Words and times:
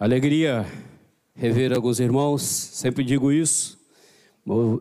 Alegria 0.00 0.64
rever 1.34 1.74
alguns 1.74 2.00
irmãos, 2.00 2.40
sempre 2.40 3.04
digo 3.04 3.30
isso. 3.30 3.78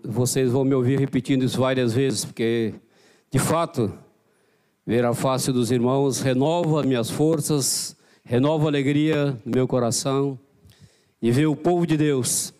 Vocês 0.02 0.50
vão 0.50 0.64
me 0.64 0.74
ouvir 0.74 0.98
repetindo 0.98 1.44
isso 1.44 1.60
várias 1.60 1.92
vezes, 1.92 2.24
porque 2.24 2.74
de 3.30 3.38
fato, 3.38 3.92
ver 4.88 5.04
a 5.04 5.14
face 5.14 5.52
dos 5.52 5.72
irmãos 5.72 6.22
renova 6.22 6.84
minhas 6.84 7.10
forças, 7.10 7.98
renova 8.24 8.64
a 8.64 8.70
alegria 8.70 9.38
no 9.44 9.54
meu 9.56 9.68
coração 9.68 10.40
e 11.22 11.30
ver 11.32 11.48
o 11.48 11.56
povo 11.56 11.86
de 11.86 11.98
Deus, 11.98 12.54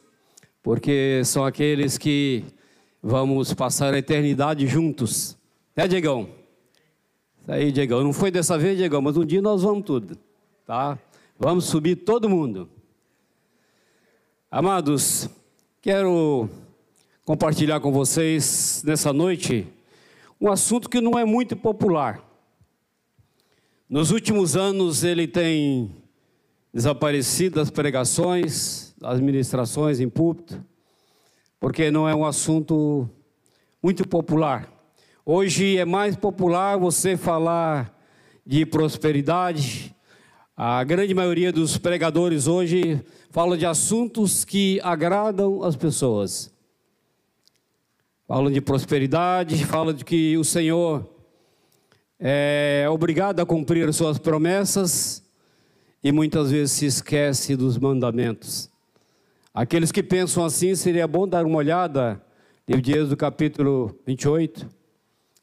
porque 0.62 1.22
são 1.24 1.46
aqueles 1.46 1.98
que 1.98 2.44
vamos 3.02 3.54
passar 3.54 3.94
a 3.94 4.00
eternidade 4.00 4.68
juntos. 4.68 5.38
Né, 5.74 5.88
Diegão? 5.88 6.28
Isso 7.42 7.52
aí, 7.54 7.72
Diegão. 7.72 8.04
Não 8.04 8.12
foi 8.12 8.30
dessa 8.30 8.58
vez, 8.58 8.78
Diegão, 8.78 9.02
mas 9.02 9.16
um 9.16 9.24
dia 9.24 9.42
nós 9.42 9.64
vamos 9.64 9.86
tudo, 9.86 10.18
tá? 10.66 11.00
Vamos 11.42 11.68
subir 11.68 11.96
todo 11.96 12.28
mundo. 12.28 12.70
Amados, 14.52 15.30
quero 15.82 16.50
compartilhar 17.24 17.80
com 17.80 17.94
vocês 17.94 18.84
nessa 18.86 19.14
noite 19.14 19.66
um 20.42 20.52
assunto 20.52 20.90
que 20.90 21.00
não 21.00 21.18
é 21.18 21.24
muito 21.24 21.56
popular. 21.56 22.22
Nos 23.90 24.12
últimos 24.12 24.58
anos 24.58 25.06
ele 25.06 25.30
tem 25.30 25.96
desaparecido 26.74 27.56
das 27.56 27.70
pregações, 27.72 28.94
das 29.00 29.22
ministrações 29.22 30.02
em 30.02 30.10
púlpito, 30.10 30.62
porque 31.58 31.90
não 31.90 32.06
é 32.06 32.14
um 32.14 32.26
assunto 32.26 33.10
muito 33.82 34.06
popular. 34.06 34.70
Hoje 35.26 35.78
é 35.78 35.86
mais 35.86 36.18
popular 36.18 36.78
você 36.78 37.16
falar 37.16 37.98
de 38.46 38.66
prosperidade, 38.66 39.96
a 40.62 40.84
grande 40.84 41.14
maioria 41.14 41.54
dos 41.54 41.78
pregadores 41.78 42.46
hoje 42.46 43.02
fala 43.30 43.58
de 43.58 43.66
assuntos 43.66 44.44
que 44.44 44.78
agradam 44.84 45.64
as 45.64 45.78
pessoas. 45.78 46.54
Falam 48.28 48.52
de 48.52 48.60
prosperidade, 48.60 49.64
falam 49.64 49.94
de 49.94 50.04
que 50.04 50.38
o 50.38 50.44
Senhor 50.44 51.10
é 52.20 52.86
obrigado 52.92 53.40
a 53.40 53.46
cumprir 53.46 53.88
as 53.88 53.96
suas 53.96 54.18
promessas 54.18 55.24
e 56.04 56.12
muitas 56.12 56.52
vezes 56.52 56.74
se 56.74 56.86
esquece 56.88 57.56
dos 57.56 57.78
mandamentos. 57.78 58.70
Aqueles 59.54 59.94
que 59.94 60.04
pensam 60.04 60.44
assim, 60.44 60.76
seria 60.76 61.08
bom 61.08 61.26
dar 61.26 61.46
uma 61.46 61.60
olhada 61.60 62.22
no 62.68 62.82
Dias 62.82 63.08
do 63.08 63.16
capítulo 63.16 63.98
28 64.06 64.68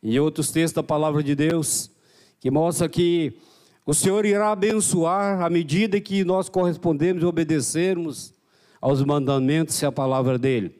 e 0.02 0.20
outros 0.20 0.50
textos 0.50 0.74
da 0.74 0.82
palavra 0.82 1.22
de 1.22 1.34
Deus, 1.34 1.90
que 2.38 2.50
mostra 2.50 2.86
que 2.86 3.38
o 3.86 3.94
Senhor 3.94 4.26
irá 4.26 4.50
abençoar 4.50 5.40
à 5.40 5.48
medida 5.48 6.00
que 6.00 6.24
nós 6.24 6.48
correspondemos 6.48 7.22
e 7.22 7.26
obedecermos 7.26 8.34
aos 8.80 9.00
mandamentos 9.04 9.80
e 9.80 9.86
à 9.86 9.92
palavra 9.92 10.36
dele. 10.36 10.76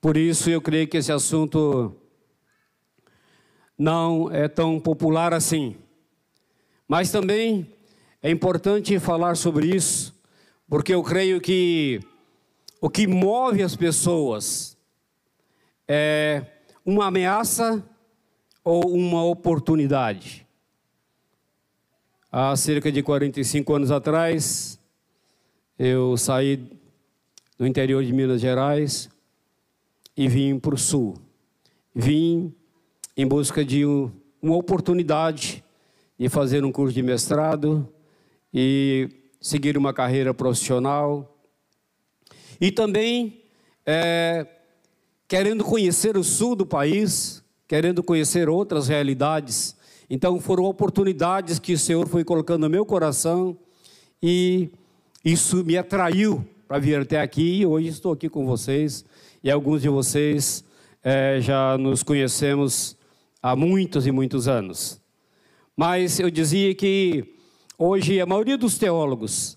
Por 0.00 0.16
isso 0.16 0.48
eu 0.48 0.62
creio 0.62 0.88
que 0.88 0.96
esse 0.96 1.12
assunto 1.12 1.94
não 3.76 4.32
é 4.32 4.48
tão 4.48 4.80
popular 4.80 5.34
assim. 5.34 5.76
Mas 6.88 7.10
também 7.10 7.70
é 8.22 8.30
importante 8.30 8.98
falar 8.98 9.36
sobre 9.36 9.66
isso, 9.66 10.18
porque 10.70 10.94
eu 10.94 11.02
creio 11.02 11.38
que 11.38 12.00
o 12.80 12.88
que 12.88 13.06
move 13.06 13.62
as 13.62 13.76
pessoas 13.76 14.74
é 15.86 16.46
uma 16.82 17.08
ameaça 17.08 17.84
ou 18.64 18.90
uma 18.90 19.22
oportunidade. 19.22 20.47
Há 22.30 22.54
cerca 22.56 22.92
de 22.92 23.02
45 23.02 23.74
anos 23.74 23.90
atrás, 23.90 24.78
eu 25.78 26.14
saí 26.18 26.62
do 27.56 27.66
interior 27.66 28.04
de 28.04 28.12
Minas 28.12 28.38
Gerais 28.38 29.08
e 30.14 30.28
vim 30.28 30.58
para 30.58 30.74
o 30.74 30.78
sul. 30.78 31.16
Vim 31.94 32.54
em 33.16 33.26
busca 33.26 33.64
de 33.64 33.82
uma 34.42 34.56
oportunidade 34.56 35.64
de 36.18 36.28
fazer 36.28 36.66
um 36.66 36.70
curso 36.70 36.94
de 36.94 37.02
mestrado 37.02 37.88
e 38.52 39.08
seguir 39.40 39.78
uma 39.78 39.94
carreira 39.94 40.34
profissional. 40.34 41.34
E 42.60 42.70
também 42.70 43.42
é, 43.86 44.46
querendo 45.26 45.64
conhecer 45.64 46.14
o 46.18 46.22
sul 46.22 46.54
do 46.54 46.66
país, 46.66 47.42
querendo 47.66 48.02
conhecer 48.02 48.50
outras 48.50 48.86
realidades 48.86 49.77
então 50.10 50.40
foram 50.40 50.64
oportunidades 50.64 51.58
que 51.58 51.74
o 51.74 51.78
Senhor 51.78 52.08
foi 52.08 52.24
colocando 52.24 52.62
no 52.62 52.70
meu 52.70 52.86
coração 52.86 53.56
e 54.22 54.70
isso 55.24 55.64
me 55.64 55.76
atraiu 55.76 56.44
para 56.66 56.78
vir 56.78 57.00
até 57.00 57.20
aqui 57.20 57.60
e 57.60 57.66
hoje 57.66 57.88
estou 57.88 58.12
aqui 58.12 58.28
com 58.28 58.46
vocês 58.46 59.04
e 59.42 59.50
alguns 59.50 59.82
de 59.82 59.88
vocês 59.88 60.64
é, 61.02 61.40
já 61.40 61.76
nos 61.78 62.02
conhecemos 62.02 62.96
há 63.42 63.54
muitos 63.54 64.06
e 64.06 64.12
muitos 64.12 64.48
anos. 64.48 65.00
Mas 65.76 66.18
eu 66.18 66.30
dizia 66.30 66.74
que 66.74 67.36
hoje 67.78 68.20
a 68.20 68.26
maioria 68.26 68.58
dos 68.58 68.78
teólogos 68.78 69.56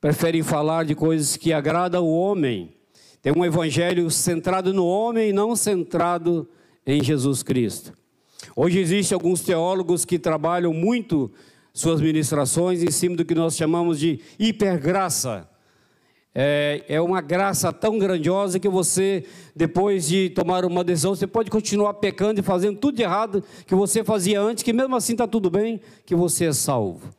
preferem 0.00 0.42
falar 0.42 0.84
de 0.84 0.94
coisas 0.94 1.36
que 1.36 1.52
agradam 1.52 2.04
o 2.04 2.16
homem. 2.16 2.74
Tem 3.22 3.32
um 3.34 3.44
evangelho 3.44 4.10
centrado 4.10 4.72
no 4.72 4.86
homem 4.86 5.30
e 5.30 5.32
não 5.32 5.56
centrado 5.56 6.48
em 6.86 7.02
Jesus 7.02 7.42
Cristo. 7.42 7.92
Hoje 8.54 8.78
existem 8.78 9.14
alguns 9.14 9.40
teólogos 9.40 10.04
que 10.04 10.18
trabalham 10.18 10.72
muito 10.72 11.30
suas 11.72 12.00
ministrações 12.00 12.82
em 12.82 12.90
cima 12.90 13.16
do 13.16 13.24
que 13.24 13.34
nós 13.34 13.56
chamamos 13.56 13.98
de 13.98 14.20
hipergraça. 14.38 15.48
É, 16.34 16.84
é 16.88 17.00
uma 17.00 17.22
graça 17.22 17.72
tão 17.72 17.98
grandiosa 17.98 18.60
que 18.60 18.68
você, 18.68 19.24
depois 19.54 20.06
de 20.06 20.28
tomar 20.30 20.64
uma 20.66 20.84
decisão, 20.84 21.14
você 21.14 21.26
pode 21.26 21.50
continuar 21.50 21.94
pecando 21.94 22.40
e 22.40 22.42
fazendo 22.42 22.78
tudo 22.78 22.96
de 22.96 23.02
errado 23.02 23.42
que 23.66 23.74
você 23.74 24.04
fazia 24.04 24.40
antes, 24.40 24.62
que 24.62 24.72
mesmo 24.72 24.94
assim 24.94 25.12
está 25.12 25.26
tudo 25.26 25.48
bem, 25.50 25.80
que 26.04 26.14
você 26.14 26.46
é 26.46 26.52
salvo. 26.52 27.10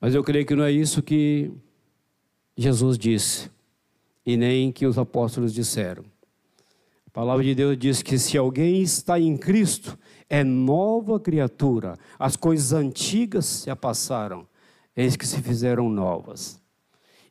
Mas 0.00 0.14
eu 0.14 0.24
creio 0.24 0.46
que 0.46 0.54
não 0.54 0.64
é 0.64 0.72
isso 0.72 1.02
que 1.02 1.50
Jesus 2.56 2.96
disse, 2.96 3.50
e 4.24 4.36
nem 4.36 4.72
que 4.72 4.86
os 4.86 4.98
apóstolos 4.98 5.52
disseram. 5.52 6.04
A 7.16 7.20
palavra 7.20 7.44
de 7.44 7.54
Deus 7.54 7.78
diz 7.78 8.02
que 8.02 8.18
se 8.18 8.36
alguém 8.36 8.82
está 8.82 9.18
em 9.18 9.38
Cristo, 9.38 9.98
é 10.28 10.44
nova 10.44 11.18
criatura. 11.18 11.96
As 12.18 12.36
coisas 12.36 12.74
antigas 12.74 13.46
se 13.46 13.74
passaram, 13.74 14.46
eis 14.94 15.16
que 15.16 15.26
se 15.26 15.40
fizeram 15.40 15.88
novas. 15.88 16.60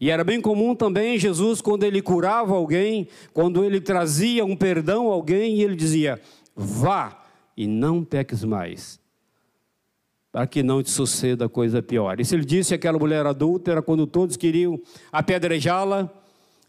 E 0.01 0.09
era 0.09 0.23
bem 0.23 0.41
comum 0.41 0.73
também 0.73 1.19
Jesus, 1.19 1.61
quando 1.61 1.83
ele 1.83 2.01
curava 2.01 2.55
alguém, 2.55 3.07
quando 3.31 3.63
ele 3.63 3.79
trazia 3.79 4.43
um 4.43 4.55
perdão 4.55 5.11
a 5.11 5.13
alguém, 5.13 5.61
ele 5.61 5.75
dizia: 5.75 6.19
vá 6.55 7.23
e 7.55 7.67
não 7.67 8.03
peques 8.03 8.43
mais, 8.43 8.99
para 10.31 10.47
que 10.47 10.63
não 10.63 10.81
te 10.81 10.89
suceda 10.89 11.47
coisa 11.47 11.79
pior. 11.83 12.17
Se 12.25 12.33
ele 12.33 12.43
disse 12.43 12.73
aquela 12.73 12.97
mulher 12.97 13.23
adúltera, 13.27 13.83
quando 13.83 14.07
todos 14.07 14.35
queriam 14.35 14.81
apedrejá-la, 15.11 16.11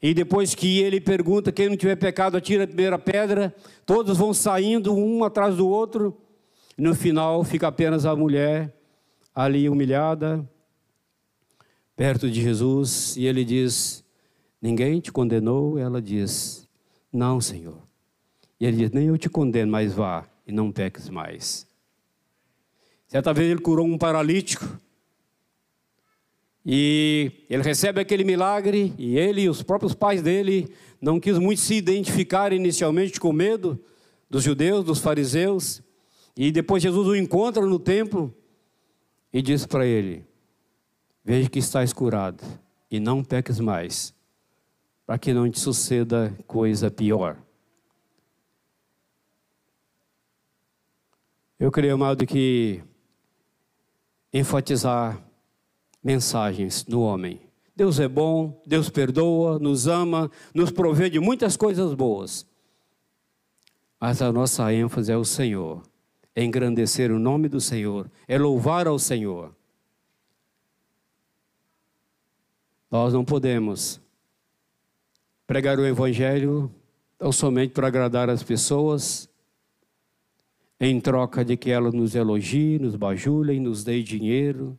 e 0.00 0.12
depois 0.12 0.54
que 0.54 0.80
ele 0.80 1.00
pergunta: 1.00 1.52
quem 1.52 1.68
não 1.68 1.76
tiver 1.76 1.96
pecado, 1.96 2.36
atira 2.36 2.64
a 2.64 2.66
primeira 2.66 2.98
pedra. 2.98 3.54
Todos 3.84 4.18
vão 4.18 4.34
saindo 4.34 4.94
um 4.94 5.24
atrás 5.24 5.56
do 5.56 5.68
outro. 5.68 6.16
No 6.76 6.94
final 6.94 7.42
fica 7.42 7.68
apenas 7.68 8.04
a 8.04 8.14
mulher 8.14 8.74
ali 9.34 9.68
humilhada, 9.68 10.48
perto 11.96 12.30
de 12.30 12.42
Jesus. 12.42 13.16
E 13.16 13.26
ele 13.26 13.44
diz: 13.44 14.04
Ninguém 14.60 15.00
te 15.00 15.10
condenou? 15.10 15.78
Ela 15.78 16.00
diz: 16.00 16.68
Não, 17.12 17.40
Senhor. 17.40 17.78
E 18.60 18.66
ele 18.66 18.76
diz: 18.76 18.90
Nem 18.90 19.06
eu 19.06 19.18
te 19.18 19.28
condeno, 19.28 19.72
mas 19.72 19.92
vá 19.92 20.26
e 20.46 20.52
não 20.52 20.70
peques 20.70 21.08
mais. 21.08 21.66
Certa 23.08 23.32
vez 23.32 23.50
ele 23.50 23.60
curou 23.60 23.86
um 23.86 23.96
paralítico. 23.96 24.78
E 26.68 27.30
ele 27.48 27.62
recebe 27.62 28.00
aquele 28.00 28.24
milagre 28.24 28.92
e 28.98 29.16
ele 29.16 29.42
e 29.42 29.48
os 29.48 29.62
próprios 29.62 29.94
pais 29.94 30.20
dele 30.20 30.68
não 31.00 31.20
quis 31.20 31.38
muito 31.38 31.60
se 31.60 31.74
identificar 31.74 32.52
inicialmente 32.52 33.20
com 33.20 33.32
medo 33.32 33.80
dos 34.28 34.42
judeus, 34.42 34.84
dos 34.84 34.98
fariseus. 34.98 35.80
E 36.36 36.50
depois 36.50 36.82
Jesus 36.82 37.06
o 37.06 37.14
encontra 37.14 37.64
no 37.64 37.78
templo 37.78 38.34
e 39.32 39.40
diz 39.40 39.64
para 39.64 39.86
ele: 39.86 40.26
Veja 41.24 41.48
que 41.48 41.60
estás 41.60 41.92
curado 41.92 42.42
e 42.90 42.98
não 42.98 43.22
peques 43.22 43.60
mais, 43.60 44.12
para 45.06 45.18
que 45.18 45.32
não 45.32 45.48
te 45.48 45.60
suceda 45.60 46.36
coisa 46.48 46.90
pior. 46.90 47.38
Eu 51.60 51.70
creio, 51.70 51.94
amado, 51.94 52.26
que 52.26 52.82
enfatizar 54.32 55.25
mensagens 56.06 56.84
do 56.84 57.00
homem. 57.00 57.40
Deus 57.74 57.98
é 57.98 58.06
bom, 58.06 58.62
Deus 58.64 58.88
perdoa, 58.88 59.58
nos 59.58 59.88
ama, 59.88 60.30
nos 60.54 60.70
provê 60.70 61.10
de 61.10 61.18
muitas 61.18 61.56
coisas 61.56 61.92
boas. 61.94 62.46
Mas 64.00 64.22
a 64.22 64.30
nossa 64.32 64.72
ênfase 64.72 65.10
é 65.10 65.16
o 65.16 65.24
Senhor. 65.24 65.82
é 66.38 66.44
engrandecer 66.44 67.10
o 67.10 67.18
nome 67.18 67.48
do 67.48 67.60
Senhor, 67.60 68.10
é 68.28 68.38
louvar 68.38 68.86
ao 68.86 68.98
Senhor. 68.98 69.56
Nós 72.90 73.14
não 73.14 73.24
podemos 73.24 73.98
pregar 75.46 75.78
o 75.78 75.86
Evangelho 75.86 76.70
tão 77.18 77.32
somente 77.32 77.72
para 77.72 77.86
agradar 77.86 78.28
as 78.28 78.42
pessoas, 78.42 79.30
em 80.78 81.00
troca 81.00 81.42
de 81.42 81.56
que 81.56 81.70
elas 81.70 81.94
nos 81.94 82.14
elogiem, 82.14 82.78
nos 82.78 82.96
bajulem, 82.96 83.58
nos 83.58 83.82
deem 83.82 84.04
dinheiro. 84.04 84.78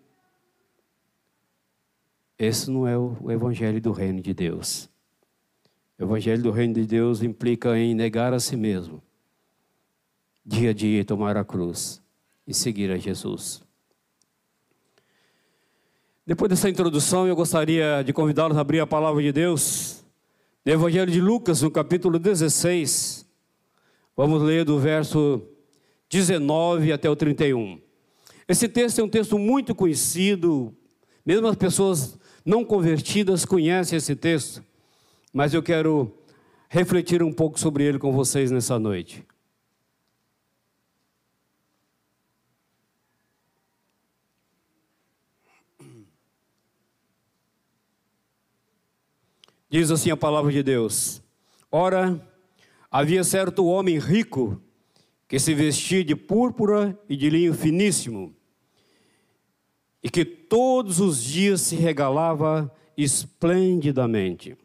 Esse 2.40 2.70
não 2.70 2.88
é 2.88 2.96
o 2.96 3.32
Evangelho 3.32 3.82
do 3.82 3.92
Reino 3.92 4.22
de 4.22 4.32
Deus. 4.32 4.88
O 5.98 6.04
Evangelho 6.04 6.44
do 6.44 6.52
Reino 6.52 6.76
de 6.76 6.86
Deus 6.86 7.24
implica 7.24 7.76
em 7.78 7.96
negar 7.96 8.32
a 8.32 8.40
si 8.40 8.56
mesmo, 8.56 9.02
dia 10.46 10.70
a 10.70 10.74
dia 10.74 11.04
tomar 11.04 11.36
a 11.36 11.44
cruz 11.44 12.00
e 12.46 12.54
seguir 12.54 12.92
a 12.92 12.98
Jesus. 12.98 13.64
Depois 16.28 16.50
dessa 16.50 16.70
introdução, 16.70 17.28
eu 17.28 17.36
gostaria 17.36 18.04
de 18.04 18.14
convidá-los 18.14 18.56
a 18.56 18.62
abrir 18.62 18.82
a 18.82 18.86
palavra 18.86 19.24
de 19.24 19.32
Deus, 19.32 20.06
no 20.64 20.72
Evangelho 20.72 21.12
de 21.12 21.20
Lucas, 21.20 21.64
no 21.64 21.72
capítulo 21.72 22.20
16. 22.20 23.26
Vamos 24.16 24.44
ler 24.44 24.64
do 24.64 24.78
verso 24.78 25.42
19 26.08 26.92
até 26.92 27.10
o 27.10 27.16
31. 27.16 27.82
Esse 28.48 28.70
texto 28.70 29.00
é 29.00 29.04
um 29.04 29.10
texto 29.10 29.40
muito 29.40 29.74
conhecido, 29.74 30.76
mesmo 31.26 31.48
as 31.48 31.56
pessoas 31.56 32.20
não 32.48 32.64
convertidas 32.64 33.44
conhecem 33.44 33.98
esse 33.98 34.16
texto, 34.16 34.64
mas 35.34 35.54
eu 35.54 35.62
quero 35.62 36.18
refletir 36.70 37.22
um 37.22 37.34
pouco 37.34 37.60
sobre 37.60 37.84
ele 37.84 38.00
com 38.00 38.14
vocês 38.14 38.50
nessa 38.50 38.80
noite. 38.80 39.26
Diz 49.70 49.92
assim 49.92 50.10
a 50.10 50.16
palavra 50.16 50.50
de 50.50 50.64
Deus: 50.64 51.22
Ora, 51.70 52.26
havia 52.90 53.26
certo 53.26 53.66
homem 53.66 54.00
rico 54.00 54.62
que 55.28 55.38
se 55.38 55.54
vestia 55.54 56.02
de 56.02 56.16
púrpura 56.16 56.98
e 57.10 57.18
de 57.18 57.30
linho 57.30 57.54
finíssimo, 57.54 58.34
e 60.04 60.10
que 60.10 60.24
todos 60.24 61.00
os 61.00 61.24
dias 61.24 61.62
se 61.62 61.76
regalava 61.76 62.72
esplendidamente. 62.98 64.58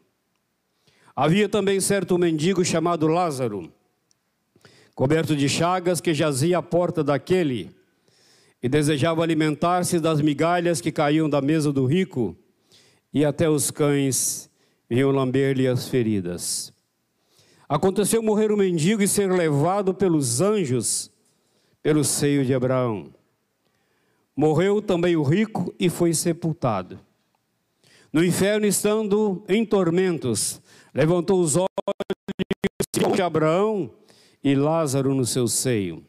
Havia 1.15 1.49
também 1.49 1.81
certo 1.81 2.17
mendigo 2.17 2.65
chamado 2.65 3.07
Lázaro, 3.07 3.71
coberto 4.95 5.37
de 5.37 5.49
chagas, 5.49 6.01
que 6.01 6.15
jazia 6.15 6.59
à 6.59 6.63
porta 6.63 7.05
daquele 7.05 7.71
e 8.63 8.69
desejava 8.69 9.23
alimentar-se 9.23 9.99
das 9.99 10.21
migalhas 10.21 10.81
que 10.81 10.93
caíam 10.93 11.29
da 11.29 11.43
mesa 11.43 11.73
do 11.73 11.85
rico, 11.85 12.37
e 13.13 13.25
até 13.25 13.51
os 13.51 13.71
cães 13.71 14.49
vinham 14.89 15.11
lamber-lhe 15.11 15.67
as 15.67 15.89
feridas. 15.89 16.73
Aconteceu 17.69 18.23
morrer 18.23 18.53
o 18.53 18.57
mendigo 18.57 19.03
e 19.03 19.09
ser 19.09 19.31
levado 19.31 19.93
pelos 19.93 20.41
anjos 20.41 21.11
pelo 21.83 22.05
seio 22.05 22.45
de 22.45 22.55
Abraão. 22.55 23.13
Morreu 24.37 24.81
também 24.81 25.17
o 25.17 25.23
rico 25.23 25.75
e 25.79 25.91
foi 25.91 26.15
sepultado. 26.15 26.99
No 28.13 28.25
inferno, 28.25 28.67
estando 28.67 29.43
em 29.49 29.65
tormentos, 29.65 30.61
levantou 30.95 31.41
os 31.41 31.57
olhos 31.57 31.69
de 33.15 33.23
Abraão 33.23 33.91
e 34.45 34.55
Lázaro 34.55 35.15
no 35.15 35.25
seu 35.25 35.49
seio. 35.49 36.05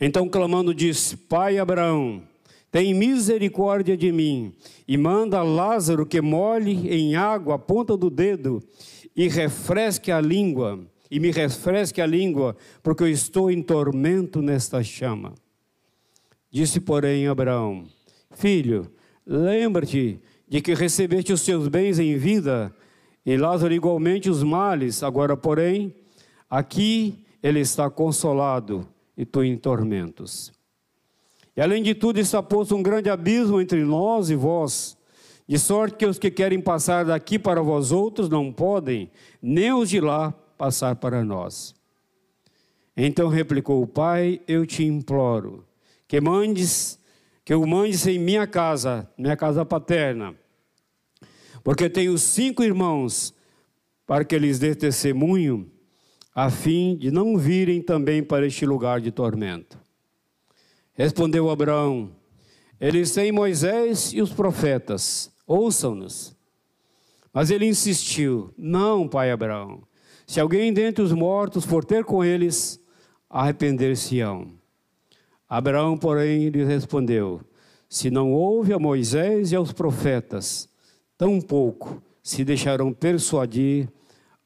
Então, 0.00 0.28
clamando, 0.28 0.74
disse: 0.74 1.16
Pai 1.16 1.58
Abraão, 1.58 2.22
tem 2.70 2.94
misericórdia 2.94 3.96
de 3.96 4.10
mim 4.10 4.54
e 4.88 4.96
manda 4.96 5.42
Lázaro 5.42 6.06
que 6.06 6.20
molhe 6.20 6.88
em 6.88 7.14
água 7.14 7.54
a 7.54 7.58
ponta 7.58 7.96
do 7.96 8.08
dedo 8.08 8.62
e 9.14 9.28
refresque 9.28 10.10
a 10.10 10.20
língua, 10.20 10.80
e 11.10 11.20
me 11.20 11.30
refresque 11.30 12.00
a 12.00 12.06
língua, 12.06 12.56
porque 12.82 13.02
eu 13.02 13.08
estou 13.08 13.50
em 13.50 13.62
tormento 13.62 14.40
nesta 14.40 14.82
chama. 14.82 15.34
Disse, 16.52 16.80
porém, 16.80 17.26
Abraão: 17.26 17.86
Filho, 18.32 18.92
lembra-te 19.26 20.20
de 20.46 20.60
que 20.60 20.74
recebeste 20.74 21.32
os 21.32 21.42
teus 21.42 21.66
bens 21.66 21.98
em 21.98 22.18
vida, 22.18 22.70
e 23.24 23.38
Lázaro 23.38 23.72
igualmente 23.72 24.28
os 24.28 24.42
males. 24.42 25.02
Agora, 25.02 25.34
porém, 25.34 25.94
aqui 26.50 27.24
ele 27.42 27.60
está 27.60 27.88
consolado 27.88 28.86
e 29.16 29.24
tu 29.24 29.42
em 29.42 29.56
tormentos. 29.56 30.52
E 31.56 31.60
além 31.62 31.82
de 31.82 31.94
tudo, 31.94 32.20
está 32.20 32.42
posto 32.42 32.76
um 32.76 32.82
grande 32.82 33.08
abismo 33.08 33.58
entre 33.58 33.82
nós 33.82 34.28
e 34.28 34.34
vós, 34.34 34.94
de 35.48 35.58
sorte 35.58 35.96
que 35.96 36.06
os 36.06 36.18
que 36.18 36.30
querem 36.30 36.60
passar 36.60 37.06
daqui 37.06 37.38
para 37.38 37.62
vós 37.62 37.92
outros 37.92 38.28
não 38.28 38.52
podem, 38.52 39.10
nem 39.40 39.72
os 39.72 39.88
de 39.88 40.02
lá 40.02 40.32
passar 40.58 40.96
para 40.96 41.24
nós. 41.24 41.74
Então 42.94 43.28
replicou 43.28 43.82
o 43.82 43.86
pai: 43.86 44.38
Eu 44.46 44.66
te 44.66 44.84
imploro 44.84 45.64
que 46.12 46.20
mandes, 46.20 46.98
que 47.42 47.54
o 47.54 47.66
mandes 47.66 48.06
em 48.06 48.18
minha 48.18 48.46
casa, 48.46 49.10
minha 49.16 49.34
casa 49.34 49.64
paterna, 49.64 50.34
porque 51.64 51.88
tenho 51.88 52.18
cinco 52.18 52.62
irmãos, 52.62 53.34
para 54.06 54.22
que 54.22 54.38
lhes 54.38 54.58
dê 54.58 54.74
testemunho, 54.74 55.72
a 56.34 56.50
fim 56.50 56.98
de 56.98 57.10
não 57.10 57.38
virem 57.38 57.80
também 57.80 58.22
para 58.22 58.46
este 58.46 58.66
lugar 58.66 59.00
de 59.00 59.10
tormento. 59.10 59.80
Respondeu 60.92 61.48
Abraão: 61.48 62.14
Eles 62.78 63.12
têm 63.12 63.32
Moisés 63.32 64.12
e 64.12 64.20
os 64.20 64.34
profetas, 64.34 65.34
ouçam-nos. 65.46 66.36
Mas 67.32 67.50
ele 67.50 67.64
insistiu: 67.64 68.52
Não, 68.58 69.08
pai 69.08 69.30
Abraão. 69.30 69.82
Se 70.26 70.38
alguém 70.38 70.74
dentre 70.74 71.02
os 71.02 71.12
mortos 71.14 71.64
for 71.64 71.82
ter 71.82 72.04
com 72.04 72.22
eles, 72.22 72.78
arrepender-se-ão. 73.30 74.60
Abraão, 75.54 75.98
porém, 75.98 76.48
lhe 76.48 76.64
respondeu: 76.64 77.42
Se 77.86 78.10
não 78.10 78.32
houve 78.32 78.72
a 78.72 78.78
Moisés 78.78 79.52
e 79.52 79.54
aos 79.54 79.70
profetas, 79.70 80.66
tampouco 81.18 82.02
se 82.22 82.42
deixarão 82.42 82.90
persuadir, 82.90 83.86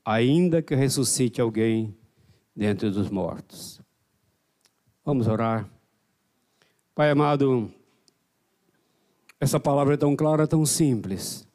ainda 0.05 0.61
que 0.61 0.75
ressuscite 0.75 1.41
alguém 1.41 1.97
dentre 2.57 2.91
dos 2.91 3.09
mortos. 3.09 3.81
Vamos 5.05 5.29
orar. 5.29 5.71
Pai 6.93 7.09
amado, 7.09 7.73
essa 9.39 9.61
palavra 9.61 9.95
é 9.95 9.97
tão 9.97 10.17
clara, 10.17 10.45
tão 10.45 10.67
simples, 10.67 11.47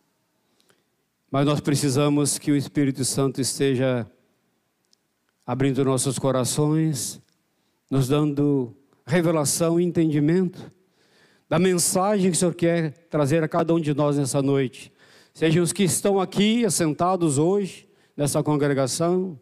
mas 1.30 1.46
nós 1.46 1.60
precisamos 1.60 2.40
que 2.40 2.54
o 2.54 2.56
Espírito 2.56 3.04
Santo 3.04 3.42
esteja 3.42 4.10
abrindo 5.46 5.84
nossos 5.84 6.18
corações, 6.18 7.22
nos 7.90 8.08
dando 8.08 8.78
revelação 9.06 9.80
e 9.80 9.84
entendimento 9.84 10.72
da 11.50 11.60
mensagem 11.60 12.32
que 12.32 12.38
o 12.38 12.40
Senhor 12.40 12.56
quer 12.56 12.92
trazer 13.10 13.44
a 13.44 13.48
cada 13.48 13.74
um 13.74 13.80
de 13.80 13.94
nós 13.94 14.18
nessa 14.18 14.42
noite. 14.42 14.92
Sejam 15.34 15.62
os 15.62 15.74
que 15.74 15.84
estão 15.84 16.20
aqui 16.20 16.66
assentados 16.66 17.38
hoje 17.38 17.88
nessa 18.16 18.42
congregação, 18.42 19.40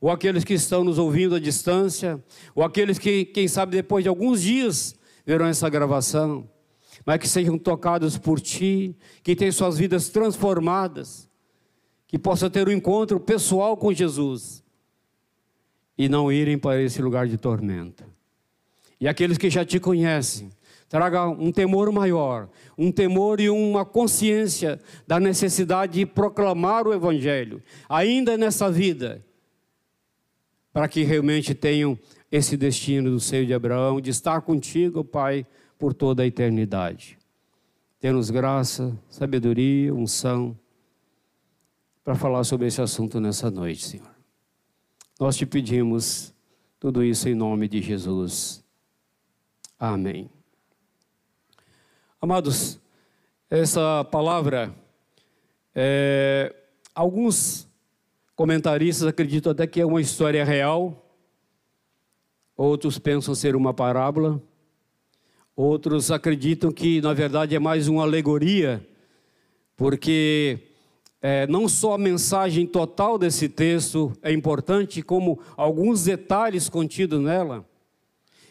ou 0.00 0.10
aqueles 0.10 0.44
que 0.44 0.54
estão 0.54 0.84
nos 0.84 0.98
ouvindo 0.98 1.34
à 1.34 1.40
distância, 1.40 2.22
ou 2.54 2.62
aqueles 2.62 2.98
que, 2.98 3.24
quem 3.24 3.48
sabe, 3.48 3.72
depois 3.72 4.04
de 4.04 4.08
alguns 4.08 4.42
dias 4.42 4.94
verão 5.26 5.46
essa 5.46 5.68
gravação, 5.68 6.48
mas 7.04 7.18
que 7.18 7.28
sejam 7.28 7.58
tocados 7.58 8.16
por 8.16 8.40
Ti, 8.40 8.96
que 9.22 9.34
tenham 9.34 9.52
suas 9.52 9.76
vidas 9.76 10.08
transformadas, 10.08 11.28
que 12.06 12.18
possam 12.18 12.48
ter 12.48 12.68
um 12.68 12.72
encontro 12.72 13.20
pessoal 13.20 13.76
com 13.76 13.92
Jesus 13.92 14.62
e 15.96 16.08
não 16.08 16.30
irem 16.32 16.58
para 16.58 16.80
esse 16.80 17.00
lugar 17.02 17.26
de 17.28 17.36
tormento. 17.36 18.04
E 19.00 19.08
aqueles 19.08 19.38
que 19.38 19.48
já 19.48 19.64
te 19.64 19.80
conhecem, 19.80 20.50
traga 20.88 21.26
um 21.26 21.50
temor 21.50 21.90
maior, 21.90 22.48
um 22.76 22.92
temor 22.92 23.40
e 23.40 23.48
uma 23.48 23.84
consciência 23.84 24.78
da 25.06 25.18
necessidade 25.18 25.94
de 25.94 26.06
proclamar 26.06 26.86
o 26.86 26.92
Evangelho, 26.92 27.62
ainda 27.88 28.36
nessa 28.36 28.70
vida, 28.70 29.24
para 30.72 30.86
que 30.86 31.02
realmente 31.02 31.54
tenham 31.54 31.98
esse 32.30 32.56
destino 32.56 33.10
do 33.10 33.20
seio 33.20 33.46
de 33.46 33.54
Abraão, 33.54 34.00
de 34.00 34.10
estar 34.10 34.40
contigo, 34.42 35.02
Pai, 35.02 35.46
por 35.78 35.94
toda 35.94 36.22
a 36.22 36.26
eternidade. 36.26 37.18
Temos 37.98 38.30
graça, 38.30 38.96
sabedoria, 39.08 39.94
unção, 39.94 40.56
para 42.04 42.14
falar 42.14 42.44
sobre 42.44 42.66
esse 42.66 42.80
assunto 42.80 43.20
nessa 43.20 43.50
noite, 43.50 43.84
Senhor. 43.84 44.10
Nós 45.18 45.36
te 45.36 45.44
pedimos 45.44 46.34
tudo 46.78 47.04
isso 47.04 47.28
em 47.28 47.34
nome 47.34 47.68
de 47.68 47.82
Jesus. 47.82 48.59
Amém. 49.82 50.28
Amados, 52.20 52.78
essa 53.48 54.04
palavra, 54.04 54.74
é, 55.74 56.54
alguns 56.94 57.66
comentaristas 58.36 59.08
acreditam 59.08 59.52
até 59.52 59.66
que 59.66 59.80
é 59.80 59.86
uma 59.86 60.02
história 60.02 60.44
real, 60.44 61.10
outros 62.54 62.98
pensam 62.98 63.34
ser 63.34 63.56
uma 63.56 63.72
parábola, 63.72 64.38
outros 65.56 66.10
acreditam 66.10 66.70
que, 66.70 67.00
na 67.00 67.14
verdade, 67.14 67.56
é 67.56 67.58
mais 67.58 67.88
uma 67.88 68.02
alegoria, 68.02 68.86
porque 69.78 70.58
é, 71.22 71.46
não 71.46 71.66
só 71.66 71.94
a 71.94 71.98
mensagem 71.98 72.66
total 72.66 73.16
desse 73.16 73.48
texto 73.48 74.12
é 74.20 74.30
importante, 74.30 75.00
como 75.00 75.40
alguns 75.56 76.04
detalhes 76.04 76.68
contidos 76.68 77.18
nela. 77.18 77.69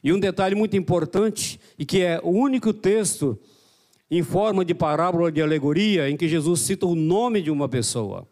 E 0.04 0.14
um 0.14 0.20
detalhe 0.20 0.56
muito 0.56 0.78
importante, 0.78 1.60
e 1.78 1.86
que 1.86 2.02
é 2.02 2.20
o 2.24 2.30
único 2.30 2.74
texto 2.74 3.38
em 4.10 4.24
forma 4.24 4.66
de 4.66 4.74
parábola 4.74 5.32
de 5.32 5.42
alegoria 5.42 6.10
em 6.10 6.18
que 6.18 6.28
Jesus 6.28 6.62
cita 6.62 6.86
o 6.86 6.96
nome 6.96 7.42
de 7.42 7.52
uma 7.52 7.70
pessoa. 7.70 8.28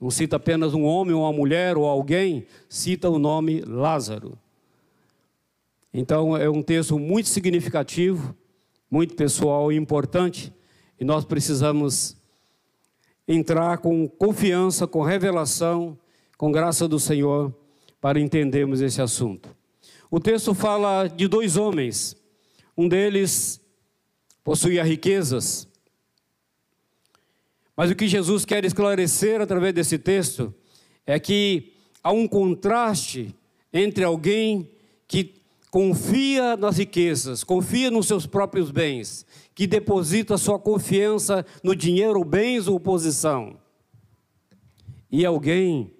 Não 0.00 0.10
cita 0.10 0.36
apenas 0.36 0.74
um 0.74 0.84
homem 0.84 1.14
ou 1.14 1.22
uma 1.22 1.32
mulher 1.32 1.76
ou 1.76 1.86
alguém, 1.86 2.46
cita 2.68 3.08
o 3.08 3.18
nome 3.18 3.60
Lázaro. 3.60 4.38
Então 5.92 6.36
é 6.36 6.48
um 6.48 6.62
texto 6.62 6.98
muito 6.98 7.28
significativo, 7.28 8.34
muito 8.90 9.14
pessoal 9.14 9.70
e 9.72 9.76
importante, 9.76 10.52
e 10.98 11.04
nós 11.04 11.24
precisamos 11.24 12.16
entrar 13.26 13.78
com 13.78 14.08
confiança, 14.08 14.86
com 14.86 15.02
revelação, 15.02 15.98
com 16.36 16.50
graça 16.50 16.86
do 16.86 16.98
Senhor, 16.98 17.54
para 18.00 18.20
entendermos 18.20 18.80
esse 18.80 19.00
assunto. 19.00 19.48
O 20.14 20.20
texto 20.20 20.54
fala 20.54 21.08
de 21.08 21.26
dois 21.26 21.56
homens. 21.56 22.16
Um 22.78 22.86
deles 22.86 23.60
possuía 24.44 24.84
riquezas. 24.84 25.66
Mas 27.76 27.90
o 27.90 27.96
que 27.96 28.06
Jesus 28.06 28.44
quer 28.44 28.64
esclarecer 28.64 29.40
através 29.40 29.74
desse 29.74 29.98
texto 29.98 30.54
é 31.04 31.18
que 31.18 31.72
há 32.00 32.12
um 32.12 32.28
contraste 32.28 33.34
entre 33.72 34.04
alguém 34.04 34.70
que 35.08 35.34
confia 35.68 36.56
nas 36.56 36.78
riquezas, 36.78 37.42
confia 37.42 37.90
nos 37.90 38.06
seus 38.06 38.24
próprios 38.24 38.70
bens, 38.70 39.26
que 39.52 39.66
deposita 39.66 40.38
sua 40.38 40.60
confiança 40.60 41.44
no 41.60 41.74
dinheiro, 41.74 42.24
bens 42.24 42.68
ou 42.68 42.78
posição, 42.78 43.58
e 45.10 45.26
alguém 45.26 45.92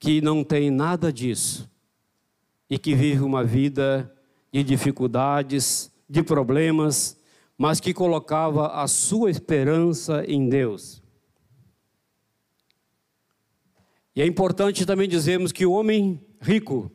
que 0.00 0.20
não 0.20 0.42
tem 0.42 0.72
nada 0.72 1.12
disso 1.12 1.70
e 2.70 2.78
que 2.78 2.94
vive 2.94 3.22
uma 3.22 3.42
vida 3.42 4.10
de 4.52 4.62
dificuldades, 4.62 5.90
de 6.08 6.22
problemas, 6.22 7.18
mas 7.58 7.80
que 7.80 7.92
colocava 7.92 8.68
a 8.68 8.86
sua 8.86 9.30
esperança 9.30 10.24
em 10.26 10.48
Deus. 10.48 11.02
E 14.14 14.22
é 14.22 14.26
importante 14.26 14.86
também 14.86 15.08
dizermos 15.08 15.52
que 15.52 15.66
o 15.66 15.72
homem 15.72 16.24
rico, 16.40 16.90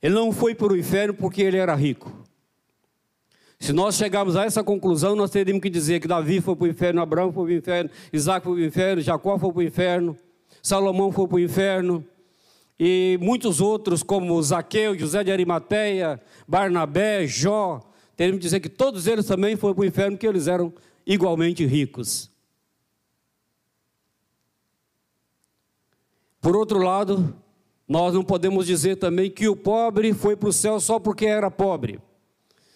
ele 0.00 0.14
não 0.14 0.30
foi 0.30 0.54
para 0.54 0.72
o 0.72 0.76
inferno 0.76 1.14
porque 1.14 1.42
ele 1.42 1.56
era 1.56 1.74
rico. 1.74 2.24
Se 3.58 3.72
nós 3.72 3.94
chegarmos 3.96 4.36
a 4.36 4.44
essa 4.44 4.62
conclusão, 4.62 5.16
nós 5.16 5.30
teríamos 5.30 5.62
que 5.62 5.70
dizer 5.70 6.00
que 6.00 6.08
Davi 6.08 6.40
foi 6.40 6.54
para 6.54 6.64
o 6.64 6.68
inferno, 6.68 7.00
Abraão 7.00 7.32
foi 7.32 7.46
para 7.46 7.54
o 7.54 7.58
inferno, 7.58 7.90
Isaac 8.12 8.44
foi 8.44 8.54
para 8.54 8.62
o 8.62 8.66
inferno, 8.66 9.02
Jacó 9.02 9.38
foi 9.38 9.52
para 9.52 9.58
o 9.58 9.62
inferno, 9.62 10.16
Salomão 10.62 11.10
foi 11.10 11.26
para 11.26 11.36
o 11.36 11.40
inferno, 11.40 12.04
e 12.78 13.18
muitos 13.20 13.60
outros, 13.60 14.02
como 14.02 14.42
Zaqueu, 14.42 14.98
José 14.98 15.22
de 15.22 15.30
Arimateia, 15.30 16.20
Barnabé, 16.46 17.26
Jó, 17.26 17.80
teríamos 18.16 18.40
que 18.40 18.44
dizer 18.44 18.60
que 18.60 18.68
todos 18.68 19.06
eles 19.06 19.26
também 19.26 19.56
foram 19.56 19.74
para 19.74 19.82
o 19.82 19.86
inferno, 19.86 20.16
porque 20.16 20.26
eles 20.26 20.46
eram 20.46 20.72
igualmente 21.06 21.64
ricos. 21.64 22.30
Por 26.40 26.56
outro 26.56 26.78
lado, 26.78 27.34
nós 27.88 28.12
não 28.12 28.24
podemos 28.24 28.66
dizer 28.66 28.96
também 28.96 29.30
que 29.30 29.48
o 29.48 29.56
pobre 29.56 30.12
foi 30.12 30.36
para 30.36 30.48
o 30.48 30.52
céu 30.52 30.80
só 30.80 30.98
porque 30.98 31.26
era 31.26 31.50
pobre. 31.50 32.00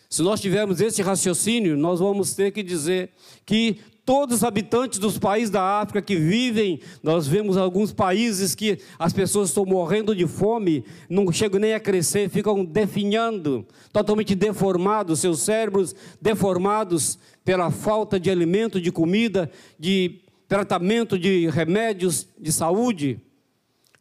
Se 0.09 0.23
nós 0.23 0.41
tivermos 0.41 0.81
esse 0.81 1.03
raciocínio, 1.03 1.77
nós 1.77 2.01
vamos 2.01 2.35
ter 2.35 2.51
que 2.51 2.63
dizer 2.63 3.11
que 3.45 3.79
todos 4.07 4.37
os 4.37 4.45
habitantes 4.45 4.99
dos 4.99 5.19
países 5.19 5.51
da 5.51 5.63
África 5.81 6.01
que 6.01 6.17
vivem, 6.17 6.81
nós 7.03 7.27
vemos 7.27 7.59
alguns 7.59 7.93
países 7.93 8.55
que 8.55 8.79
as 8.99 9.13
pessoas 9.13 9.51
estão 9.51 9.67
morrendo 9.67 10.17
de 10.17 10.27
fome, 10.27 10.83
não 11.11 11.31
chegam 11.31 11.61
nem 11.61 11.75
a 11.75 11.81
crescer, 11.81 12.31
ficam 12.31 12.65
definhando, 12.65 13.67
totalmente 13.93 14.35
deformados, 14.35 15.21
seus 15.21 15.41
cérebros 15.41 15.95
deformados 16.23 17.19
pela 17.45 17.71
falta 17.71 18.19
de 18.19 18.31
alimento, 18.31 18.81
de 18.81 18.91
comida, 18.91 19.51
de 19.79 20.21
tratamento 20.49 21.19
de 21.19 21.51
remédios 21.51 22.27
de 22.39 22.51
saúde. 22.51 23.21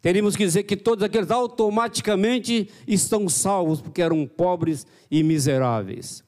Teríamos 0.02 0.36
que 0.36 0.46
dizer 0.46 0.64
que 0.64 0.78
todos 0.78 1.04
aqueles 1.04 1.32
automaticamente 1.32 2.70
estão 2.88 3.28
salvos, 3.28 3.82
porque 3.82 4.02
eram 4.02 4.26
pobres 4.28 4.86
e 5.10 5.24
miseráveis. 5.24 6.24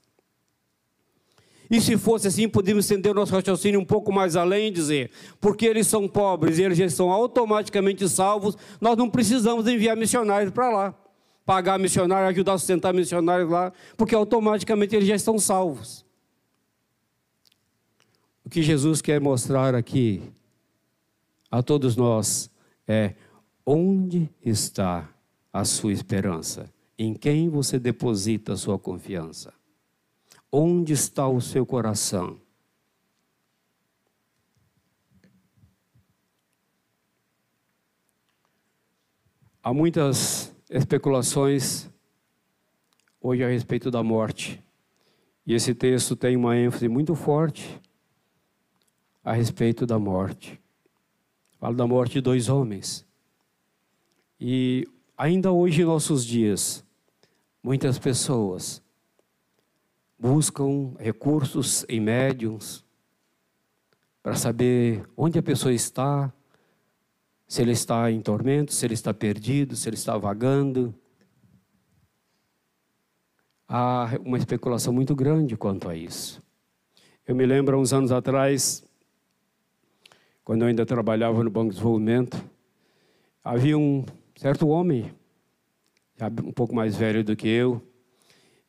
E 1.70 1.80
se 1.80 1.96
fosse 1.98 2.28
assim, 2.28 2.50
podíamos 2.50 2.86
estender 2.86 3.12
o 3.12 3.16
nosso 3.16 3.32
raciocínio 3.32 3.80
um 3.80 3.86
pouco 3.86 4.12
mais 4.12 4.36
além 4.36 4.70
e 4.70 4.72
dizer, 4.72 5.12
porque 5.40 5.68
eles 5.68 5.86
são 5.86 6.08
pobres 6.08 6.58
e 6.58 6.64
eles 6.64 6.78
já 6.78 6.90
são 6.90 7.12
automaticamente 7.12 8.10
salvos, 8.10 8.58
nós 8.82 8.98
não 8.98 9.08
precisamos 9.08 9.68
enviar 9.68 9.96
missionários 9.96 10.52
para 10.52 10.70
lá, 10.72 10.96
pagar 11.46 11.78
missionários, 11.78 12.32
ajudar 12.32 12.54
a 12.54 12.58
sustentar 12.58 12.92
missionários 12.92 13.52
lá, 13.52 13.72
porque 13.96 14.16
automaticamente 14.16 14.96
eles 14.96 15.08
já 15.08 15.16
estão 15.16 15.38
salvos. 15.38 16.04
O 18.44 18.50
que 18.50 18.64
Jesus 18.64 19.00
quer 19.00 19.22
mostrar 19.22 19.76
aqui 19.76 20.24
a 21.52 21.62
todos 21.62 21.96
nós 21.96 22.50
é 22.88 23.14
Onde 23.72 24.28
está 24.44 25.08
a 25.54 25.64
sua 25.64 25.94
esperança? 25.94 26.74
Em 26.98 27.14
quem 27.14 27.50
você 27.50 27.78
deposita 27.78 28.54
a 28.54 28.58
sua 28.58 28.80
confiança? 28.80 29.54
Onde 30.52 30.94
está 30.94 31.28
o 31.28 31.40
seu 31.40 31.68
coração? 31.68 32.42
Há 39.62 39.72
muitas 39.72 40.52
especulações 40.68 41.88
hoje 43.22 43.44
a 43.44 43.50
respeito 43.50 43.92
da 43.92 44.02
morte. 44.02 44.60
E 45.46 45.54
esse 45.54 45.76
texto 45.76 46.16
tem 46.16 46.36
uma 46.36 46.58
ênfase 46.58 46.88
muito 46.88 47.14
forte 47.14 47.80
a 49.24 49.34
respeito 49.34 49.86
da 49.86 50.00
morte. 50.00 50.60
Fala 51.60 51.76
da 51.76 51.86
morte 51.86 52.14
de 52.14 52.22
dois 52.22 52.50
homens. 52.50 53.08
E 54.40 54.88
ainda 55.18 55.52
hoje, 55.52 55.82
em 55.82 55.86
nossos 55.86 56.26
dias, 56.26 56.86
muitas 57.62 58.00
pessoas 58.00 58.82
buscam 60.18 60.94
recursos 60.98 61.86
em 61.90 62.00
médiums 62.00 62.86
para 64.24 64.36
saber 64.36 65.06
onde 65.18 65.40
a 65.40 65.44
pessoa 65.44 65.74
está, 65.74 66.32
se 67.48 67.62
ele 67.62 67.72
está 67.72 68.10
em 68.12 68.22
tormento, 68.22 68.74
se 68.74 68.86
ele 68.86 68.94
está 68.94 69.14
perdido, 69.14 69.76
se 69.76 69.90
ele 69.90 69.96
está 69.96 70.18
vagando. 70.18 70.94
Há 73.68 74.12
uma 74.24 74.38
especulação 74.38 74.94
muito 74.94 75.16
grande 75.16 75.58
quanto 75.58 75.90
a 75.90 75.96
isso. 75.96 76.42
Eu 77.28 77.36
me 77.36 77.46
lembro, 77.46 77.80
uns 77.80 77.92
anos 77.92 78.12
atrás, 78.12 78.84
quando 80.44 80.64
eu 80.64 80.68
ainda 80.68 80.86
trabalhava 80.86 81.44
no 81.44 81.50
Banco 81.50 81.70
de 81.70 81.76
Desenvolvimento, 81.76 82.44
havia 83.44 83.78
um 83.78 84.04
certo 84.40 84.70
homem, 84.70 85.14
um 86.46 86.54
pouco 86.54 86.74
mais 86.74 86.96
velho 86.96 87.26
do 87.26 87.36
que 87.36 87.46
eu, 87.46 87.86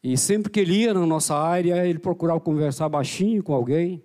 e 0.03 0.19
sempre 0.19 0.51
que 0.51 0.59
ele 0.59 0.81
ia 0.81 0.93
na 0.93 1.07
nossa 1.07 1.37
área, 1.37 1.87
ele 1.87 2.01
procurava 2.01 2.41
conversar 2.41 2.89
baixinho 2.89 3.41
com 3.41 3.55
alguém, 3.55 4.03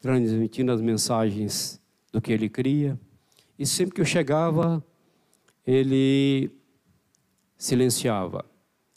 transmitindo 0.00 0.72
as 0.72 0.80
mensagens 0.80 1.80
do 2.10 2.20
que 2.20 2.32
ele 2.32 2.48
cria. 2.48 2.98
E 3.56 3.64
sempre 3.64 3.94
que 3.94 4.00
eu 4.00 4.04
chegava, 4.04 4.84
ele 5.64 6.50
silenciava. 7.56 8.44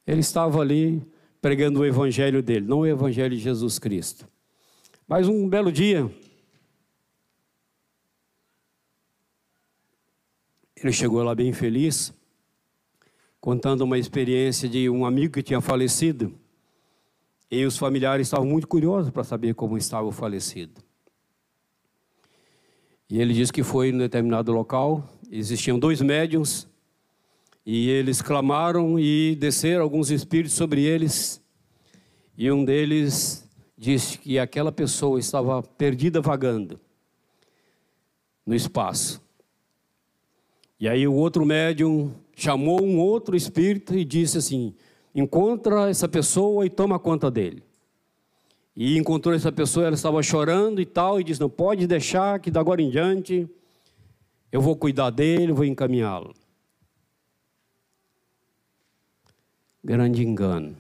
Ele 0.07 0.21
estava 0.21 0.59
ali 0.59 1.05
pregando 1.39 1.81
o 1.81 1.85
evangelho 1.85 2.41
dele, 2.41 2.65
não 2.65 2.79
o 2.79 2.87
evangelho 2.87 3.35
de 3.35 3.43
Jesus 3.43 3.77
Cristo. 3.77 4.27
Mas 5.07 5.27
um 5.27 5.47
belo 5.47 5.71
dia, 5.71 6.09
Ele 10.83 10.93
chegou 10.93 11.23
lá 11.23 11.33
bem 11.33 11.51
feliz, 11.53 12.13
contando 13.41 13.81
uma 13.81 13.97
experiência 13.97 14.69
de 14.69 14.87
um 14.87 15.05
amigo 15.05 15.33
que 15.33 15.41
tinha 15.41 15.59
falecido. 15.59 16.37
E 17.49 17.65
os 17.65 17.77
familiares 17.77 18.27
estavam 18.27 18.45
muito 18.45 18.67
curiosos 18.67 19.09
para 19.09 19.23
saber 19.23 19.55
como 19.55 19.75
estava 19.75 20.05
o 20.05 20.11
falecido. 20.11 20.79
E 23.09 23.19
ele 23.19 23.33
disse 23.33 23.51
que 23.51 23.63
foi 23.63 23.89
em 23.89 23.95
um 23.95 23.97
determinado 23.97 24.51
local, 24.51 25.09
existiam 25.31 25.79
dois 25.79 25.99
médiums, 25.99 26.67
e 27.65 27.89
eles 27.89 28.21
clamaram 28.21 28.99
e 28.99 29.35
desceram 29.35 29.81
alguns 29.81 30.11
espíritos 30.11 30.53
sobre 30.53 30.83
eles. 30.83 31.41
E 32.37 32.51
um 32.51 32.63
deles 32.63 33.49
disse 33.75 34.19
que 34.19 34.37
aquela 34.37 34.71
pessoa 34.71 35.19
estava 35.19 35.63
perdida 35.63 36.21
vagando 36.21 36.79
no 38.45 38.53
espaço. 38.53 39.26
E 40.79 40.87
aí 40.87 41.07
o 41.07 41.13
outro 41.13 41.45
médium 41.45 42.13
chamou 42.35 42.83
um 42.83 42.99
outro 42.99 43.35
espírito 43.35 43.95
e 43.95 44.05
disse 44.05 44.37
assim: 44.37 44.75
encontra 45.13 45.89
essa 45.89 46.07
pessoa 46.07 46.65
e 46.65 46.69
toma 46.69 46.99
conta 46.99 47.31
dele. 47.31 47.63
E 48.75 48.95
encontrou 48.95 49.33
essa 49.33 49.51
pessoa, 49.51 49.87
ela 49.87 49.95
estava 49.95 50.21
chorando 50.21 50.79
e 50.79 50.85
tal, 50.85 51.19
e 51.19 51.23
disse: 51.23 51.41
Não 51.41 51.49
pode 51.49 51.87
deixar 51.87 52.39
que 52.39 52.51
da 52.51 52.59
agora 52.59 52.81
em 52.81 52.91
diante 52.91 53.49
eu 54.51 54.61
vou 54.61 54.75
cuidar 54.75 55.09
dele, 55.09 55.51
vou 55.51 55.65
encaminhá-lo. 55.65 56.33
Grande 59.83 60.23
engano. 60.23 60.77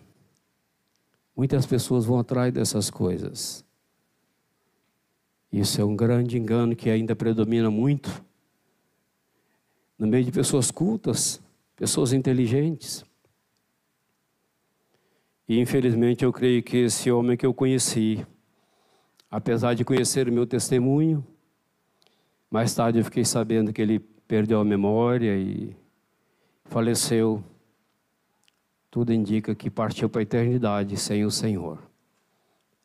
Muitas 1.35 1.65
pessoas 1.65 2.05
vão 2.05 2.19
atrás 2.19 2.53
dessas 2.53 2.89
coisas. 2.89 3.65
Isso 5.51 5.81
é 5.81 5.85
um 5.85 5.95
grande 5.95 6.37
engano 6.37 6.75
que 6.75 6.89
ainda 6.89 7.15
predomina 7.15 7.71
muito 7.71 8.23
no 9.97 10.07
meio 10.07 10.23
de 10.23 10.31
pessoas 10.31 10.69
cultas, 10.69 11.41
pessoas 11.75 12.13
inteligentes. 12.13 13.03
E 15.47 15.59
infelizmente 15.59 16.25
eu 16.25 16.33
creio 16.33 16.61
que 16.61 16.77
esse 16.77 17.09
homem 17.09 17.37
que 17.37 17.45
eu 17.45 17.53
conheci, 17.53 18.25
apesar 19.31 19.73
de 19.73 19.85
conhecer 19.85 20.27
o 20.27 20.31
meu 20.31 20.45
testemunho, 20.45 21.25
mais 22.51 22.73
tarde 22.73 22.99
eu 22.99 23.05
fiquei 23.05 23.25
sabendo 23.25 23.71
que 23.71 23.81
ele 23.81 23.99
perdeu 23.99 24.59
a 24.59 24.65
memória 24.65 25.37
e 25.37 25.75
faleceu. 26.65 27.43
Tudo 28.91 29.13
indica 29.13 29.55
que 29.55 29.69
partiu 29.69 30.09
para 30.09 30.21
a 30.21 30.23
eternidade 30.23 30.97
sem 30.97 31.25
o 31.25 31.31
Senhor. 31.31 31.79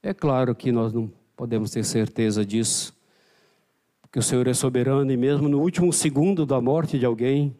É 0.03 0.13
claro 0.13 0.55
que 0.55 0.73
nós 0.73 0.93
não 0.93 1.13
podemos 1.37 1.71
ter 1.71 1.85
certeza 1.85 2.45
disso, 2.45 2.95
porque 4.13 4.19
o 4.19 4.23
Senhor 4.23 4.47
é 4.47 4.53
soberano 4.53 5.11
e 5.11 5.17
mesmo 5.17 5.49
no 5.49 5.59
último 5.59 5.91
segundo 5.91 6.45
da 6.45 6.61
morte 6.61 6.99
de 6.99 7.07
alguém, 7.07 7.59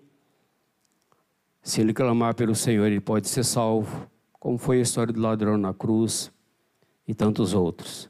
se 1.63 1.81
ele 1.81 1.95
clamar 1.95 2.35
pelo 2.35 2.55
Senhor, 2.55 2.85
ele 2.85 3.01
pode 3.01 3.27
ser 3.27 3.43
salvo 3.43 4.07
como 4.33 4.59
foi 4.59 4.79
a 4.79 4.83
história 4.83 5.15
do 5.15 5.19
ladrão 5.19 5.57
na 5.57 5.73
cruz 5.73 6.31
e 7.09 7.15
tantos 7.15 7.55
outros. 7.55 8.07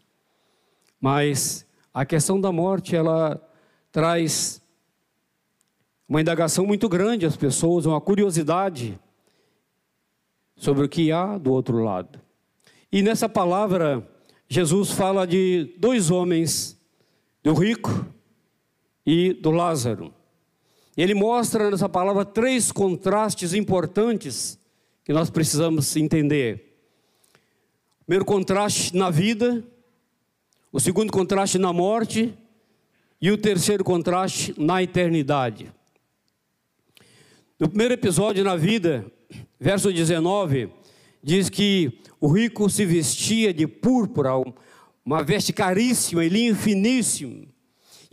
Mas 1.00 1.64
a 1.94 2.04
questão 2.04 2.40
da 2.40 2.50
morte, 2.50 2.96
ela 2.96 3.40
traz 3.92 4.60
uma 6.08 6.20
indagação 6.20 6.66
muito 6.66 6.88
grande 6.88 7.24
às 7.24 7.36
pessoas, 7.36 7.86
uma 7.86 8.00
curiosidade 8.00 8.98
sobre 10.56 10.84
o 10.84 10.88
que 10.88 11.12
há 11.12 11.38
do 11.38 11.52
outro 11.52 11.78
lado. 11.78 12.20
E 12.90 13.02
nessa 13.02 13.28
palavra, 13.28 14.04
Jesus 14.48 14.90
fala 14.90 15.28
de 15.28 15.76
dois 15.78 16.10
homens, 16.10 16.76
do 17.40 17.54
rico 17.54 18.04
e 19.04 19.32
do 19.32 19.50
Lázaro. 19.50 20.12
Ele 20.96 21.14
mostra 21.14 21.70
nessa 21.70 21.88
palavra 21.88 22.24
três 22.24 22.70
contrastes 22.70 23.54
importantes 23.54 24.58
que 25.04 25.12
nós 25.12 25.30
precisamos 25.30 25.96
entender. 25.96 26.76
O 28.02 28.04
primeiro 28.04 28.24
contraste 28.24 28.94
na 28.96 29.10
vida, 29.10 29.64
o 30.70 30.78
segundo 30.78 31.12
contraste 31.12 31.58
na 31.58 31.72
morte 31.72 32.36
e 33.20 33.30
o 33.30 33.38
terceiro 33.38 33.82
contraste 33.84 34.54
na 34.58 34.82
eternidade. 34.82 35.72
No 37.58 37.68
primeiro 37.68 37.94
episódio 37.94 38.42
na 38.42 38.56
vida, 38.56 39.06
verso 39.58 39.92
19, 39.92 40.68
diz 41.22 41.48
que 41.48 42.00
o 42.20 42.26
rico 42.26 42.68
se 42.68 42.84
vestia 42.84 43.54
de 43.54 43.66
púrpura, 43.66 44.32
uma 45.04 45.22
veste 45.22 45.52
caríssima 45.52 46.24
e 46.24 46.28
linho 46.28 46.56
finíssimo, 46.56 47.46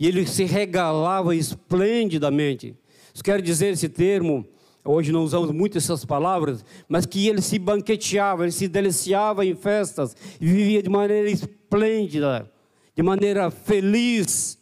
e 0.00 0.08
ele 0.08 0.26
se 0.26 0.44
regalava 0.44 1.36
esplendidamente. 1.36 2.74
Isso 3.14 3.22
quer 3.22 3.40
dizer 3.40 3.74
esse 3.74 3.88
termo 3.88 4.48
Hoje 4.82 5.12
não 5.12 5.22
usamos 5.22 5.50
muito 5.50 5.76
essas 5.76 6.06
palavras, 6.06 6.64
mas 6.88 7.04
que 7.04 7.28
ele 7.28 7.42
se 7.42 7.58
banqueteava, 7.58 8.44
ele 8.44 8.52
se 8.52 8.66
deliciava 8.66 9.44
em 9.44 9.54
festas 9.54 10.16
e 10.40 10.46
vivia 10.46 10.82
de 10.82 10.88
maneira 10.88 11.30
esplêndida, 11.30 12.50
de 12.96 13.02
maneira 13.02 13.50
feliz, 13.50 14.58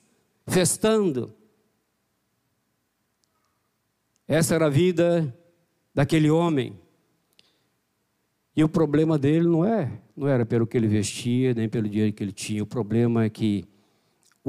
festando. 0.47 1.33
Essa 4.27 4.57
era 4.57 4.67
a 4.67 4.71
vida 4.71 5.33
daquele 5.95 6.31
homem. 6.31 6.77
E 8.57 8.65
o 8.65 8.69
problema 8.69 9.17
dele 9.17 9.47
não 9.47 9.65
é, 9.65 10.01
não 10.17 10.27
era 10.27 10.45
pelo 10.45 10.67
que 10.67 10.77
ele 10.77 10.89
vestia, 10.89 11.55
nem 11.55 11.69
pelo 11.69 11.89
dinheiro 11.89 12.13
que 12.13 12.25
ele 12.25 12.33
tinha. 12.33 12.61
O 12.61 12.67
problema 12.67 13.25
é 13.25 13.31
que 13.31 13.65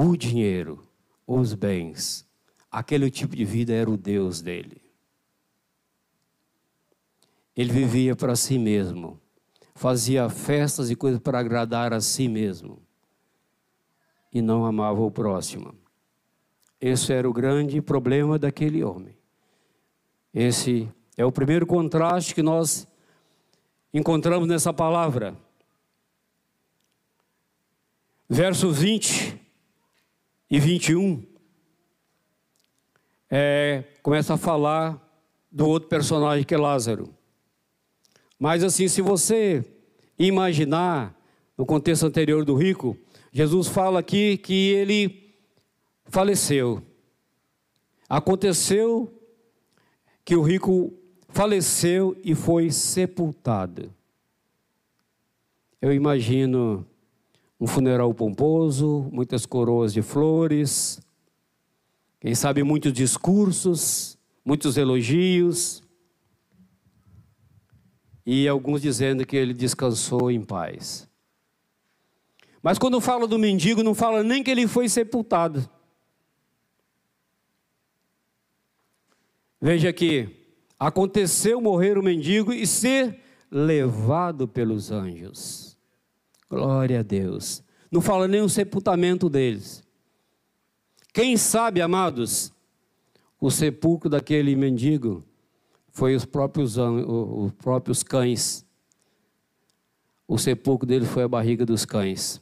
o 0.01 0.15
dinheiro, 0.15 0.81
os 1.27 1.53
bens, 1.53 2.25
aquele 2.71 3.11
tipo 3.11 3.35
de 3.35 3.43
vida 3.43 3.73
era 3.73 3.91
o 3.91 3.97
Deus 3.97 4.41
dele. 4.41 4.81
Ele 7.53 7.73
vivia 7.73 8.15
para 8.15 8.33
si 8.33 8.57
mesmo, 8.57 9.19
fazia 9.75 10.29
festas 10.29 10.89
e 10.89 10.95
coisas 10.95 11.19
para 11.19 11.39
agradar 11.39 11.91
a 11.91 11.99
si 11.99 12.29
mesmo 12.29 12.81
e 14.31 14.41
não 14.41 14.65
amava 14.65 15.01
o 15.01 15.11
próximo. 15.11 15.75
Esse 16.79 17.11
era 17.11 17.29
o 17.29 17.33
grande 17.33 17.81
problema 17.81 18.39
daquele 18.39 18.81
homem. 18.81 19.17
Esse 20.33 20.89
é 21.17 21.25
o 21.25 21.31
primeiro 21.31 21.67
contraste 21.67 22.33
que 22.33 22.41
nós 22.41 22.87
encontramos 23.93 24.47
nessa 24.47 24.71
palavra. 24.71 25.35
Verso 28.29 28.71
20 28.71 29.38
e 30.49 30.59
21 30.59 31.23
é, 33.29 33.83
começa 34.01 34.33
a 34.33 34.37
falar 34.37 34.99
do 35.51 35.67
outro 35.67 35.87
personagem 35.87 36.43
que 36.43 36.55
é 36.55 36.57
Lázaro. 36.57 37.13
Mas 38.39 38.63
assim, 38.63 38.87
se 38.87 39.01
você 39.01 39.63
imaginar 40.17 41.15
no 41.57 41.65
contexto 41.65 42.05
anterior 42.05 42.43
do 42.43 42.55
rico, 42.55 42.97
Jesus 43.31 43.67
fala 43.67 43.99
aqui 43.99 44.37
que 44.37 44.69
ele 44.71 45.35
faleceu. 46.05 46.81
Aconteceu 48.07 49.13
que 50.25 50.35
o 50.35 50.41
rico 50.41 50.93
faleceu 51.27 52.19
e 52.23 52.33
foi 52.33 52.71
sepultado. 52.71 53.93
Eu 55.81 55.93
imagino 55.93 56.85
um 57.59 57.67
funeral 57.67 58.13
pomposo, 58.13 59.09
muitas 59.11 59.45
coroas 59.45 59.91
de 59.91 60.01
flores, 60.01 61.01
quem 62.19 62.33
sabe 62.33 62.63
muitos 62.63 62.93
discursos, 62.93 64.17
muitos 64.45 64.77
elogios 64.77 65.83
e 68.25 68.47
alguns 68.47 68.81
dizendo 68.81 69.25
que 69.25 69.35
ele 69.35 69.53
descansou 69.53 70.29
em 70.29 70.41
paz. 70.41 71.07
Mas 72.61 72.77
quando 72.77 72.99
fala 73.01 73.27
do 73.27 73.39
mendigo, 73.39 73.83
não 73.83 73.95
fala 73.95 74.23
nem 74.23 74.43
que 74.43 74.51
ele 74.51 74.67
foi 74.67 74.87
sepultado. 74.89 75.67
Veja 79.61 79.89
aqui, 79.89 80.29
aconteceu 80.79 81.59
morrer 81.59 81.97
o 81.97 82.03
mendigo 82.03 82.53
e 82.53 82.65
ser 82.67 83.19
levado 83.51 84.47
pelos 84.47 84.91
anjos. 84.91 85.68
Glória 86.49 87.01
a 87.01 87.03
Deus. 87.03 87.63
Não 87.91 88.01
fala 88.01 88.27
nem 88.27 88.41
o 88.41 88.49
sepultamento 88.49 89.29
deles. 89.29 89.83
Quem 91.13 91.37
sabe, 91.37 91.81
amados, 91.81 92.51
o 93.39 93.51
sepulcro 93.51 94.09
daquele 94.09 94.55
mendigo 94.55 95.23
foi 95.91 96.15
os 96.15 96.25
próprios, 96.25 96.77
os 96.77 97.51
próprios 97.53 98.03
cães. 98.03 98.65
O 100.27 100.37
sepulcro 100.37 100.87
dele 100.87 101.05
foi 101.05 101.23
a 101.23 101.27
barriga 101.27 101.65
dos 101.65 101.85
cães. 101.85 102.41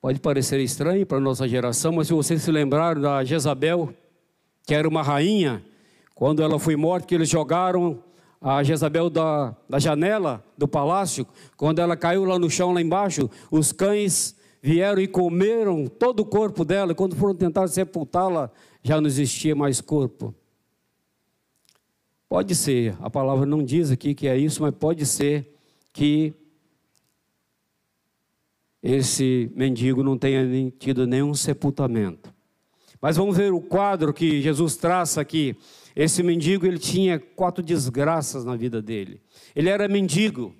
Pode 0.00 0.18
parecer 0.18 0.58
estranho 0.60 1.06
para 1.06 1.18
a 1.18 1.20
nossa 1.20 1.46
geração, 1.46 1.92
mas 1.92 2.06
se 2.06 2.12
vocês 2.12 2.42
se 2.42 2.50
lembraram 2.50 3.00
da 3.00 3.22
Jezabel, 3.22 3.94
que 4.66 4.74
era 4.74 4.88
uma 4.88 5.02
rainha, 5.02 5.64
quando 6.14 6.42
ela 6.42 6.58
foi 6.58 6.74
morta, 6.74 7.06
que 7.06 7.14
eles 7.14 7.28
jogaram 7.28 8.02
a 8.40 8.62
Jezabel 8.62 9.10
da, 9.10 9.54
da 9.68 9.78
janela 9.78 10.42
do 10.56 10.66
palácio, 10.66 11.26
quando 11.56 11.80
ela 11.80 11.96
caiu 11.96 12.24
lá 12.24 12.38
no 12.38 12.48
chão, 12.48 12.72
lá 12.72 12.80
embaixo, 12.80 13.28
os 13.50 13.70
cães 13.70 14.34
vieram 14.62 15.00
e 15.00 15.06
comeram 15.06 15.86
todo 15.86 16.20
o 16.20 16.24
corpo 16.24 16.64
dela, 16.64 16.92
e 16.92 16.94
quando 16.94 17.16
foram 17.16 17.34
tentar 17.34 17.68
sepultá-la, 17.68 18.50
já 18.82 19.00
não 19.00 19.06
existia 19.06 19.54
mais 19.54 19.80
corpo. 19.80 20.34
Pode 22.28 22.54
ser, 22.54 22.96
a 23.00 23.10
palavra 23.10 23.44
não 23.44 23.62
diz 23.62 23.90
aqui 23.90 24.14
que 24.14 24.28
é 24.28 24.38
isso, 24.38 24.62
mas 24.62 24.74
pode 24.74 25.04
ser 25.04 25.54
que 25.92 26.32
esse 28.82 29.50
mendigo 29.54 30.02
não 30.02 30.16
tenha 30.16 30.46
tido 30.78 31.06
nenhum 31.06 31.34
sepultamento. 31.34 32.32
Mas 33.00 33.16
vamos 33.16 33.36
ver 33.36 33.52
o 33.52 33.60
quadro 33.60 34.12
que 34.12 34.40
Jesus 34.40 34.76
traça 34.76 35.20
aqui. 35.20 35.56
Esse 35.94 36.22
mendigo, 36.22 36.66
ele 36.66 36.78
tinha 36.78 37.18
quatro 37.18 37.62
desgraças 37.62 38.44
na 38.44 38.56
vida 38.56 38.80
dele. 38.80 39.20
Ele 39.54 39.68
era 39.68 39.88
mendigo, 39.88 40.54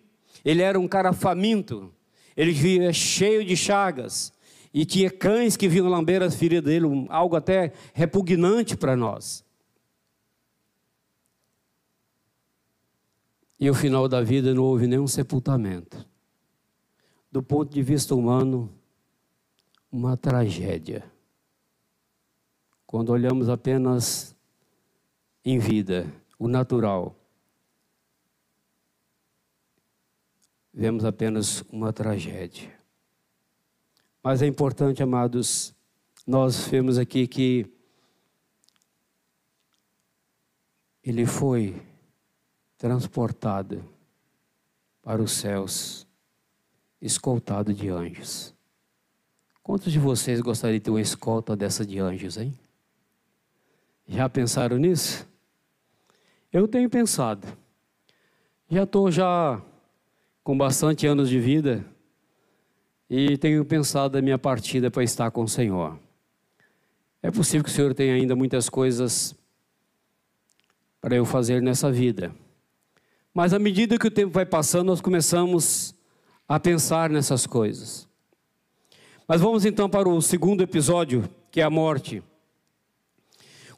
ele 0.45 0.63
era 0.63 0.79
um 0.79 0.89
cara 0.89 1.13
faminto, 1.13 1.93
ele 2.37 2.53
vivia 2.53 2.93
cheio 2.93 3.45
de 3.45 3.57
chagas, 3.57 4.33
e 4.73 4.85
tinha 4.85 5.11
cães 5.11 5.57
que 5.57 5.69
vinham 5.69 5.89
lamber 5.89 6.23
as 6.23 6.35
feridas 6.35 6.65
dele, 6.65 6.87
algo 7.09 7.37
até 7.37 7.73
repugnante 7.93 8.77
para 8.77 8.97
nós. 8.97 9.45
E 13.59 13.69
o 13.69 13.75
final 13.75 14.09
da 14.09 14.23
vida 14.23 14.55
não 14.55 14.63
houve 14.63 14.87
nenhum 14.87 15.07
sepultamento. 15.07 16.07
Do 17.31 17.43
ponto 17.43 17.73
de 17.73 17.83
vista 17.83 18.15
humano, 18.15 18.73
uma 19.93 20.17
tragédia. 20.17 21.05
Quando 22.87 23.11
olhamos 23.11 23.49
apenas 23.49 24.35
em 25.45 25.59
vida, 25.59 26.13
o 26.39 26.47
natural, 26.49 27.17
vemos 30.73 31.05
apenas 31.05 31.63
uma 31.71 31.93
tragédia. 31.93 32.73
Mas 34.23 34.43
é 34.43 34.47
importante, 34.47 35.03
amados, 35.03 35.75
nós 36.27 36.67
vemos 36.69 36.99
aqui 36.99 37.27
que 37.27 37.67
ele 41.03 41.27
foi 41.27 41.83
transportado 42.77 43.85
para 45.03 45.23
os 45.23 45.33
céus, 45.33 46.07
escoltado 47.01 47.73
de 47.73 47.89
anjos. 47.89 48.55
Quantos 49.63 49.93
de 49.93 49.99
vocês 49.99 50.41
gostariam 50.41 50.79
de 50.79 50.85
ter 50.85 50.91
uma 50.91 51.01
escolta 51.01 51.57
dessa 51.57 51.85
de 51.87 51.99
anjos, 51.99 52.37
hein? 52.37 52.59
Já 54.07 54.29
pensaram 54.29 54.77
nisso? 54.77 55.30
Eu 56.53 56.67
tenho 56.67 56.91
pensado. 56.91 57.47
Já 58.69 58.83
estou 58.83 59.09
já 59.09 59.63
com 60.43 60.59
bastante 60.59 61.07
anos 61.07 61.29
de 61.29 61.39
vida 61.39 61.87
e 63.09 63.39
tenho 63.39 63.65
pensado 63.65 64.19
a 64.19 64.23
minha 64.23 64.37
partida 64.37 64.91
para 64.91 65.05
estar 65.05 65.31
com 65.31 65.45
o 65.45 65.49
Senhor. 65.49 65.97
É 67.23 67.31
possível 67.31 67.63
que 67.63 67.71
o 67.71 67.73
Senhor 67.73 67.95
tenha 67.95 68.15
ainda 68.15 68.35
muitas 68.35 68.69
coisas 68.69 69.33
para 71.01 71.15
eu 71.15 71.25
fazer 71.25 71.63
nessa 71.63 71.89
vida. 71.89 72.35
Mas 73.33 73.55
à 73.55 73.59
medida 73.61 73.97
que 73.97 74.09
o 74.09 74.11
tempo 74.11 74.33
vai 74.33 74.45
passando, 74.45 74.89
nós 74.89 75.01
começamos 75.01 75.95
a 76.49 76.59
pensar 76.59 77.11
nessas 77.11 77.47
coisas. 77.47 78.09
Mas 79.29 79.41
vamos 79.41 79.65
então 79.65 79.89
para 79.89 80.09
o 80.09 80.21
segundo 80.21 80.63
episódio, 80.63 81.31
que 81.49 81.61
é 81.61 81.65
a 81.65 81.71
morte. 81.71 82.25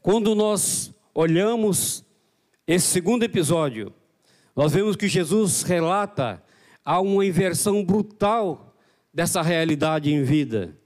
Quando 0.00 0.34
nós 0.34 0.90
olhamos 1.14 2.02
esse 2.66 2.86
segundo 2.86 3.24
episódio, 3.24 3.92
nós 4.54 4.72
vemos 4.72 4.94
que 4.94 5.08
Jesus 5.08 5.62
relata 5.62 6.42
há 6.84 7.00
uma 7.00 7.26
inversão 7.26 7.84
brutal 7.84 8.76
dessa 9.12 9.42
realidade 9.42 10.12
em 10.12 10.22
vida. 10.22 10.76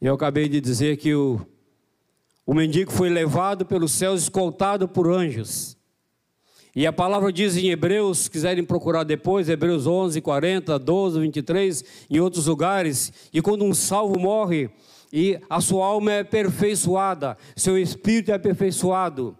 Eu 0.00 0.14
acabei 0.14 0.48
de 0.48 0.60
dizer 0.60 0.96
que 0.96 1.14
o, 1.14 1.40
o 2.46 2.54
mendigo 2.54 2.90
foi 2.90 3.08
levado 3.08 3.66
pelos 3.66 3.92
céus, 3.92 4.22
escoltado 4.22 4.88
por 4.88 5.10
anjos. 5.10 5.76
E 6.76 6.86
a 6.86 6.92
palavra 6.92 7.32
diz 7.32 7.56
em 7.56 7.70
Hebreus, 7.70 8.20
se 8.20 8.30
quiserem 8.30 8.64
procurar 8.64 9.04
depois, 9.04 9.48
Hebreus 9.48 9.86
11, 9.86 10.20
40, 10.20 10.78
12, 10.78 11.20
23, 11.20 11.84
em 12.10 12.18
outros 12.18 12.46
lugares, 12.46 13.12
e 13.32 13.40
quando 13.40 13.64
um 13.64 13.72
salvo 13.72 14.18
morre 14.18 14.70
e 15.16 15.40
a 15.48 15.60
sua 15.60 15.86
alma 15.86 16.12
é 16.12 16.20
aperfeiçoada, 16.20 17.38
seu 17.54 17.78
espírito 17.78 18.32
é 18.32 18.34
aperfeiçoado, 18.34 19.38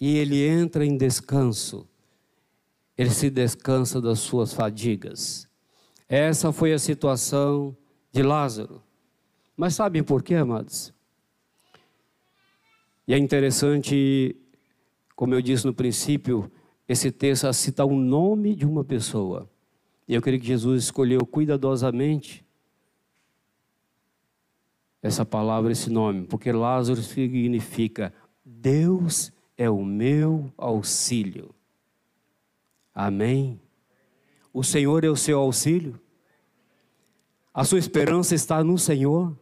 e 0.00 0.16
ele 0.16 0.42
entra 0.42 0.84
em 0.86 0.96
descanso 0.96 1.86
ele 3.00 3.08
se 3.08 3.30
descansa 3.30 3.98
das 3.98 4.18
suas 4.18 4.52
fadigas. 4.52 5.48
Essa 6.06 6.52
foi 6.52 6.74
a 6.74 6.78
situação 6.78 7.74
de 8.12 8.22
Lázaro. 8.22 8.82
Mas 9.56 9.74
sabem 9.74 10.02
por 10.02 10.22
quê, 10.22 10.34
amados? 10.34 10.92
E 13.08 13.14
é 13.14 13.18
interessante, 13.18 14.36
como 15.16 15.34
eu 15.34 15.40
disse 15.40 15.64
no 15.64 15.72
princípio, 15.72 16.52
esse 16.86 17.10
texto 17.10 17.50
cita 17.54 17.86
o 17.86 17.96
nome 17.96 18.54
de 18.54 18.66
uma 18.66 18.84
pessoa. 18.84 19.48
E 20.06 20.12
eu 20.12 20.20
creio 20.20 20.38
que 20.38 20.46
Jesus 20.46 20.84
escolheu 20.84 21.24
cuidadosamente 21.24 22.44
essa 25.02 25.24
palavra, 25.24 25.72
esse 25.72 25.90
nome, 25.90 26.26
porque 26.26 26.52
Lázaro 26.52 27.02
significa 27.02 28.12
Deus 28.44 29.32
é 29.56 29.68
o 29.70 29.84
meu 29.84 30.52
auxílio. 30.56 31.54
Amém. 32.94 33.60
O 34.52 34.62
Senhor 34.62 35.04
é 35.04 35.08
o 35.08 35.16
seu 35.16 35.38
auxílio. 35.38 36.00
A 37.52 37.64
sua 37.64 37.78
esperança 37.78 38.34
está 38.34 38.62
no 38.62 38.78
Senhor. 38.78 39.36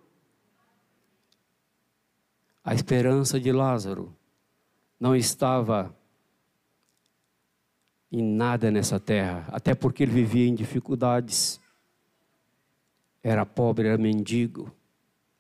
A 2.63 2.75
esperança 2.75 3.41
de 3.41 3.51
Lázaro 3.51 4.15
não 5.01 5.17
estava 5.17 5.95
em 8.11 8.23
nada 8.23 8.71
nessa 8.71 8.99
terra, 8.99 9.47
até 9.49 9.75
porque 9.75 10.03
ele 10.03 10.13
vivia 10.13 10.47
em 10.47 10.55
dificuldades. 10.55 11.61
Era 13.23 13.45
pobre, 13.45 13.89
era 13.89 13.99
mendigo, 13.99 14.73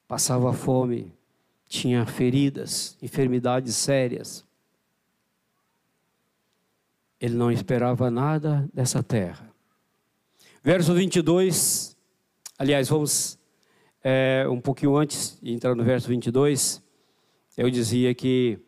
passava 0.09 0.55
fome, 0.55 1.13
tinha 1.69 2.07
feridas, 2.07 2.97
enfermidades 3.03 3.77
sérias. 3.77 4.45
Ele 7.21 7.35
não 7.35 7.53
esperava 7.53 8.11
nada 8.11 8.69
dessa 8.73 9.03
terra. 9.03 9.53
Verso 10.63 10.95
22, 10.95 11.97
aliás, 12.59 12.89
vamos 12.89 13.39
é, 14.03 14.47
um 14.49 14.61
pouquinho 14.61 14.97
antes 14.97 15.39
de 15.43 15.53
entrar 15.53 15.75
no 15.75 15.85
verso 15.85 16.09
22, 16.09 16.83
eu 17.57 17.69
dizia 17.71 18.15
que 18.15 18.59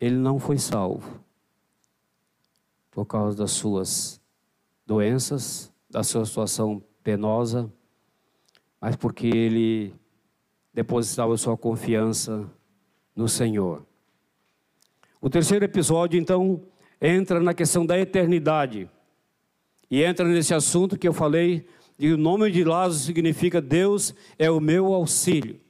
ele 0.00 0.16
não 0.16 0.40
foi 0.40 0.58
salvo 0.58 1.22
por 2.90 3.06
causa 3.06 3.36
das 3.36 3.52
suas 3.52 4.20
doenças, 4.84 5.72
da 5.88 6.02
sua 6.02 6.24
situação 6.26 6.82
penosa, 7.02 7.72
mas 8.82 8.96
porque 8.96 9.28
ele 9.28 9.94
depositava 10.74 11.36
sua 11.36 11.56
confiança 11.56 12.50
no 13.14 13.28
Senhor. 13.28 13.86
O 15.20 15.30
terceiro 15.30 15.64
episódio, 15.64 16.18
então, 16.18 16.60
entra 17.00 17.38
na 17.38 17.54
questão 17.54 17.86
da 17.86 17.96
eternidade. 17.96 18.90
E 19.88 20.02
entra 20.02 20.26
nesse 20.26 20.52
assunto 20.52 20.98
que 20.98 21.06
eu 21.06 21.12
falei, 21.12 21.64
e 21.96 22.10
o 22.10 22.16
nome 22.16 22.50
de 22.50 22.64
Lázaro 22.64 23.04
significa 23.04 23.60
Deus 23.60 24.12
é 24.36 24.50
o 24.50 24.58
meu 24.58 24.92
auxílio. 24.92 25.60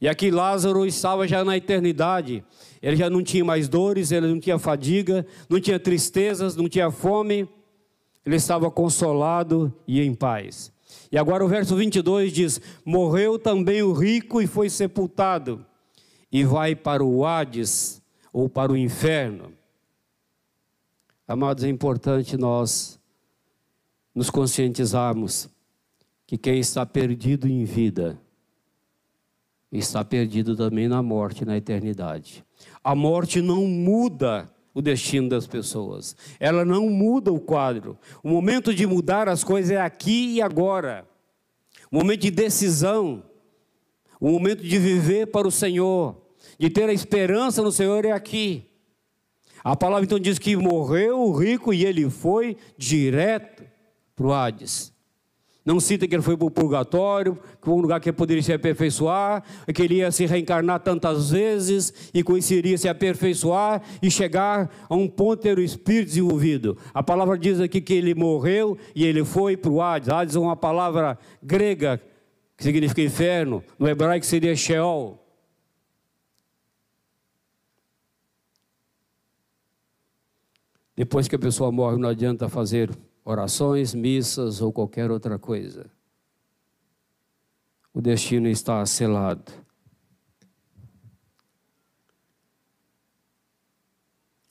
E 0.00 0.08
aqui 0.08 0.30
Lázaro 0.30 0.86
estava 0.86 1.28
já 1.28 1.44
na 1.44 1.58
eternidade. 1.58 2.42
Ele 2.80 2.96
já 2.96 3.10
não 3.10 3.22
tinha 3.22 3.44
mais 3.44 3.68
dores, 3.68 4.12
ele 4.12 4.28
não 4.28 4.40
tinha 4.40 4.58
fadiga, 4.58 5.26
não 5.46 5.60
tinha 5.60 5.78
tristezas, 5.78 6.56
não 6.56 6.70
tinha 6.70 6.90
fome. 6.90 7.46
Ele 8.24 8.36
estava 8.36 8.70
consolado 8.70 9.70
e 9.86 10.00
em 10.00 10.14
paz. 10.14 10.72
E 11.10 11.18
agora 11.18 11.44
o 11.44 11.48
verso 11.48 11.76
22 11.76 12.32
diz: 12.32 12.60
Morreu 12.84 13.38
também 13.38 13.82
o 13.82 13.92
rico 13.92 14.40
e 14.40 14.46
foi 14.46 14.70
sepultado, 14.70 15.64
e 16.30 16.44
vai 16.44 16.74
para 16.74 17.04
o 17.04 17.24
Hades, 17.24 18.00
ou 18.32 18.48
para 18.48 18.72
o 18.72 18.76
inferno. 18.76 19.52
Amados, 21.26 21.64
é 21.64 21.68
importante 21.68 22.36
nós 22.36 22.98
nos 24.14 24.30
conscientizarmos 24.30 25.48
que 26.26 26.36
quem 26.36 26.58
está 26.58 26.84
perdido 26.84 27.48
em 27.48 27.64
vida 27.64 28.18
está 29.72 30.04
perdido 30.04 30.56
também 30.56 30.88
na 30.88 31.02
morte, 31.02 31.44
na 31.44 31.56
eternidade. 31.56 32.44
A 32.82 32.94
morte 32.94 33.40
não 33.40 33.66
muda 33.66 34.50
o 34.74 34.80
destino 34.80 35.28
das 35.28 35.46
pessoas, 35.46 36.16
ela 36.38 36.64
não 36.64 36.88
muda 36.88 37.32
o 37.32 37.40
quadro. 37.40 37.98
O 38.22 38.28
momento 38.28 38.74
de 38.74 38.86
mudar 38.86 39.28
as 39.28 39.42
coisas 39.42 39.70
é 39.70 39.80
aqui 39.80 40.34
e 40.34 40.42
agora. 40.42 41.06
O 41.90 41.96
momento 41.96 42.20
de 42.20 42.30
decisão, 42.30 43.22
o 44.20 44.30
momento 44.30 44.62
de 44.62 44.78
viver 44.78 45.26
para 45.26 45.48
o 45.48 45.50
Senhor 45.50 46.20
de 46.60 46.68
ter 46.68 46.90
a 46.90 46.92
esperança 46.92 47.62
no 47.62 47.72
Senhor 47.72 48.04
é 48.04 48.12
aqui. 48.12 48.66
A 49.64 49.74
palavra 49.74 50.04
então 50.04 50.18
diz 50.18 50.38
que 50.38 50.56
morreu 50.56 51.20
o 51.20 51.32
rico 51.32 51.72
e 51.72 51.86
ele 51.86 52.08
foi 52.10 52.54
direto 52.76 53.64
para 54.14 54.26
o 54.26 54.32
Hades. 54.32 54.92
Não 55.64 55.78
cita 55.78 56.08
que 56.08 56.14
ele 56.14 56.22
foi 56.22 56.36
para 56.36 56.46
o 56.46 56.50
purgatório, 56.50 57.34
que 57.34 57.66
foi 57.66 57.74
um 57.74 57.80
lugar 57.80 58.00
que 58.00 58.08
ele 58.08 58.16
poderia 58.16 58.42
se 58.42 58.52
aperfeiçoar, 58.52 59.42
que 59.74 59.82
ele 59.82 59.96
ia 59.96 60.10
se 60.10 60.24
reencarnar 60.24 60.80
tantas 60.80 61.30
vezes 61.30 62.10
e 62.14 62.22
com 62.22 62.36
isso 62.36 62.54
iria 62.54 62.78
se 62.78 62.88
aperfeiçoar 62.88 63.82
e 64.02 64.10
chegar 64.10 64.70
a 64.88 64.94
um 64.94 65.06
ponto 65.06 65.42
ter 65.42 65.58
o 65.58 65.62
espírito 65.62 66.08
desenvolvido. 66.08 66.78
A 66.94 67.02
palavra 67.02 67.36
diz 67.36 67.60
aqui 67.60 67.80
que 67.80 67.92
ele 67.92 68.14
morreu 68.14 68.78
e 68.94 69.04
ele 69.04 69.22
foi 69.22 69.56
para 69.56 69.70
o 69.70 69.82
Hades. 69.82 70.08
Hades 70.08 70.34
é 70.34 70.38
uma 70.38 70.56
palavra 70.56 71.18
grega 71.42 72.00
que 72.56 72.64
significa 72.64 73.00
inferno, 73.00 73.62
no 73.78 73.88
hebraico 73.88 74.24
seria 74.26 74.54
Sheol. 74.54 75.18
Depois 80.94 81.26
que 81.26 81.34
a 81.34 81.38
pessoa 81.38 81.72
morre, 81.72 81.96
não 81.96 82.10
adianta 82.10 82.50
fazer 82.50 82.90
orações, 83.30 83.94
missas 83.94 84.60
ou 84.60 84.72
qualquer 84.72 85.10
outra 85.10 85.38
coisa. 85.38 85.90
O 87.92 88.00
destino 88.00 88.48
está 88.48 88.84
selado. 88.86 89.52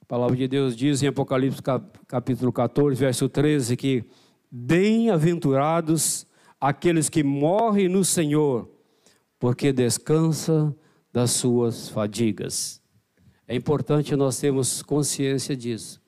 A 0.01 0.05
palavra 0.05 0.35
de 0.35 0.47
Deus 0.47 0.75
diz 0.75 1.03
em 1.03 1.07
Apocalipse 1.07 1.61
capítulo 2.07 2.51
14, 2.51 2.95
verso 2.95 3.29
13, 3.29 3.77
que 3.77 4.03
bem-aventurados 4.49 6.25
aqueles 6.59 7.09
que 7.09 7.23
morrem 7.23 7.87
no 7.87 8.03
Senhor, 8.03 8.69
porque 9.37 9.71
descansa 9.71 10.75
das 11.13 11.31
suas 11.31 11.89
fadigas. 11.89 12.81
É 13.47 13.55
importante 13.55 14.15
nós 14.15 14.39
termos 14.39 14.81
consciência 14.81 15.55
disso. 15.55 16.01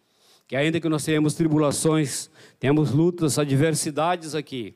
Que 0.48 0.56
ainda 0.56 0.82
que 0.82 0.90
nós 0.90 1.06
tenhamos 1.06 1.34
tribulações, 1.34 2.30
temos 2.62 2.92
lutas, 2.92 3.40
adversidades 3.40 4.36
aqui, 4.36 4.76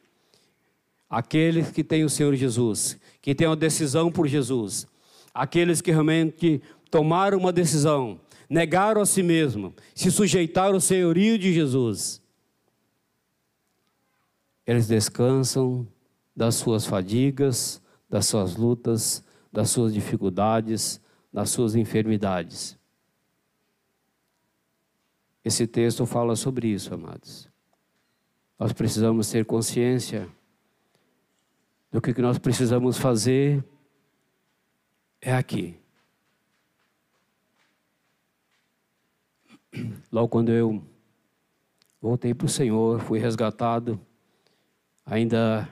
aqueles 1.08 1.69
que 1.69 1.84
têm 1.84 2.04
o 2.04 2.10
Senhor 2.10 2.34
Jesus, 2.34 3.00
que 3.21 3.36
têm 3.36 3.45
a 3.45 3.54
decisão 3.54 4.12
por 4.12 4.28
Jesus, 4.28 4.88
aqueles 5.32 5.82
que 5.82 5.91
realmente 5.91 6.63
tomaram 6.89 7.38
uma 7.38 7.54
decisão, 7.54 8.19
negaram 8.50 9.02
a 9.02 9.06
si 9.06 9.21
mesmo, 9.21 9.71
se 9.93 10.10
sujeitaram 10.10 10.74
ao 10.74 10.82
senhorio 10.82 11.38
de 11.38 11.54
Jesus, 11.54 12.19
eles 14.65 14.88
descansam 14.88 15.88
das 16.36 16.56
suas 16.56 16.88
fadigas, 16.88 17.80
das 18.10 18.26
suas 18.26 18.56
lutas, 18.56 19.24
das 19.54 19.69
suas 19.69 19.93
dificuldades, 19.93 21.00
das 21.32 21.52
suas 21.52 21.76
enfermidades. 21.76 22.80
Esse 25.43 25.67
texto 25.67 26.04
fala 26.08 26.36
sobre 26.36 26.69
isso, 26.69 26.91
amados. 26.91 27.54
Nós 28.58 28.72
precisamos 28.72 29.30
ter 29.30 29.46
consciência 29.46 30.30
do 31.91 32.02
que 32.02 32.22
nós 32.22 32.38
precisamos 32.38 32.98
fazer 32.98 33.63
é 35.22 35.34
aqui. 35.34 35.78
Logo 40.12 40.30
quando 40.30 40.52
eu 40.52 40.84
voltei 42.02 42.34
para 42.34 42.46
o 42.46 42.50
Senhor, 42.50 43.00
fui 43.02 43.20
resgatado, 43.20 44.00
ainda 45.06 45.68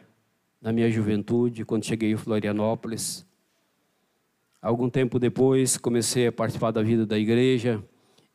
na 0.61 0.73
minha 0.73 0.89
juventude, 0.89 1.63
quando 1.63 1.85
cheguei 1.85 2.11
em 2.11 2.17
Florianópolis. 2.17 3.25
Algum 4.61 4.89
tempo 4.89 5.19
depois, 5.19 5.77
comecei 5.77 6.27
a 6.27 6.31
participar 6.31 6.71
da 6.71 6.81
vida 6.81 7.05
da 7.05 7.17
igreja 7.17 7.83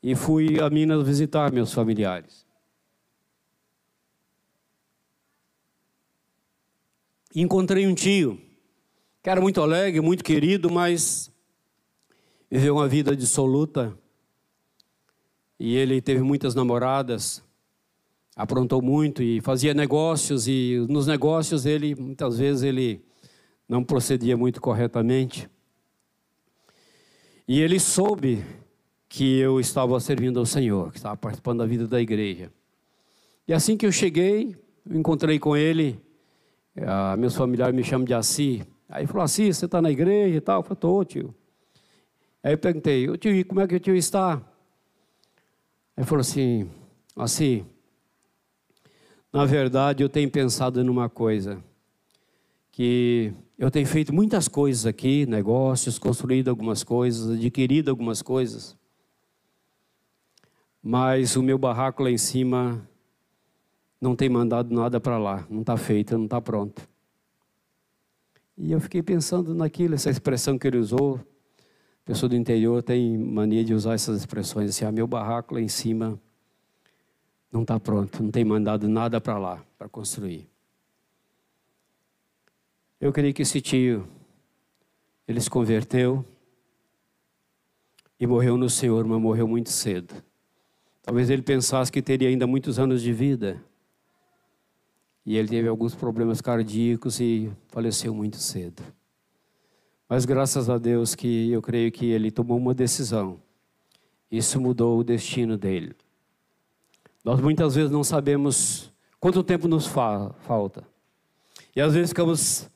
e 0.03 0.15
fui 0.15 0.61
a 0.61 0.71
Minas 0.71 1.03
visitar 1.07 1.53
meus 1.53 1.73
familiares. 1.73 2.48
Encontrei 7.35 7.87
um 7.87 7.95
tio 7.95 8.41
que 9.23 9.29
era 9.31 9.41
muito 9.41 9.61
alegre, 9.61 10.01
muito 10.01 10.25
querido, 10.25 10.71
mas 10.71 11.31
viveu 12.51 12.77
uma 12.77 12.89
vida 12.89 13.15
dissoluta. 13.15 13.97
E 15.61 15.77
ele 15.77 16.01
teve 16.01 16.23
muitas 16.23 16.55
namoradas, 16.55 17.43
aprontou 18.35 18.81
muito 18.81 19.23
e 19.23 19.41
fazia 19.41 19.75
negócios 19.75 20.47
e 20.47 20.87
nos 20.89 21.07
negócios 21.07 21.67
ele 21.67 21.95
muitas 21.95 22.39
vezes 22.39 22.63
ele 22.63 23.05
não 23.69 23.85
procedia 23.85 24.37
muito 24.37 24.61
corretamente. 24.61 25.51
E 27.47 27.61
ele 27.61 27.81
soube 27.81 28.45
que 29.09 29.39
eu 29.39 29.59
estava 29.59 29.99
servindo 30.01 30.39
ao 30.39 30.47
Senhor, 30.47 30.91
que 30.91 30.99
estava 30.99 31.17
participando 31.17 31.59
da 31.59 31.67
vida 31.67 31.87
da 31.87 32.01
igreja. 32.01 32.53
E 33.47 33.53
assim 33.53 33.77
que 33.77 33.85
eu 33.85 33.93
cheguei, 33.93 34.57
encontrei 34.91 35.39
com 35.39 35.57
ele, 35.57 36.01
a, 36.87 37.17
meus 37.17 37.35
familiares 37.35 37.75
me 37.75 37.83
chamam 37.83 38.05
de 38.05 38.15
Assi. 38.15 38.67
Aí 38.89 39.07
falou, 39.07 39.23
Assi, 39.23 39.53
você 39.53 39.65
está 39.65 39.83
na 39.83 39.91
igreja 39.91 40.37
e 40.37 40.41
tal? 40.41 40.61
Eu 40.61 40.63
falei, 40.63 40.75
estou, 40.75 41.05
tio. 41.05 41.35
Aí 42.43 42.53
eu 42.53 42.59
perguntei, 42.59 43.07
tio, 43.19 43.35
e 43.35 43.45
como 43.45 43.61
é 43.61 43.67
que 43.67 43.77
o 43.77 43.81
tio 43.81 43.95
está? 43.95 44.41
Ele 45.97 46.07
falou 46.07 46.21
assim, 46.21 46.71
Assi, 47.17 47.65
na 49.33 49.45
verdade, 49.45 50.03
eu 50.03 50.09
tenho 50.09 50.31
pensado 50.31 50.83
numa 50.83 51.09
coisa, 51.09 51.63
que 52.73 53.35
eu 53.59 53.71
tenho 53.71 53.87
feito 53.87 54.15
muitas 54.15 54.49
coisas 54.49 54.87
aqui, 54.87 55.27
negócios, 55.27 55.99
construído 55.99 56.49
algumas 56.49 56.83
coisas, 56.83 57.37
adquirido 57.37 57.91
algumas 57.91 58.23
coisas, 58.23 58.77
mas 60.83 61.37
o 61.37 61.43
meu 61.43 61.59
barraco 61.59 62.03
lá 62.03 62.11
em 62.11 62.17
cima 62.17 62.88
não 64.01 64.15
tem 64.15 64.29
mandado 64.29 64.75
nada 64.75 65.01
para 65.01 65.19
lá, 65.19 65.47
não 65.51 65.61
está 65.61 65.77
feito, 65.77 66.17
não 66.17 66.25
está 66.25 66.41
pronto. 66.41 66.89
E 68.57 68.73
eu 68.73 68.81
fiquei 68.81 69.03
pensando 69.03 69.55
naquilo, 69.55 69.95
essa 69.95 70.11
expressão 70.11 70.59
que 70.59 70.67
ele 70.67 70.79
usou. 70.79 71.21
Pessoa 72.05 72.29
do 72.29 72.37
interior 72.37 72.83
tem 72.83 73.17
mania 73.19 73.63
de 73.63 73.75
usar 73.75 73.95
essas 73.95 74.19
expressões 74.19 74.71
assim: 74.71 74.85
ah, 74.85 74.91
meu 74.91 75.07
barraco 75.07 75.55
lá 75.55 75.61
em 75.61 75.69
cima 75.69 76.19
não 77.53 77.63
está 77.63 77.79
pronto, 77.79 78.23
não 78.23 78.31
tem 78.31 78.45
mandado 78.45 78.89
nada 78.89 79.21
para 79.21 79.39
lá, 79.39 79.65
para 79.79 79.89
construir. 79.89 80.49
Eu 83.01 83.13
creio 83.13 83.33
que 83.33 83.43
esse 83.43 83.61
tio, 83.61 84.09
ele 85.27 85.41
se 85.41 85.49
converteu 85.49 86.25
e 88.19 88.27
morreu 88.27 88.57
no 88.57 88.69
Senhor, 88.69 89.05
mas 89.05 89.21
morreu 89.21 89.47
muito 89.47 89.71
cedo. 89.71 90.15
Talvez 91.03 91.31
ele 91.31 91.43
pensasse 91.43 91.93
que 91.93 92.03
teria 92.03 92.29
ainda 92.29 92.47
muitos 92.47 92.79
anos 92.79 93.01
de 93.01 93.13
vida. 93.13 93.63
E 95.29 95.37
ele 95.37 95.47
teve 95.47 95.69
alguns 95.69 95.95
problemas 95.95 96.41
cardíacos 96.41 97.21
e 97.21 97.53
faleceu 97.69 98.15
muito 98.15 98.39
cedo. 98.39 98.83
Mas 100.09 100.25
graças 100.25 100.71
a 100.71 100.79
Deus 100.79 101.15
que 101.15 101.53
eu 101.53 101.61
creio 101.61 101.93
que 101.93 102.07
ele 102.07 102.31
tomou 102.31 102.57
uma 102.57 102.73
decisão. 102.73 103.39
Isso 104.33 104.59
mudou 104.59 104.99
o 104.99 105.05
destino 105.05 105.59
dele. 105.59 105.95
Nós 107.23 107.43
muitas 107.43 107.75
vezes 107.75 107.91
não 107.91 108.03
sabemos 108.03 108.91
quanto 109.21 109.43
tempo 109.43 109.69
nos 109.69 109.87
fa 109.87 110.35
falta. 110.47 110.83
E 111.77 111.81
às 111.83 111.93
vezes 111.93 112.09
ficamos 112.09 112.67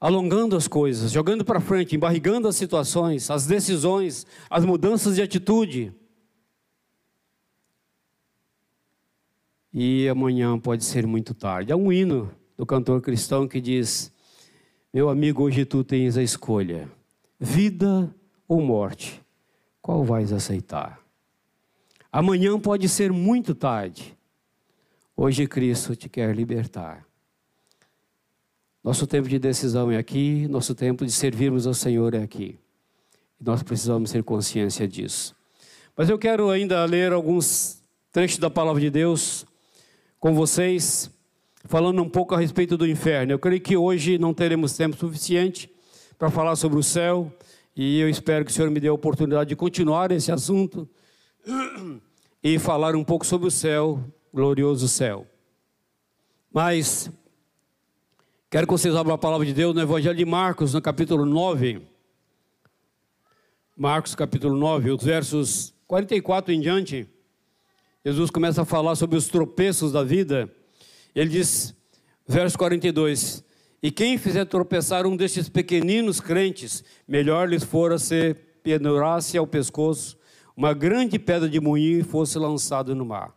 alongando 0.00 0.56
as 0.56 0.66
coisas, 0.66 1.12
jogando 1.12 1.44
para 1.44 1.60
frente, 1.60 1.94
embarrigando 1.94 2.48
as 2.48 2.56
situações, 2.56 3.30
as 3.30 3.46
decisões, 3.46 4.26
as 4.50 4.64
mudanças 4.64 5.14
de 5.14 5.22
atitude. 5.22 5.94
E 9.72 10.08
amanhã 10.08 10.58
pode 10.58 10.84
ser 10.84 11.06
muito 11.06 11.32
tarde. 11.32 11.72
Há 11.72 11.76
um 11.76 11.92
hino 11.92 12.30
do 12.56 12.66
cantor 12.66 13.00
cristão 13.00 13.46
que 13.46 13.60
diz: 13.60 14.12
Meu 14.92 15.08
amigo, 15.08 15.44
hoje 15.44 15.64
tu 15.64 15.84
tens 15.84 16.16
a 16.16 16.22
escolha: 16.22 16.90
vida 17.38 18.12
ou 18.48 18.60
morte, 18.60 19.22
qual 19.80 20.04
vais 20.04 20.32
aceitar? 20.32 21.00
Amanhã 22.10 22.58
pode 22.58 22.88
ser 22.88 23.12
muito 23.12 23.54
tarde. 23.54 24.16
Hoje 25.16 25.46
Cristo 25.46 25.94
te 25.94 26.08
quer 26.08 26.34
libertar. 26.34 27.06
Nosso 28.82 29.06
tempo 29.06 29.28
de 29.28 29.38
decisão 29.38 29.92
é 29.92 29.98
aqui, 29.98 30.48
nosso 30.48 30.74
tempo 30.74 31.04
de 31.04 31.12
servirmos 31.12 31.66
ao 31.66 31.74
Senhor 31.74 32.14
é 32.14 32.22
aqui. 32.22 32.58
E 33.40 33.44
nós 33.44 33.62
precisamos 33.62 34.10
ter 34.10 34.24
consciência 34.24 34.88
disso. 34.88 35.36
Mas 35.96 36.08
eu 36.08 36.18
quero 36.18 36.50
ainda 36.50 36.84
ler 36.86 37.12
alguns 37.12 37.82
trechos 38.10 38.38
da 38.38 38.50
palavra 38.50 38.80
de 38.80 38.90
Deus 38.90 39.46
com 40.20 40.34
vocês, 40.34 41.10
falando 41.64 42.02
um 42.02 42.08
pouco 42.08 42.34
a 42.34 42.38
respeito 42.38 42.76
do 42.76 42.86
inferno. 42.86 43.32
Eu 43.32 43.38
creio 43.38 43.60
que 43.60 43.74
hoje 43.74 44.18
não 44.18 44.34
teremos 44.34 44.76
tempo 44.76 44.94
suficiente 44.94 45.72
para 46.18 46.30
falar 46.30 46.54
sobre 46.56 46.78
o 46.78 46.82
céu, 46.82 47.32
e 47.74 47.98
eu 47.98 48.08
espero 48.08 48.44
que 48.44 48.50
o 48.50 48.54
Senhor 48.54 48.70
me 48.70 48.78
dê 48.78 48.88
a 48.88 48.92
oportunidade 48.92 49.48
de 49.48 49.56
continuar 49.56 50.12
esse 50.12 50.30
assunto 50.30 50.86
e 52.44 52.58
falar 52.58 52.94
um 52.94 53.02
pouco 53.02 53.24
sobre 53.24 53.48
o 53.48 53.50
céu, 53.50 53.98
glorioso 54.32 54.86
céu. 54.86 55.26
Mas 56.52 57.10
quero 58.50 58.66
que 58.66 58.72
vocês 58.72 58.94
abram 58.94 59.14
a 59.14 59.18
palavra 59.18 59.46
de 59.46 59.54
Deus 59.54 59.74
no 59.74 59.80
Evangelho 59.80 60.16
de 60.16 60.24
Marcos, 60.26 60.74
no 60.74 60.82
capítulo 60.82 61.24
9. 61.24 61.80
Marcos, 63.74 64.14
capítulo 64.14 64.54
9, 64.54 64.90
os 64.90 65.02
versos 65.02 65.72
44 65.86 66.52
em 66.52 66.60
diante. 66.60 67.08
Jesus 68.02 68.30
começa 68.30 68.62
a 68.62 68.64
falar 68.64 68.94
sobre 68.94 69.18
os 69.18 69.28
tropeços 69.28 69.92
da 69.92 70.02
vida. 70.02 70.50
Ele 71.14 71.28
diz, 71.28 71.74
verso 72.26 72.56
42: 72.56 73.44
E 73.82 73.90
quem 73.90 74.16
fizer 74.16 74.46
tropeçar 74.46 75.06
um 75.06 75.14
destes 75.14 75.50
pequeninos 75.50 76.18
crentes, 76.18 76.82
melhor 77.06 77.46
lhes 77.46 77.62
fora 77.62 77.98
se 77.98 78.34
pendurasse 78.62 79.36
ao 79.36 79.46
pescoço 79.46 80.18
uma 80.56 80.72
grande 80.72 81.18
pedra 81.18 81.46
de 81.46 81.60
moinho 81.60 82.00
e 82.00 82.02
fosse 82.02 82.38
lançado 82.38 82.94
no 82.94 83.04
mar. 83.04 83.34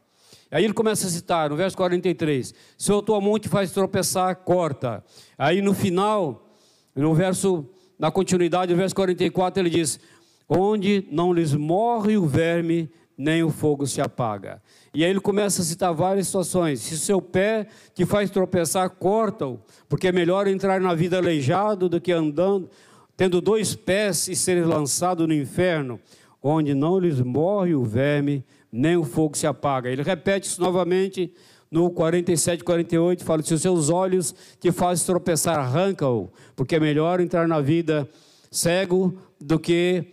Aí 0.49 0.63
ele 0.63 0.73
começa 0.73 1.08
a 1.08 1.10
citar, 1.10 1.49
no 1.49 1.58
verso 1.58 1.76
43, 1.76 2.54
se 2.78 2.91
o 2.91 3.02
tua 3.02 3.19
mão 3.19 3.38
te 3.38 3.49
faz 3.49 3.71
tropeçar, 3.71 4.34
corta. 4.38 5.04
Aí 5.38 5.62
no 5.62 5.73
final, 5.73 6.56
no 6.95 7.13
verso, 7.13 7.65
na 7.99 8.10
continuidade, 8.10 8.71
no 8.71 8.78
verso 8.78 8.95
44, 8.95 9.62
ele 9.62 9.69
diz, 9.69 9.99
onde 10.47 11.06
não 11.12 11.34
lhes 11.34 11.54
morre 11.54 12.15
o 12.17 12.26
verme, 12.26 12.89
nem 13.17 13.43
o 13.43 13.49
fogo 13.49 13.86
se 13.86 14.02
apaga. 14.02 14.62
E 14.93 15.04
aí 15.04 15.10
ele 15.10 15.19
começa 15.19 15.62
a 15.62 15.65
citar 15.65 15.93
várias 15.93 16.28
situações. 16.28 16.82
Se 16.82 16.97
seu 16.97 17.21
pé 17.21 17.67
te 17.93 18.06
faz 18.06 18.30
tropeçar, 18.30 18.89
corta-o, 18.89 19.60
porque 19.88 20.08
é 20.08 20.12
melhor 20.12 20.47
entrar 20.47 20.82
na 20.82 20.93
vida 20.93 21.17
aleijado 21.17 21.88
do 21.88 22.02
que 22.02 22.12
andando, 22.12 22.69
tendo 23.15 23.39
dois 23.39 23.76
pés 23.76 24.28
e 24.28 24.36
ser 24.36 24.65
lançado 24.65 25.28
no 25.28 25.34
inferno, 25.34 25.99
onde 26.41 26.73
não 26.73 26.99
lhes 26.99 27.21
morre 27.21 27.76
o 27.76 27.84
verme, 27.84 28.43
nem 28.71 28.97
o 28.97 29.04
fogo 29.04 29.38
se 29.38 29.45
apaga. 29.45 29.89
Ele 29.89 30.02
repete 30.04 30.47
isso 30.47 30.62
novamente 30.62 31.34
no 31.71 31.89
47, 31.89 32.63
48, 32.63 33.23
fala: 33.23 33.41
se 33.41 33.54
os 33.54 33.62
seus 33.62 33.89
olhos 33.89 34.36
te 34.60 34.71
fazem 34.71 35.06
tropeçar, 35.06 35.58
arranca-o, 35.58 36.30
porque 36.56 36.76
é 36.76 36.80
melhor 36.80 37.19
entrar 37.19 37.47
na 37.47 37.60
vida 37.62 38.08
cego 38.52 39.17
do 39.39 39.58
que 39.58 40.06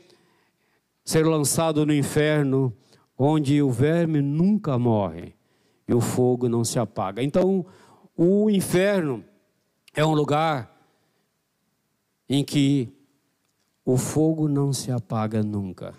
ser 1.04 1.26
lançado 1.26 1.84
no 1.84 1.92
inferno, 1.92 2.72
onde 3.22 3.60
o 3.60 3.70
verme 3.70 4.22
nunca 4.22 4.78
morre 4.78 5.34
e 5.86 5.92
o 5.92 6.00
fogo 6.00 6.48
não 6.48 6.64
se 6.64 6.78
apaga. 6.78 7.22
Então, 7.22 7.66
o 8.16 8.48
inferno 8.48 9.22
é 9.94 10.02
um 10.02 10.14
lugar 10.14 10.74
em 12.26 12.42
que 12.42 12.88
o 13.84 13.98
fogo 13.98 14.48
não 14.48 14.72
se 14.72 14.90
apaga 14.90 15.42
nunca 15.42 15.92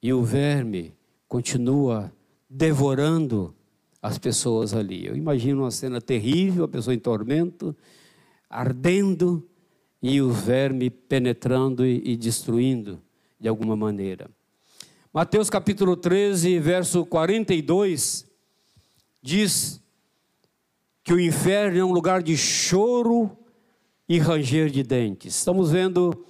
e 0.00 0.12
o 0.12 0.22
verme 0.22 0.94
continua 1.26 2.12
devorando 2.48 3.52
as 4.00 4.16
pessoas 4.16 4.74
ali. 4.74 5.04
Eu 5.04 5.16
imagino 5.16 5.62
uma 5.62 5.72
cena 5.72 6.00
terrível, 6.00 6.64
a 6.64 6.68
pessoa 6.68 6.94
em 6.94 7.00
tormento, 7.00 7.76
ardendo 8.48 9.44
e 10.00 10.22
o 10.22 10.30
verme 10.30 10.88
penetrando 10.88 11.84
e, 11.84 12.00
e 12.12 12.16
destruindo 12.16 13.02
de 13.40 13.48
alguma 13.48 13.74
maneira. 13.74 14.30
Mateus 15.14 15.50
capítulo 15.50 15.94
13, 15.94 16.58
verso 16.58 17.04
42, 17.04 18.26
diz 19.20 19.78
que 21.04 21.12
o 21.12 21.20
inferno 21.20 21.78
é 21.78 21.84
um 21.84 21.92
lugar 21.92 22.22
de 22.22 22.34
choro 22.34 23.36
e 24.08 24.18
ranger 24.18 24.70
de 24.70 24.82
dentes. 24.82 25.36
Estamos 25.36 25.70
vendo 25.70 26.24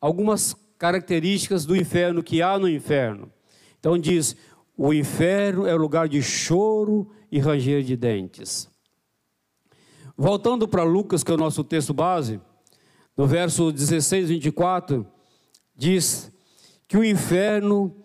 algumas 0.00 0.54
características 0.78 1.66
do 1.66 1.74
inferno 1.74 2.22
que 2.22 2.40
há 2.40 2.56
no 2.60 2.68
inferno. 2.68 3.28
Então 3.80 3.98
diz: 3.98 4.36
o 4.76 4.94
inferno 4.94 5.66
é 5.66 5.74
o 5.74 5.78
lugar 5.78 6.08
de 6.08 6.22
choro 6.22 7.10
e 7.32 7.40
ranger 7.40 7.82
de 7.82 7.96
dentes. 7.96 8.70
Voltando 10.16 10.68
para 10.68 10.84
Lucas, 10.84 11.24
que 11.24 11.32
é 11.32 11.34
o 11.34 11.38
nosso 11.38 11.64
texto 11.64 11.92
base, 11.92 12.40
no 13.16 13.26
verso 13.26 13.72
16, 13.72 14.28
24, 14.28 15.04
diz 15.74 16.30
que 16.86 16.96
o 16.96 17.02
inferno 17.02 17.97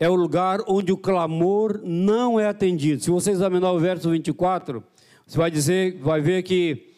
é 0.00 0.08
o 0.08 0.14
lugar 0.14 0.60
onde 0.66 0.90
o 0.90 0.96
clamor 0.96 1.78
não 1.84 2.40
é 2.40 2.48
atendido. 2.48 3.04
Se 3.04 3.10
você 3.10 3.30
examinar 3.30 3.70
o 3.70 3.78
verso 3.78 4.10
24, 4.10 4.82
você 5.26 5.36
vai 5.36 5.50
dizer, 5.50 5.98
vai 5.98 6.22
ver 6.22 6.42
que 6.42 6.94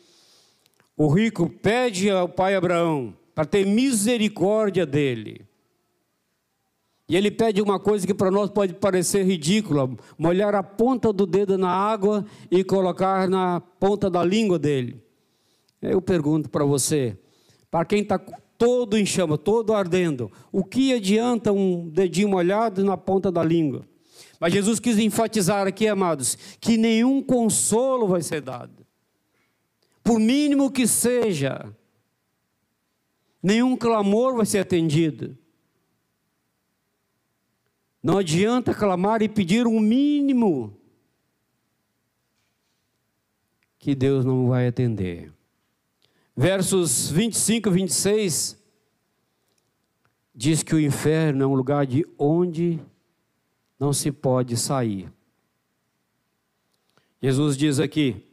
o 0.96 1.08
rico 1.08 1.50
pede 1.50 2.08
ao 2.08 2.28
pai 2.28 2.54
Abraão 2.54 3.12
para 3.34 3.44
ter 3.44 3.66
misericórdia 3.66 4.86
dele. 4.86 5.44
E 7.08 7.16
ele 7.16 7.30
pede 7.30 7.60
uma 7.60 7.80
coisa 7.80 8.06
que 8.06 8.14
para 8.14 8.30
nós 8.30 8.48
pode 8.48 8.74
parecer 8.74 9.24
ridícula: 9.24 9.90
molhar 10.16 10.54
a 10.54 10.62
ponta 10.62 11.12
do 11.12 11.26
dedo 11.26 11.58
na 11.58 11.70
água 11.70 12.24
e 12.50 12.62
colocar 12.62 13.28
na 13.28 13.60
ponta 13.60 14.08
da 14.08 14.24
língua 14.24 14.60
dele. 14.60 15.02
Eu 15.82 16.00
pergunto 16.00 16.48
para 16.48 16.64
você, 16.64 17.18
para 17.68 17.84
quem 17.84 18.02
está 18.02 18.20
todo 18.62 18.96
em 18.96 19.04
chama, 19.04 19.36
todo 19.36 19.74
ardendo. 19.74 20.30
O 20.52 20.62
que 20.62 20.94
adianta 20.94 21.52
um 21.52 21.88
dedinho 21.88 22.28
molhado 22.28 22.84
na 22.84 22.96
ponta 22.96 23.28
da 23.28 23.42
língua? 23.42 23.84
Mas 24.38 24.52
Jesus 24.52 24.78
quis 24.78 24.98
enfatizar 24.98 25.66
aqui, 25.66 25.88
amados, 25.88 26.38
que 26.60 26.76
nenhum 26.76 27.20
consolo 27.20 28.06
vai 28.06 28.22
ser 28.22 28.40
dado. 28.40 28.86
Por 30.00 30.20
mínimo 30.20 30.70
que 30.70 30.86
seja, 30.86 31.76
nenhum 33.42 33.76
clamor 33.76 34.36
vai 34.36 34.46
ser 34.46 34.60
atendido. 34.60 35.36
Não 38.00 38.18
adianta 38.18 38.72
clamar 38.72 39.22
e 39.22 39.28
pedir 39.28 39.66
um 39.66 39.80
mínimo 39.80 40.78
que 43.76 43.92
Deus 43.92 44.24
não 44.24 44.46
vai 44.46 44.68
atender 44.68 45.32
versos 46.36 47.10
25 47.10 47.68
e 47.68 47.72
26, 47.72 48.58
diz 50.34 50.62
que 50.62 50.74
o 50.74 50.80
inferno 50.80 51.44
é 51.44 51.46
um 51.46 51.54
lugar 51.54 51.86
de 51.86 52.06
onde 52.18 52.80
não 53.78 53.92
se 53.92 54.10
pode 54.10 54.56
sair. 54.56 55.12
Jesus 57.20 57.56
diz 57.56 57.78
aqui, 57.78 58.24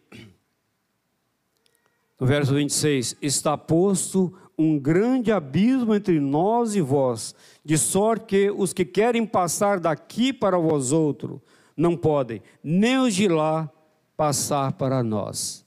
no 2.19 2.25
verso 2.25 2.53
26, 2.53 3.15
está 3.21 3.57
posto 3.57 4.33
um 4.57 4.77
grande 4.77 5.31
abismo 5.31 5.95
entre 5.95 6.19
nós 6.19 6.75
e 6.75 6.81
vós, 6.81 7.33
de 7.63 7.77
sorte 7.77 8.25
que 8.25 8.51
os 8.51 8.73
que 8.73 8.83
querem 8.83 9.25
passar 9.25 9.79
daqui 9.79 10.33
para 10.33 10.57
vós 10.57 10.91
outro 10.91 11.41
não 11.77 11.95
podem, 11.95 12.41
nem 12.62 12.97
os 12.97 13.15
de 13.15 13.27
lá 13.27 13.71
passar 14.17 14.73
para 14.73 15.01
nós. 15.01 15.65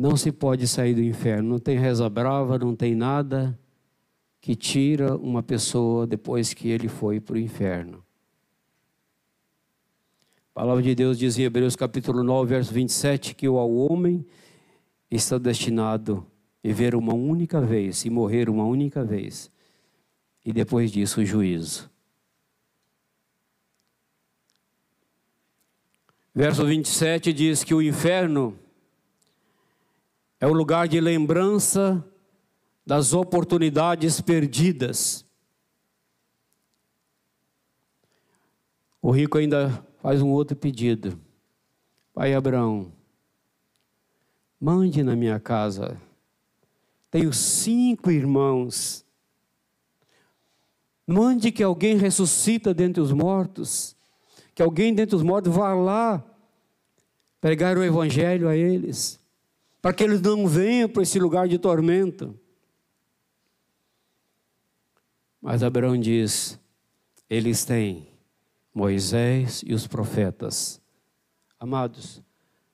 Não 0.00 0.16
se 0.16 0.32
pode 0.32 0.66
sair 0.66 0.94
do 0.94 1.02
inferno, 1.02 1.50
não 1.50 1.58
tem 1.58 1.76
reza 1.76 2.08
brava, 2.08 2.58
não 2.58 2.74
tem 2.74 2.94
nada 2.94 3.60
que 4.40 4.56
tira 4.56 5.14
uma 5.14 5.42
pessoa 5.42 6.06
depois 6.06 6.54
que 6.54 6.70
ele 6.70 6.88
foi 6.88 7.20
para 7.20 7.34
o 7.34 7.38
inferno. 7.38 8.02
A 10.54 10.54
palavra 10.54 10.82
de 10.82 10.94
Deus 10.94 11.18
diz 11.18 11.38
em 11.38 11.42
Hebreus 11.42 11.76
capítulo 11.76 12.22
9, 12.22 12.48
verso 12.48 12.72
27, 12.72 13.34
que 13.34 13.46
o 13.46 13.56
homem 13.56 14.24
está 15.10 15.36
destinado 15.36 16.26
a 16.64 16.68
viver 16.68 16.94
uma 16.94 17.12
única 17.12 17.60
vez 17.60 18.02
e 18.06 18.08
morrer 18.08 18.48
uma 18.48 18.64
única 18.64 19.04
vez. 19.04 19.52
E 20.42 20.50
depois 20.50 20.90
disso 20.90 21.20
o 21.20 21.26
juízo. 21.26 21.90
Verso 26.34 26.64
27 26.64 27.34
diz 27.34 27.62
que 27.62 27.74
o 27.74 27.82
inferno 27.82 28.58
é 30.40 30.46
o 30.46 30.54
lugar 30.54 30.88
de 30.88 30.98
lembrança 30.98 32.02
das 32.84 33.12
oportunidades 33.12 34.22
perdidas. 34.22 35.24
O 39.02 39.10
rico 39.10 39.36
ainda 39.36 39.86
faz 39.98 40.22
um 40.22 40.30
outro 40.30 40.56
pedido. 40.56 41.20
Pai 42.14 42.34
Abraão, 42.34 42.90
mande 44.58 45.02
na 45.02 45.14
minha 45.14 45.38
casa. 45.38 46.00
Tenho 47.10 47.32
cinco 47.34 48.10
irmãos. 48.10 49.04
Mande 51.06 51.52
que 51.52 51.62
alguém 51.62 51.98
ressuscita 51.98 52.72
dentre 52.72 53.02
os 53.02 53.12
mortos. 53.12 53.94
Que 54.54 54.62
alguém 54.62 54.94
dentre 54.94 55.14
os 55.14 55.22
mortos 55.22 55.54
vá 55.54 55.74
lá 55.74 56.24
pregar 57.40 57.76
o 57.76 57.84
evangelho 57.84 58.48
a 58.48 58.56
eles 58.56 59.19
para 59.80 59.92
que 59.92 60.04
eles 60.04 60.20
não 60.20 60.46
venham 60.46 60.88
para 60.88 61.02
esse 61.02 61.18
lugar 61.18 61.48
de 61.48 61.58
tormento. 61.58 62.38
Mas 65.40 65.62
Abraão 65.62 65.98
diz: 65.98 66.58
eles 67.28 67.64
têm 67.64 68.08
Moisés 68.74 69.62
e 69.66 69.72
os 69.72 69.86
profetas. 69.86 70.80
Amados, 71.58 72.22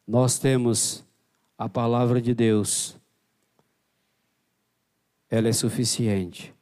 nós 0.07 0.39
temos 0.39 1.05
a 1.57 1.69
palavra 1.69 2.21
de 2.21 2.35
Deus, 2.35 2.97
ela 5.31 5.49
é 5.49 5.53
suficiente. 5.53 6.55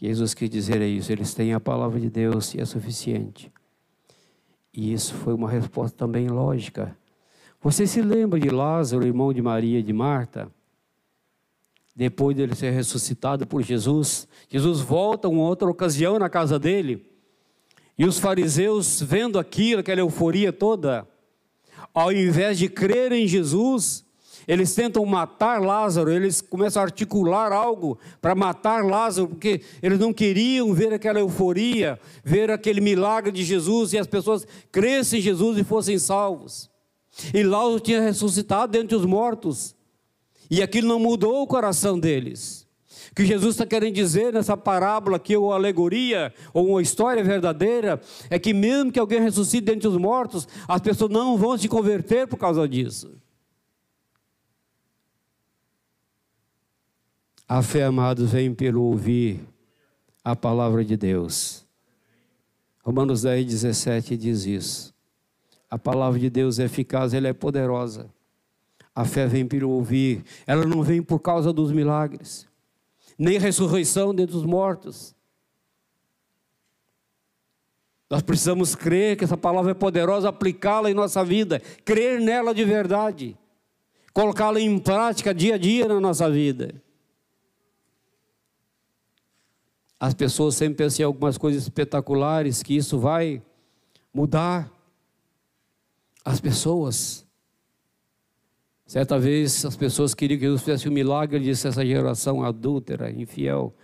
Jesus 0.00 0.34
quis 0.34 0.50
dizer 0.50 0.82
é 0.82 0.86
isso, 0.86 1.12
eles 1.12 1.32
têm 1.32 1.54
a 1.54 1.60
palavra 1.60 2.00
de 2.00 2.10
Deus 2.10 2.54
e 2.54 2.60
é 2.60 2.64
suficiente. 2.64 3.52
E 4.74 4.92
isso 4.92 5.14
foi 5.14 5.32
uma 5.32 5.48
resposta 5.48 5.96
também 5.96 6.26
lógica 6.28 6.96
você 7.62 7.86
se 7.86 8.02
lembra 8.02 8.40
de 8.40 8.50
Lázaro, 8.50 9.06
irmão 9.06 9.32
de 9.32 9.40
Maria 9.40 9.78
e 9.78 9.82
de 9.82 9.92
Marta? 9.92 10.50
Depois 11.94 12.36
dele 12.36 12.56
ser 12.56 12.70
ressuscitado 12.70 13.46
por 13.46 13.62
Jesus, 13.62 14.26
Jesus 14.48 14.80
volta 14.80 15.28
uma 15.28 15.42
outra 15.42 15.70
ocasião 15.70 16.18
na 16.18 16.28
casa 16.28 16.58
dele. 16.58 17.06
E 17.96 18.04
os 18.04 18.18
fariseus, 18.18 19.00
vendo 19.00 19.38
aquilo, 19.38 19.80
aquela 19.80 20.00
euforia 20.00 20.52
toda, 20.52 21.06
ao 21.94 22.10
invés 22.10 22.58
de 22.58 22.68
crer 22.68 23.12
em 23.12 23.28
Jesus, 23.28 24.04
eles 24.48 24.74
tentam 24.74 25.04
matar 25.04 25.60
Lázaro, 25.60 26.10
eles 26.10 26.40
começam 26.40 26.82
a 26.82 26.86
articular 26.86 27.52
algo 27.52 27.96
para 28.20 28.34
matar 28.34 28.84
Lázaro, 28.84 29.28
porque 29.28 29.60
eles 29.80 30.00
não 30.00 30.12
queriam 30.12 30.74
ver 30.74 30.92
aquela 30.92 31.20
euforia, 31.20 32.00
ver 32.24 32.50
aquele 32.50 32.80
milagre 32.80 33.30
de 33.30 33.44
Jesus 33.44 33.92
e 33.92 33.98
as 33.98 34.06
pessoas 34.08 34.44
crescem 34.72 35.20
em 35.20 35.22
Jesus 35.22 35.58
e 35.58 35.62
fossem 35.62 35.96
salvos. 35.98 36.71
E 37.32 37.42
Lázaro 37.42 37.80
tinha 37.80 38.00
ressuscitado 38.00 38.72
dentre 38.72 38.96
os 38.96 39.04
mortos. 39.04 39.74
E 40.50 40.62
aquilo 40.62 40.88
não 40.88 40.98
mudou 40.98 41.42
o 41.42 41.46
coração 41.46 41.98
deles. 41.98 42.66
O 43.10 43.14
que 43.14 43.26
Jesus 43.26 43.54
está 43.54 43.66
querendo 43.66 43.94
dizer 43.94 44.32
nessa 44.32 44.56
parábola 44.56 45.16
aqui, 45.16 45.36
ou 45.36 45.52
alegoria, 45.52 46.32
ou 46.54 46.68
uma 46.68 46.82
história 46.82 47.22
verdadeira, 47.22 48.00
é 48.30 48.38
que 48.38 48.54
mesmo 48.54 48.90
que 48.90 48.98
alguém 48.98 49.20
ressuscite 49.20 49.66
dentre 49.66 49.88
os 49.88 49.96
mortos, 49.96 50.48
as 50.66 50.80
pessoas 50.80 51.10
não 51.10 51.36
vão 51.36 51.56
se 51.58 51.68
converter 51.68 52.26
por 52.26 52.38
causa 52.38 52.66
disso. 52.66 53.14
A 57.46 57.60
fé, 57.62 57.84
amados, 57.84 58.32
vem 58.32 58.54
pelo 58.54 58.82
ouvir 58.82 59.46
a 60.24 60.34
palavra 60.34 60.82
de 60.82 60.96
Deus. 60.96 61.66
Romanos 62.82 63.22
10, 63.22 63.44
17 63.46 64.16
diz 64.16 64.46
isso. 64.46 64.94
A 65.72 65.78
palavra 65.78 66.20
de 66.20 66.28
Deus 66.28 66.58
é 66.58 66.64
eficaz, 66.64 67.14
ela 67.14 67.28
é 67.28 67.32
poderosa. 67.32 68.10
A 68.94 69.06
fé 69.06 69.26
vem 69.26 69.46
pelo 69.46 69.70
ouvir, 69.70 70.22
ela 70.46 70.66
não 70.66 70.82
vem 70.82 71.02
por 71.02 71.18
causa 71.18 71.50
dos 71.50 71.72
milagres, 71.72 72.46
nem 73.18 73.38
ressurreição 73.38 74.14
dentre 74.14 74.36
os 74.36 74.44
mortos. 74.44 75.14
Nós 78.10 78.20
precisamos 78.20 78.74
crer 78.74 79.16
que 79.16 79.24
essa 79.24 79.34
palavra 79.34 79.70
é 79.70 79.74
poderosa, 79.74 80.28
aplicá-la 80.28 80.90
em 80.90 80.94
nossa 80.94 81.24
vida, 81.24 81.58
crer 81.86 82.20
nela 82.20 82.54
de 82.54 82.66
verdade, 82.66 83.38
colocá-la 84.12 84.60
em 84.60 84.78
prática 84.78 85.32
dia 85.32 85.54
a 85.54 85.58
dia 85.58 85.88
na 85.88 85.98
nossa 85.98 86.30
vida. 86.30 86.74
As 89.98 90.12
pessoas 90.12 90.54
sempre 90.54 90.84
pensam 90.84 91.04
em 91.04 91.06
algumas 91.06 91.38
coisas 91.38 91.62
espetaculares, 91.62 92.62
que 92.62 92.76
isso 92.76 92.98
vai 92.98 93.40
mudar 94.12 94.70
as 96.24 96.40
pessoas. 96.40 97.26
Certa 98.86 99.18
vez 99.18 99.64
as 99.64 99.76
pessoas 99.76 100.14
queriam 100.14 100.38
que 100.38 100.44
Jesus 100.44 100.62
fizesse 100.62 100.88
um 100.88 100.92
milagre 100.92 101.38
e 101.38 101.42
disse: 101.42 101.66
essa 101.66 101.84
geração 101.84 102.42
adúltera, 102.44 103.10
infiel, 103.10 103.74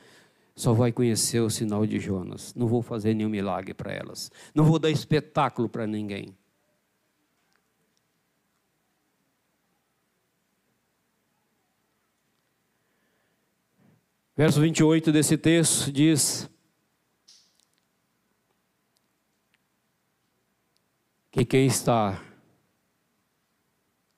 só 0.54 0.72
vai 0.72 0.92
conhecer 0.92 1.40
o 1.40 1.50
sinal 1.50 1.86
de 1.86 1.98
Jonas. 1.98 2.54
Não 2.54 2.66
vou 2.66 2.82
fazer 2.82 3.14
nenhum 3.14 3.30
milagre 3.30 3.72
para 3.72 3.92
elas. 3.92 4.30
Não 4.54 4.64
vou 4.64 4.78
dar 4.78 4.90
espetáculo 4.90 5.68
para 5.68 5.86
ninguém. 5.86 6.36
Verso 14.36 14.60
28 14.60 15.10
desse 15.10 15.36
texto 15.36 15.90
diz: 15.90 16.48
que 21.30 21.44
quem 21.44 21.66
está 21.66 22.20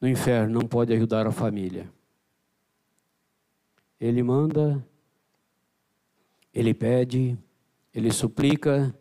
no 0.01 0.09
inferno 0.09 0.61
não 0.61 0.67
pode 0.67 0.93
ajudar 0.93 1.27
a 1.27 1.31
família. 1.31 1.91
Ele 4.01 4.23
manda, 4.23 4.85
ele 6.55 6.73
pede, 6.73 7.39
ele 7.95 8.11
suplica 8.11 8.95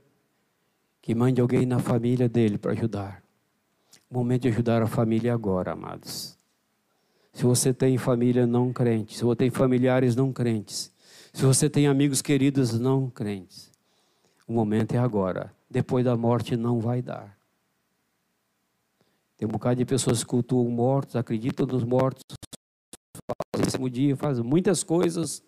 que 1.01 1.15
mande 1.15 1.39
alguém 1.39 1.65
na 1.65 1.79
família 1.79 2.27
dele 2.27 2.57
para 2.57 2.73
ajudar. 2.73 3.23
O 4.09 4.13
momento 4.15 4.41
de 4.41 4.49
ajudar 4.49 4.81
a 4.81 4.87
família 4.87 5.29
é 5.29 5.33
agora, 5.33 5.71
amados. 5.71 6.37
Se 7.31 7.43
você 7.43 7.73
tem 7.73 7.97
família 7.97 8.45
não 8.45 8.73
crente, 8.73 9.15
se 9.15 9.23
você 9.23 9.37
tem 9.37 9.49
familiares 9.49 10.15
não 10.15 10.33
crentes, 10.33 10.91
se 11.31 11.45
você 11.45 11.69
tem 11.69 11.87
amigos 11.87 12.21
queridos 12.21 12.77
não 12.77 13.09
crentes, 13.09 13.71
o 14.45 14.51
momento 14.51 14.93
é 14.93 14.97
agora. 14.97 15.53
Depois 15.69 16.03
da 16.03 16.17
morte 16.17 16.57
não 16.57 16.79
vai 16.79 17.01
dar. 17.01 17.38
Tem 19.39 19.47
um 19.47 19.51
bocado 19.51 19.77
de 19.77 19.85
pessoas 19.85 20.21
que 20.21 20.29
cultuam 20.29 20.69
mortos, 20.69 21.15
acreditam 21.15 21.65
nos 21.65 21.85
mortos, 21.85 22.21
fazem 23.55 23.65
esse 23.65 23.89
dia, 23.89 24.17
fazem 24.17 24.43
muitas 24.43 24.83
coisas. 24.83 25.41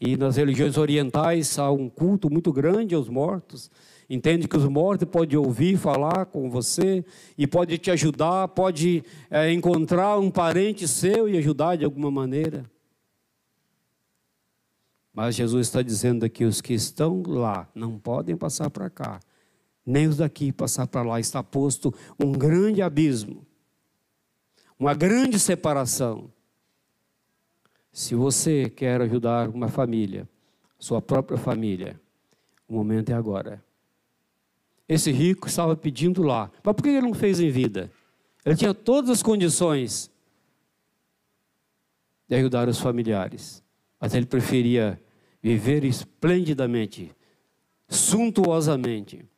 E 0.00 0.16
nas 0.16 0.36
religiões 0.36 0.76
orientais 0.76 1.56
há 1.56 1.70
um 1.70 1.88
culto 1.88 2.28
muito 2.28 2.52
grande 2.52 2.92
aos 2.92 3.08
mortos. 3.08 3.70
Entende 4.08 4.48
que 4.48 4.56
os 4.56 4.64
mortos 4.64 5.08
podem 5.08 5.38
ouvir 5.38 5.76
falar 5.76 6.26
com 6.26 6.50
você 6.50 7.04
e 7.38 7.46
pode 7.46 7.78
te 7.78 7.92
ajudar, 7.92 8.48
pode 8.48 9.04
é, 9.30 9.52
encontrar 9.52 10.18
um 10.18 10.28
parente 10.28 10.88
seu 10.88 11.28
e 11.28 11.38
ajudar 11.38 11.76
de 11.76 11.84
alguma 11.84 12.10
maneira. 12.10 12.68
Mas 15.14 15.36
Jesus 15.36 15.68
está 15.68 15.82
dizendo 15.82 16.26
aqui: 16.26 16.44
os 16.44 16.60
que 16.60 16.74
estão 16.74 17.22
lá 17.24 17.68
não 17.76 17.96
podem 17.96 18.36
passar 18.36 18.70
para 18.70 18.90
cá, 18.90 19.20
nem 19.84 20.06
os 20.06 20.16
daqui 20.16 20.52
passar 20.52 20.86
para 20.86 21.02
lá. 21.02 21.20
Está 21.20 21.42
posto 21.42 21.94
um 22.18 22.32
grande 22.32 22.82
abismo, 22.82 23.46
uma 24.78 24.94
grande 24.94 25.38
separação. 25.38 26.30
Se 27.92 28.14
você 28.14 28.70
quer 28.70 29.00
ajudar 29.00 29.48
uma 29.48 29.68
família, 29.68 30.28
sua 30.78 31.02
própria 31.02 31.36
família, 31.36 32.00
o 32.68 32.74
momento 32.74 33.10
é 33.10 33.14
agora. 33.14 33.62
Esse 34.88 35.10
rico 35.10 35.48
estava 35.48 35.76
pedindo 35.76 36.22
lá, 36.22 36.50
mas 36.64 36.74
por 36.74 36.82
que 36.82 36.88
ele 36.88 37.02
não 37.02 37.14
fez 37.14 37.40
em 37.40 37.50
vida? 37.50 37.90
Ele 38.44 38.56
tinha 38.56 38.72
todas 38.72 39.10
as 39.10 39.22
condições 39.22 40.10
de 42.28 42.36
ajudar 42.36 42.68
os 42.68 42.78
familiares, 42.78 43.62
mas 44.00 44.14
ele 44.14 44.26
preferia 44.26 45.00
viver 45.42 45.84
esplendidamente, 45.84 47.14
suntuosamente 47.88 49.29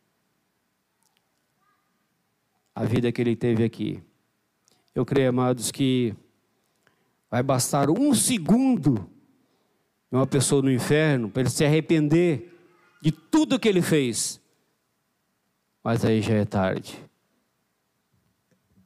a 2.75 2.85
vida 2.85 3.12
que 3.12 3.20
ele 3.20 3.37
teve 3.37 3.64
aqui. 3.64 4.03
Eu 4.95 5.05
creio, 5.05 5.29
amados, 5.29 5.70
que 5.70 6.14
vai 7.31 7.43
bastar 7.43 7.91
um 7.91 8.14
segundo 8.14 9.09
de 10.11 10.16
uma 10.16 10.27
pessoa 10.27 10.62
no 10.62 10.70
inferno 10.70 11.31
para 11.31 11.43
ele 11.43 11.51
se 11.51 11.64
arrepender 11.64 12.55
de 13.01 13.11
tudo 13.11 13.59
que 13.59 13.68
ele 13.68 13.83
fez. 13.83 14.41
Mas 15.83 16.05
aí 16.05 16.20
já 16.20 16.35
é 16.35 16.45
tarde. 16.45 16.99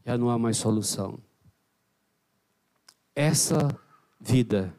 Já 0.04 0.16
não 0.16 0.30
há 0.30 0.38
mais 0.38 0.56
solução. 0.56 1.18
Essa 3.14 3.76
vida 4.20 4.72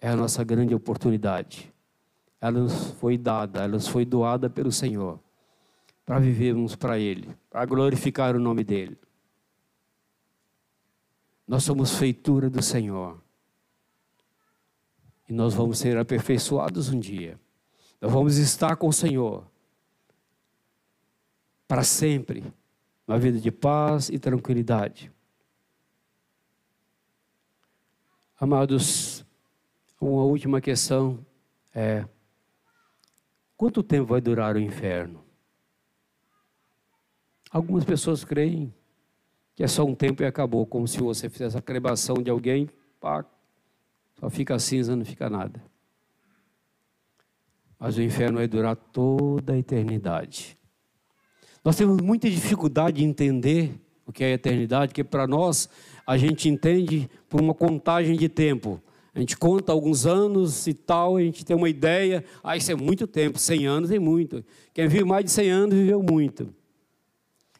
é 0.00 0.08
a 0.08 0.16
nossa 0.16 0.44
grande 0.44 0.74
oportunidade. 0.74 1.72
Ela 2.40 2.60
nos 2.60 2.90
foi 2.92 3.16
dada, 3.16 3.60
ela 3.60 3.72
nos 3.72 3.88
foi 3.88 4.04
doada 4.04 4.50
pelo 4.50 4.70
Senhor 4.70 5.23
para 6.04 6.18
vivermos 6.18 6.76
para 6.76 6.98
Ele, 6.98 7.34
para 7.50 7.64
glorificar 7.64 8.36
o 8.36 8.40
nome 8.40 8.62
dEle. 8.62 8.98
Nós 11.46 11.64
somos 11.64 11.96
feitura 11.96 12.48
do 12.48 12.62
Senhor. 12.62 13.22
E 15.28 15.32
nós 15.32 15.54
vamos 15.54 15.78
ser 15.78 15.96
aperfeiçoados 15.96 16.88
um 16.90 16.98
dia. 16.98 17.40
Nós 18.00 18.12
vamos 18.12 18.36
estar 18.36 18.76
com 18.76 18.88
o 18.88 18.92
Senhor 18.92 19.46
para 21.66 21.82
sempre, 21.82 22.44
uma 23.08 23.18
vida 23.18 23.38
de 23.38 23.50
paz 23.50 24.10
e 24.10 24.18
tranquilidade. 24.18 25.10
Amados, 28.38 29.24
uma 29.98 30.24
última 30.24 30.60
questão 30.60 31.24
é: 31.74 32.06
quanto 33.56 33.82
tempo 33.82 34.08
vai 34.08 34.20
durar 34.20 34.56
o 34.56 34.60
inferno? 34.60 35.23
Algumas 37.54 37.84
pessoas 37.84 38.24
creem 38.24 38.74
que 39.54 39.62
é 39.62 39.68
só 39.68 39.84
um 39.84 39.94
tempo 39.94 40.24
e 40.24 40.26
acabou, 40.26 40.66
como 40.66 40.88
se 40.88 40.98
você 40.98 41.30
fizesse 41.30 41.56
a 41.56 41.62
crebação 41.62 42.16
de 42.16 42.28
alguém, 42.28 42.68
pá, 43.00 43.24
só 44.18 44.28
fica 44.28 44.58
cinza, 44.58 44.96
não 44.96 45.04
fica 45.04 45.30
nada. 45.30 45.62
Mas 47.78 47.96
o 47.96 48.02
inferno 48.02 48.38
vai 48.38 48.48
durar 48.48 48.74
toda 48.74 49.52
a 49.52 49.56
eternidade. 49.56 50.58
Nós 51.64 51.76
temos 51.76 52.02
muita 52.02 52.28
dificuldade 52.28 52.96
de 52.96 53.04
entender 53.04 53.80
o 54.04 54.12
que 54.12 54.24
é 54.24 54.32
a 54.32 54.34
eternidade, 54.34 54.88
porque 54.88 55.04
para 55.04 55.24
nós 55.24 55.68
a 56.04 56.16
gente 56.16 56.48
entende 56.48 57.08
por 57.28 57.40
uma 57.40 57.54
contagem 57.54 58.16
de 58.16 58.28
tempo. 58.28 58.82
A 59.14 59.20
gente 59.20 59.36
conta 59.36 59.70
alguns 59.70 60.06
anos 60.06 60.66
e 60.66 60.74
tal, 60.74 61.18
a 61.18 61.20
gente 61.20 61.44
tem 61.44 61.54
uma 61.54 61.68
ideia. 61.68 62.24
Ah, 62.42 62.56
isso 62.56 62.72
é 62.72 62.74
muito 62.74 63.06
tempo, 63.06 63.38
100 63.38 63.66
anos 63.68 63.90
é 63.92 63.98
muito. 64.00 64.44
Quem 64.72 64.88
vive 64.88 65.04
mais 65.04 65.24
de 65.24 65.30
100 65.30 65.50
anos 65.50 65.74
viveu 65.76 66.02
muito. 66.02 66.52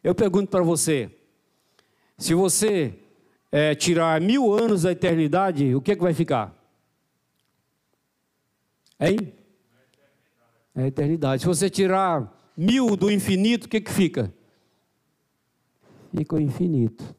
Eu 0.05 0.15
pergunto 0.15 0.51
para 0.51 0.63
você: 0.63 1.11
se 2.17 2.35
você 2.35 2.95
é, 3.51 3.75
tirar 3.75 4.21
mil 4.21 4.53
anos 4.53 4.83
da 4.83 4.93
eternidade, 4.93 5.75
o 5.75 5.81
que, 5.81 5.91
é 5.93 5.97
que 5.97 6.03
vai 6.03 6.15
ficar? 6.15 6.55
Hein? 9.01 9.33
É 10.77 10.83
a 10.83 10.87
eternidade. 10.87 11.43
Se 11.43 11.49
você 11.49 11.69
tirar 11.69 12.53
mil 12.57 12.95
do 12.95 13.11
infinito, 13.11 13.65
o 13.65 13.69
que, 13.69 13.81
que 13.81 13.91
fica? 13.91 14.33
Fica 16.17 16.37
o 16.37 16.41
infinito. 16.41 17.17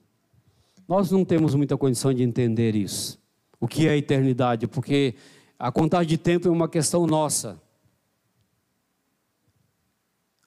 Nós 0.88 1.12
não 1.12 1.26
temos 1.26 1.56
muita 1.56 1.76
condição 1.76 2.14
de 2.14 2.24
entender 2.24 2.76
isso 2.76 3.20
o 3.60 3.68
que 3.68 3.88
é 3.88 3.92
a 3.92 3.98
eternidade, 3.98 4.68
porque 4.68 5.16
a 5.58 5.72
contagem 5.72 6.08
de 6.08 6.18
tempo 6.18 6.48
é 6.48 6.52
uma 6.52 6.70
questão 6.70 7.08
nossa. 7.08 7.60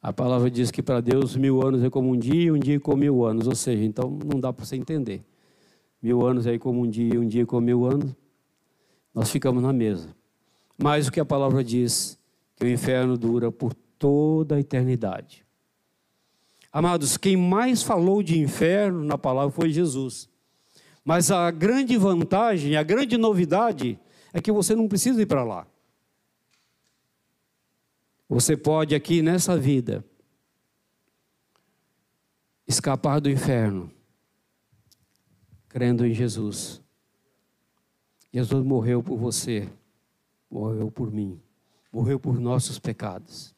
A 0.00 0.12
palavra 0.12 0.50
diz 0.50 0.70
que 0.70 0.82
para 0.82 1.00
Deus 1.00 1.36
mil 1.36 1.60
anos 1.66 1.82
é 1.82 1.90
como 1.90 2.10
um 2.10 2.16
dia, 2.16 2.54
um 2.54 2.58
dia 2.58 2.78
como 2.78 2.98
mil 2.98 3.24
anos, 3.24 3.46
ou 3.46 3.54
seja, 3.54 3.84
então 3.84 4.10
não 4.10 4.38
dá 4.38 4.52
para 4.52 4.64
você 4.64 4.76
entender. 4.76 5.24
Mil 6.00 6.24
anos 6.24 6.46
é 6.46 6.56
como 6.58 6.82
um 6.82 6.88
dia, 6.88 7.20
um 7.20 7.26
dia 7.26 7.44
como 7.44 7.62
mil 7.62 7.84
anos, 7.84 8.14
nós 9.12 9.30
ficamos 9.30 9.62
na 9.62 9.72
mesa. 9.72 10.14
Mas 10.80 11.08
o 11.08 11.12
que 11.12 11.18
a 11.18 11.24
palavra 11.24 11.64
diz, 11.64 12.16
que 12.56 12.64
o 12.64 12.68
inferno 12.68 13.18
dura 13.18 13.50
por 13.50 13.74
toda 13.98 14.54
a 14.54 14.60
eternidade. 14.60 15.44
Amados, 16.72 17.16
quem 17.16 17.36
mais 17.36 17.82
falou 17.82 18.22
de 18.22 18.38
inferno 18.38 19.02
na 19.02 19.18
palavra 19.18 19.50
foi 19.50 19.70
Jesus. 19.70 20.28
Mas 21.04 21.30
a 21.30 21.50
grande 21.50 21.96
vantagem, 21.96 22.76
a 22.76 22.82
grande 22.82 23.16
novidade 23.16 23.98
é 24.32 24.40
que 24.40 24.52
você 24.52 24.76
não 24.76 24.86
precisa 24.86 25.20
ir 25.20 25.26
para 25.26 25.42
lá. 25.42 25.66
Você 28.28 28.56
pode 28.56 28.94
aqui 28.94 29.22
nessa 29.22 29.56
vida 29.56 30.04
escapar 32.66 33.20
do 33.20 33.30
inferno, 33.30 33.90
crendo 35.68 36.04
em 36.04 36.12
Jesus. 36.12 36.82
Jesus 38.30 38.62
morreu 38.62 39.02
por 39.02 39.16
você, 39.16 39.66
morreu 40.50 40.90
por 40.90 41.10
mim, 41.10 41.40
morreu 41.90 42.20
por 42.20 42.38
nossos 42.38 42.78
pecados. 42.78 43.56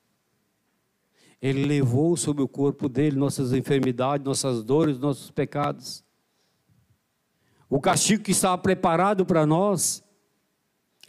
Ele 1.43 1.65
levou 1.65 2.17
sobre 2.17 2.43
o 2.43 2.49
corpo 2.49 2.89
dele 2.89 3.17
nossas 3.17 3.53
enfermidades, 3.53 4.25
nossas 4.25 4.63
dores, 4.63 4.99
nossos 4.99 5.31
pecados. 5.33 6.05
O 7.69 7.81
castigo 7.81 8.23
que 8.23 8.31
estava 8.31 8.59
preparado 8.59 9.25
para 9.27 9.45
nós, 9.45 10.05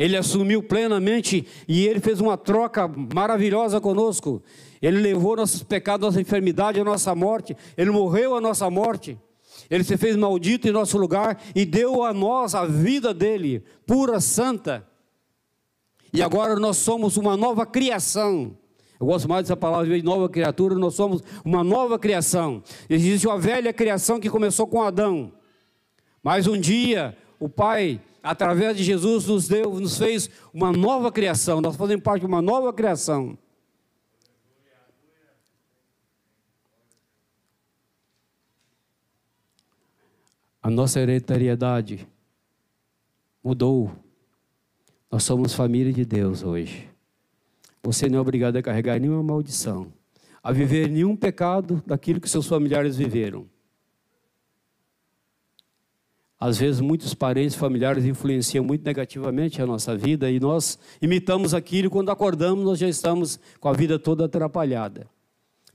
ele 0.01 0.17
assumiu 0.17 0.63
plenamente 0.63 1.45
e 1.67 1.85
ele 1.85 1.99
fez 1.99 2.19
uma 2.19 2.35
troca 2.35 2.89
maravilhosa 3.13 3.79
conosco. 3.79 4.41
Ele 4.81 4.99
levou 4.99 5.35
nossos 5.35 5.61
pecados, 5.61 6.07
nossa 6.07 6.19
enfermidade, 6.19 6.79
a 6.79 6.83
nossa 6.83 7.13
morte. 7.13 7.55
Ele 7.77 7.91
morreu 7.91 8.35
a 8.35 8.41
nossa 8.41 8.67
morte. 8.67 9.15
Ele 9.69 9.83
se 9.83 9.95
fez 9.97 10.15
maldito 10.15 10.67
em 10.67 10.71
nosso 10.71 10.97
lugar 10.97 11.39
e 11.53 11.65
deu 11.65 12.03
a 12.03 12.11
nós 12.15 12.55
a 12.55 12.65
vida 12.65 13.13
dele, 13.13 13.63
pura, 13.85 14.19
santa. 14.19 14.87
E 16.11 16.19
agora 16.23 16.55
nós 16.55 16.77
somos 16.77 17.15
uma 17.15 17.37
nova 17.37 17.63
criação. 17.63 18.57
Eu 18.99 19.05
gosto 19.05 19.29
mais 19.29 19.43
dessa 19.43 19.55
palavra 19.55 19.95
de 19.95 20.03
nova 20.03 20.27
criatura, 20.27 20.73
nós 20.73 20.95
somos 20.95 21.21
uma 21.45 21.63
nova 21.63 21.99
criação. 21.99 22.63
Existe 22.89 23.27
uma 23.27 23.37
velha 23.37 23.71
criação 23.71 24.19
que 24.19 24.31
começou 24.31 24.65
com 24.65 24.81
Adão. 24.81 25.31
Mas 26.23 26.47
um 26.47 26.59
dia 26.59 27.15
o 27.39 27.47
Pai, 27.47 28.01
através 28.21 28.77
de 28.77 28.83
Jesus, 28.83 29.25
nos 29.25 29.47
deu, 29.47 29.79
nos 29.79 29.97
fez 29.97 30.29
uma 30.53 30.71
nova 30.71 31.11
criação. 31.11 31.61
Nós 31.61 31.75
fazemos 31.75 32.03
parte 32.03 32.21
de 32.21 32.27
uma 32.27 32.41
nova 32.41 32.71
criação. 32.73 33.37
A 40.61 40.69
nossa 40.69 40.99
hereditariedade 40.99 42.07
mudou. 43.43 43.91
Nós 45.09 45.23
somos 45.23 45.53
família 45.53 45.91
de 45.91 46.05
Deus 46.05 46.43
hoje. 46.43 46.87
Você 47.83 48.07
não 48.07 48.19
é 48.19 48.21
obrigado 48.21 48.57
a 48.57 48.61
carregar 48.61 48.99
nenhuma 48.99 49.23
maldição, 49.23 49.91
a 50.43 50.51
viver 50.51 50.87
nenhum 50.87 51.15
pecado 51.15 51.83
daquilo 51.85 52.21
que 52.21 52.29
seus 52.29 52.45
familiares 52.45 52.95
viveram. 52.95 53.47
Às 56.41 56.57
vezes, 56.57 56.81
muitos 56.81 57.13
parentes 57.13 57.55
familiares 57.55 58.03
influenciam 58.03 58.65
muito 58.65 58.83
negativamente 58.83 59.61
a 59.61 59.65
nossa 59.67 59.95
vida 59.95 60.27
e 60.31 60.39
nós 60.39 60.79
imitamos 60.99 61.53
aquilo 61.53 61.85
e 61.85 61.89
quando 61.91 62.09
acordamos 62.09 62.65
nós 62.65 62.79
já 62.79 62.89
estamos 62.89 63.39
com 63.59 63.69
a 63.69 63.73
vida 63.73 63.99
toda 63.99 64.25
atrapalhada. 64.25 65.07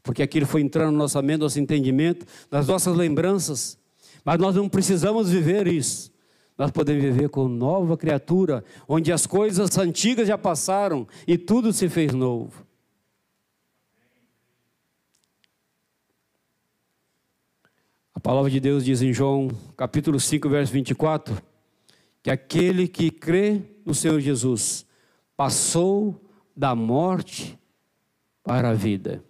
Porque 0.02 0.24
aquilo 0.24 0.44
foi 0.44 0.62
entrando 0.62 0.90
no 0.90 0.98
nosso 0.98 1.22
mente, 1.22 1.38
no 1.38 1.44
nosso 1.44 1.60
entendimento, 1.60 2.26
nas 2.50 2.66
nossas 2.66 2.96
lembranças. 2.96 3.78
Mas 4.24 4.40
nós 4.40 4.56
não 4.56 4.68
precisamos 4.68 5.30
viver 5.30 5.68
isso. 5.68 6.10
Nós 6.58 6.72
podemos 6.72 7.00
viver 7.00 7.28
com 7.28 7.46
nova 7.46 7.96
criatura, 7.96 8.64
onde 8.88 9.12
as 9.12 9.24
coisas 9.24 9.78
antigas 9.78 10.26
já 10.26 10.36
passaram 10.36 11.06
e 11.28 11.38
tudo 11.38 11.72
se 11.72 11.88
fez 11.88 12.12
novo. 12.12 12.65
A 18.26 18.28
palavra 18.28 18.50
de 18.50 18.58
Deus 18.58 18.84
diz 18.84 19.02
em 19.02 19.12
João, 19.12 19.48
capítulo 19.76 20.18
5, 20.18 20.48
verso 20.48 20.72
24, 20.72 21.40
que 22.24 22.28
aquele 22.28 22.88
que 22.88 23.08
crê 23.08 23.62
no 23.84 23.94
Senhor 23.94 24.18
Jesus 24.18 24.84
passou 25.36 26.20
da 26.56 26.74
morte 26.74 27.56
para 28.42 28.70
a 28.70 28.74
vida. 28.74 29.22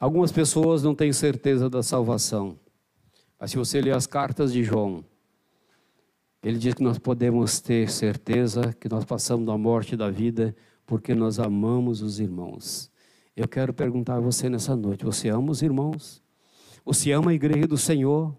Algumas 0.00 0.32
pessoas 0.32 0.82
não 0.82 0.96
têm 0.96 1.12
certeza 1.12 1.70
da 1.70 1.80
salvação. 1.80 2.58
Mas 3.38 3.52
se 3.52 3.56
você 3.56 3.80
ler 3.80 3.94
as 3.94 4.04
cartas 4.08 4.52
de 4.52 4.64
João, 4.64 5.04
ele 6.42 6.58
diz 6.58 6.74
que 6.74 6.82
nós 6.82 6.98
podemos 6.98 7.60
ter 7.60 7.88
certeza 7.88 8.74
que 8.80 8.88
nós 8.88 9.04
passamos 9.04 9.46
da 9.46 9.56
morte 9.56 9.96
da 9.96 10.10
vida 10.10 10.56
porque 10.84 11.14
nós 11.14 11.38
amamos 11.38 12.02
os 12.02 12.18
irmãos. 12.18 12.89
Eu 13.40 13.48
quero 13.48 13.72
perguntar 13.72 14.16
a 14.16 14.20
você 14.20 14.50
nessa 14.50 14.76
noite: 14.76 15.02
você 15.02 15.30
ama 15.30 15.50
os 15.50 15.62
irmãos? 15.62 16.22
Você 16.84 17.10
ama 17.10 17.30
a 17.30 17.34
igreja 17.34 17.66
do 17.66 17.78
Senhor? 17.78 18.36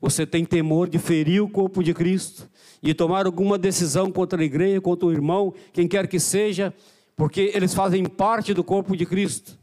Você 0.00 0.26
tem 0.26 0.42
temor 0.42 0.88
de 0.88 0.98
ferir 0.98 1.44
o 1.44 1.48
corpo 1.50 1.82
de 1.82 1.92
Cristo? 1.92 2.50
De 2.80 2.94
tomar 2.94 3.26
alguma 3.26 3.58
decisão 3.58 4.10
contra 4.10 4.40
a 4.40 4.44
igreja, 4.44 4.80
contra 4.80 5.06
o 5.06 5.12
irmão, 5.12 5.52
quem 5.70 5.86
quer 5.86 6.08
que 6.08 6.18
seja, 6.18 6.72
porque 7.14 7.52
eles 7.54 7.74
fazem 7.74 8.06
parte 8.06 8.54
do 8.54 8.64
corpo 8.64 8.96
de 8.96 9.04
Cristo? 9.04 9.58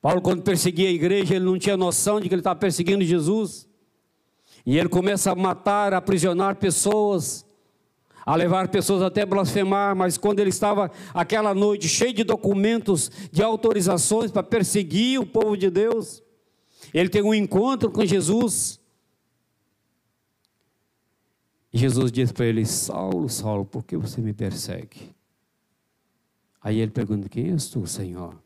Paulo, 0.00 0.22
quando 0.22 0.44
perseguia 0.44 0.88
a 0.88 0.92
igreja, 0.92 1.34
ele 1.34 1.46
não 1.46 1.58
tinha 1.58 1.76
noção 1.76 2.20
de 2.20 2.28
que 2.28 2.34
ele 2.34 2.40
estava 2.40 2.60
perseguindo 2.60 3.02
Jesus. 3.02 3.68
E 4.64 4.78
ele 4.78 4.88
começa 4.88 5.32
a 5.32 5.34
matar, 5.34 5.92
a 5.92 5.96
aprisionar 5.96 6.54
pessoas, 6.54 7.44
a 8.28 8.36
levar 8.36 8.68
pessoas 8.68 9.00
até 9.00 9.24
blasfemar. 9.24 9.96
Mas 9.96 10.18
quando 10.18 10.40
ele 10.40 10.50
estava 10.50 10.90
aquela 11.14 11.54
noite 11.54 11.88
cheio 11.88 12.12
de 12.12 12.22
documentos, 12.22 13.10
de 13.32 13.42
autorizações 13.42 14.30
para 14.30 14.42
perseguir 14.42 15.18
o 15.18 15.24
povo 15.24 15.56
de 15.56 15.70
Deus, 15.70 16.22
ele 16.92 17.08
tem 17.08 17.22
um 17.22 17.32
encontro 17.32 17.90
com 17.90 18.04
Jesus. 18.04 18.78
Jesus 21.72 22.12
diz 22.12 22.30
para 22.30 22.44
ele: 22.44 22.66
Saulo, 22.66 23.30
Saulo, 23.30 23.64
por 23.64 23.82
que 23.82 23.96
você 23.96 24.20
me 24.20 24.34
persegue? 24.34 25.16
Aí 26.60 26.80
ele 26.80 26.90
pergunta: 26.90 27.30
Quem 27.30 27.50
és 27.50 27.70
tu, 27.70 27.86
Senhor? 27.86 28.36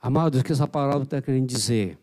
Amados, 0.00 0.40
o 0.40 0.44
que 0.44 0.52
essa 0.52 0.68
palavra 0.68 1.02
está 1.02 1.20
querendo 1.20 1.48
dizer 1.48 1.98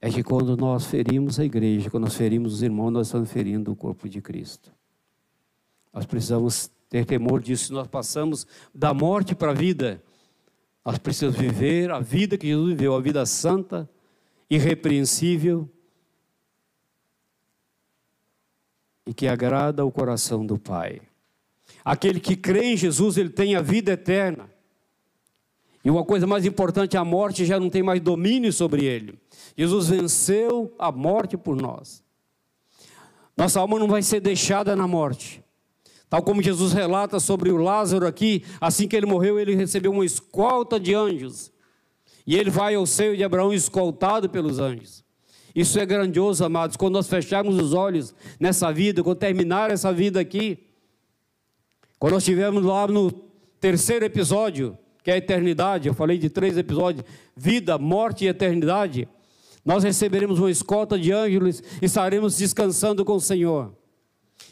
é 0.00 0.10
que 0.10 0.24
quando 0.24 0.56
nós 0.56 0.84
ferimos 0.84 1.38
a 1.38 1.44
igreja, 1.44 1.88
quando 1.90 2.04
nós 2.04 2.16
ferimos 2.16 2.54
os 2.54 2.62
irmãos, 2.62 2.90
nós 2.90 3.06
estamos 3.06 3.30
ferindo 3.30 3.70
o 3.70 3.76
corpo 3.76 4.08
de 4.08 4.20
Cristo. 4.20 4.74
Nós 5.96 6.04
precisamos 6.04 6.70
ter 6.90 7.06
temor 7.06 7.40
disso. 7.40 7.72
Nós 7.72 7.86
passamos 7.86 8.46
da 8.74 8.92
morte 8.92 9.34
para 9.34 9.52
a 9.52 9.54
vida, 9.54 10.02
nós 10.84 10.98
precisamos 10.98 11.38
viver 11.38 11.90
a 11.90 12.00
vida 12.00 12.36
que 12.36 12.48
Jesus 12.48 12.68
viveu, 12.68 12.94
a 12.94 13.00
vida 13.00 13.24
santa, 13.24 13.88
irrepreensível 14.50 15.66
e 19.06 19.14
que 19.14 19.26
agrada 19.26 19.86
o 19.86 19.90
coração 19.90 20.44
do 20.44 20.58
Pai. 20.58 21.00
Aquele 21.82 22.20
que 22.20 22.36
crê 22.36 22.74
em 22.74 22.76
Jesus, 22.76 23.16
ele 23.16 23.30
tem 23.30 23.56
a 23.56 23.62
vida 23.62 23.92
eterna. 23.92 24.50
E 25.82 25.90
uma 25.90 26.04
coisa 26.04 26.26
mais 26.26 26.44
importante, 26.44 26.94
a 26.98 27.04
morte 27.04 27.46
já 27.46 27.58
não 27.58 27.70
tem 27.70 27.82
mais 27.82 28.02
domínio 28.02 28.52
sobre 28.52 28.84
ele. 28.84 29.18
Jesus 29.56 29.88
venceu 29.88 30.74
a 30.78 30.92
morte 30.92 31.38
por 31.38 31.56
nós. 31.56 32.04
Nossa 33.34 33.60
alma 33.60 33.78
não 33.78 33.88
vai 33.88 34.02
ser 34.02 34.20
deixada 34.20 34.76
na 34.76 34.86
morte. 34.86 35.45
Tal 36.08 36.22
como 36.22 36.42
Jesus 36.42 36.72
relata 36.72 37.18
sobre 37.18 37.50
o 37.50 37.56
Lázaro 37.56 38.06
aqui, 38.06 38.44
assim 38.60 38.86
que 38.86 38.96
ele 38.96 39.06
morreu, 39.06 39.38
ele 39.38 39.54
recebeu 39.54 39.90
uma 39.90 40.04
escolta 40.04 40.78
de 40.78 40.94
anjos. 40.94 41.52
E 42.26 42.36
ele 42.36 42.50
vai 42.50 42.74
ao 42.74 42.86
seio 42.86 43.16
de 43.16 43.24
Abraão 43.24 43.52
escoltado 43.52 44.28
pelos 44.28 44.58
anjos. 44.58 45.04
Isso 45.54 45.78
é 45.78 45.86
grandioso, 45.86 46.44
amados. 46.44 46.76
Quando 46.76 46.94
nós 46.94 47.08
fecharmos 47.08 47.56
os 47.58 47.72
olhos 47.72 48.14
nessa 48.38 48.72
vida, 48.72 49.02
quando 49.02 49.18
terminar 49.18 49.70
essa 49.70 49.92
vida 49.92 50.20
aqui, 50.20 50.58
quando 51.98 52.12
nós 52.12 52.22
estivermos 52.22 52.64
lá 52.64 52.86
no 52.86 53.10
terceiro 53.60 54.04
episódio, 54.04 54.76
que 55.02 55.10
é 55.10 55.14
a 55.14 55.18
eternidade. 55.18 55.88
Eu 55.88 55.94
falei 55.94 56.18
de 56.18 56.28
três 56.28 56.58
episódios: 56.58 57.04
vida, 57.36 57.78
morte 57.78 58.24
e 58.24 58.28
eternidade. 58.28 59.08
Nós 59.64 59.82
receberemos 59.82 60.38
uma 60.38 60.50
escolta 60.50 60.98
de 60.98 61.12
anjos 61.12 61.62
e 61.80 61.86
estaremos 61.86 62.36
descansando 62.36 63.04
com 63.04 63.14
o 63.14 63.20
Senhor. 63.20 63.72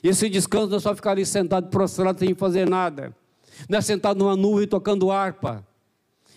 Esse 0.04 0.28
descanso 0.28 0.68
não 0.68 0.76
é 0.76 0.80
só 0.80 0.94
ficar 0.94 1.12
ali 1.12 1.24
sentado, 1.24 1.70
prostrado, 1.70 2.18
sem 2.18 2.34
fazer 2.34 2.68
nada. 2.68 3.16
Não 3.66 3.78
é 3.78 3.80
sentado 3.80 4.18
numa 4.18 4.36
nuvem 4.36 4.68
tocando 4.68 5.10
harpa. 5.10 5.66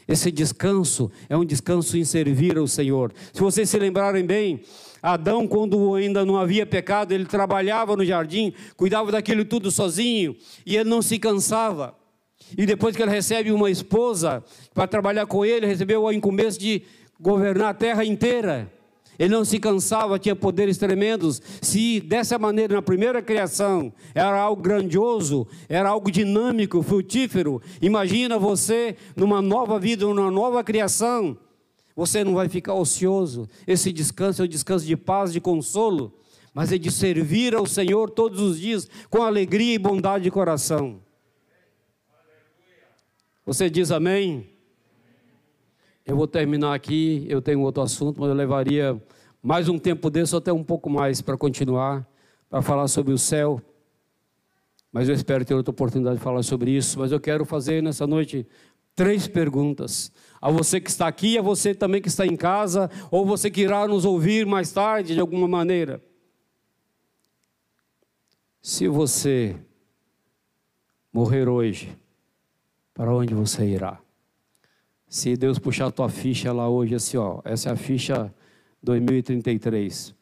Esse 0.08 0.32
descanso 0.32 1.12
é 1.28 1.36
um 1.36 1.44
descanso 1.44 1.98
em 1.98 2.06
servir 2.06 2.58
ao 2.58 2.66
Senhor. 2.66 3.12
Se 3.34 3.42
vocês 3.42 3.70
se 3.70 3.78
lembrarem 3.78 4.26
bem, 4.26 4.62
Adão, 5.04 5.46
quando 5.46 5.96
ainda 5.96 6.26
não 6.26 6.38
havia 6.38 6.66
pecado, 6.66 7.12
ele 7.12 7.26
trabalhava 7.26 7.98
no 7.98 8.06
jardim, 8.06 8.54
cuidava 8.78 9.12
daquilo 9.12 9.44
tudo 9.44 9.70
sozinho, 9.70 10.38
e 10.66 10.78
ele 10.78 10.90
não 10.90 11.02
se 11.02 11.20
cansava. 11.20 11.94
E 12.58 12.66
depois 12.66 12.96
que 12.96 13.02
ele 13.02 13.12
recebe 13.12 13.52
uma 13.52 13.70
esposa 13.70 14.42
para 14.74 14.88
trabalhar 14.88 15.26
com 15.26 15.44
ele, 15.44 15.66
recebeu 15.66 16.08
a 16.08 16.14
incumbência 16.14 16.58
de 16.58 16.84
governar 17.20 17.72
a 17.72 17.74
terra 17.74 18.06
inteira. 18.06 18.72
Ele 19.18 19.34
não 19.34 19.44
se 19.44 19.60
cansava, 19.60 20.20
tinha 20.20 20.36
poderes 20.36 20.78
tremendos. 20.78 21.42
Se 21.62 22.00
dessa 22.00 22.38
maneira, 22.38 22.76
na 22.76 22.82
primeira 22.82 23.22
criação, 23.22 23.92
era 24.14 24.40
algo 24.40 24.62
grandioso, 24.62 25.48
era 25.68 25.90
algo 25.90 26.12
dinâmico, 26.12 26.84
frutífero, 26.84 27.62
imagina 27.82 28.38
você 28.38 28.96
numa 29.16 29.42
nova 29.42 29.80
vida, 29.80 30.06
numa 30.06 30.30
nova 30.30 30.64
criação. 30.64 31.38
Você 31.96 32.24
não 32.24 32.36
vai 32.36 32.48
ficar 32.48 32.76
ocioso. 32.76 33.50
Esse 33.66 33.92
descanso 33.92 34.44
é 34.44 34.46
um 34.46 34.48
descanso 34.48 34.86
de 34.86 34.96
paz, 34.96 35.34
de 35.34 35.42
consolo, 35.42 36.14
mas 36.54 36.72
é 36.72 36.78
de 36.78 36.92
servir 36.92 37.56
ao 37.56 37.66
Senhor 37.66 38.12
todos 38.12 38.40
os 38.40 38.60
dias 38.60 38.88
com 39.10 39.24
alegria 39.24 39.74
e 39.74 39.80
bondade 39.80 40.24
de 40.24 40.32
coração. 40.32 41.02
Você 43.46 43.70
diz 43.70 43.92
amém? 43.92 44.57
Eu 46.08 46.16
vou 46.16 46.26
terminar 46.26 46.74
aqui, 46.74 47.26
eu 47.28 47.42
tenho 47.42 47.60
outro 47.60 47.84
assunto, 47.84 48.22
mas 48.22 48.30
eu 48.30 48.34
levaria 48.34 48.98
mais 49.44 49.68
um 49.68 49.78
tempo 49.78 50.10
desse, 50.10 50.34
até 50.34 50.54
um 50.54 50.64
pouco 50.64 50.90
mais, 50.90 51.22
para 51.22 51.36
continuar, 51.36 52.08
para 52.50 52.62
falar 52.62 52.88
sobre 52.88 53.14
o 53.14 53.18
céu. 53.18 53.62
Mas 54.90 55.10
eu 55.10 55.16
espero 55.16 55.44
ter 55.44 55.54
outra 55.54 55.72
oportunidade 55.72 56.16
de 56.16 56.24
falar 56.24 56.44
sobre 56.44 56.72
isso. 56.72 56.98
Mas 56.98 57.12
eu 57.12 57.20
quero 57.20 57.44
fazer 57.44 57.84
nessa 57.84 58.08
noite 58.08 58.48
três 58.96 59.28
perguntas. 59.28 60.10
A 60.42 60.50
você 60.50 60.80
que 60.80 60.90
está 60.90 61.10
aqui, 61.10 61.38
a 61.38 61.42
você 61.42 61.76
também 61.76 62.02
que 62.02 62.08
está 62.08 62.26
em 62.26 62.38
casa, 62.38 62.90
ou 63.12 63.26
você 63.26 63.52
que 63.52 63.60
irá 63.60 63.86
nos 63.86 64.06
ouvir 64.06 64.46
mais 64.46 64.72
tarde 64.72 65.14
de 65.14 65.20
alguma 65.20 65.46
maneira. 65.46 66.02
Se 68.62 68.88
você 68.88 69.58
morrer 71.12 71.50
hoje, 71.50 71.98
para 72.94 73.14
onde 73.14 73.34
você 73.34 73.66
irá? 73.66 74.07
Se 75.08 75.38
Deus 75.38 75.58
puxar 75.58 75.88
a 75.88 75.92
tua 75.92 76.10
ficha 76.10 76.52
lá 76.52 76.68
hoje, 76.68 76.96
assim, 76.96 77.18
ó, 77.18 77.42
essa 77.46 77.70
é 77.70 77.72
a 77.72 77.78
ficha 77.78 78.34
2033. 78.84 80.14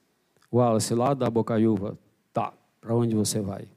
Wallace, 0.51 0.93
lá 0.93 1.13
da 1.13 1.29
Bocaiúva, 1.29 1.97
tá, 2.31 2.53
para 2.79 2.93
onde 2.93 3.15
você 3.15 3.41
vai? 3.41 3.67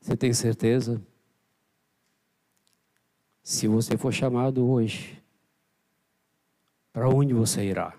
Você 0.00 0.16
tem 0.16 0.32
certeza? 0.32 1.00
Se 3.42 3.68
você 3.68 3.96
for 3.96 4.12
chamado 4.12 4.68
hoje, 4.68 5.22
para 6.92 7.08
onde 7.08 7.32
você 7.32 7.64
irá? 7.64 7.94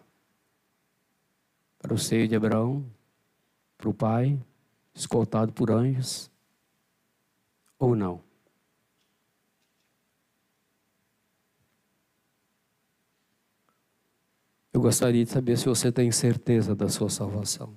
Para 1.80 1.94
o 1.94 1.98
seio 1.98 2.28
de 2.28 2.36
Abraão? 2.36 2.86
Para 3.78 3.90
o 3.90 3.94
Pai? 3.94 4.40
Escoltado 4.94 5.54
por 5.54 5.72
anjos? 5.72 6.30
Ou 7.80 7.96
não? 7.96 8.22
Eu 14.74 14.80
gostaria 14.80 15.24
de 15.26 15.32
saber 15.32 15.58
se 15.58 15.66
você 15.66 15.92
tem 15.92 16.12
certeza 16.12 16.74
da 16.74 16.88
sua 16.88 17.10
salvação. 17.10 17.76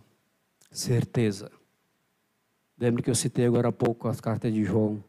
Certeza. 0.70 1.50
Lembre 2.78 3.02
que 3.02 3.10
eu 3.10 3.14
citei 3.14 3.46
agora 3.46 3.68
há 3.68 3.72
pouco 3.72 4.08
a 4.08 4.14
carta 4.14 4.50
de 4.50 4.64
João, 4.64 5.02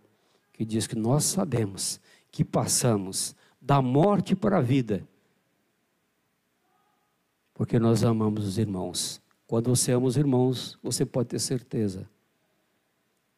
que 0.52 0.66
diz 0.66 0.88
que 0.88 0.96
nós 0.96 1.24
sabemos 1.26 2.00
que 2.32 2.44
passamos 2.44 3.36
da 3.62 3.82
morte 3.82 4.36
para 4.36 4.58
a 4.58 4.62
vida, 4.62 5.08
porque 7.54 7.80
nós 7.80 8.04
amamos 8.04 8.46
os 8.46 8.58
irmãos. 8.58 9.22
Quando 9.48 9.70
você 9.70 9.92
ama 9.92 10.06
os 10.08 10.18
irmãos, 10.18 10.78
você 10.84 11.06
pode 11.06 11.30
ter 11.30 11.40
certeza 11.40 12.10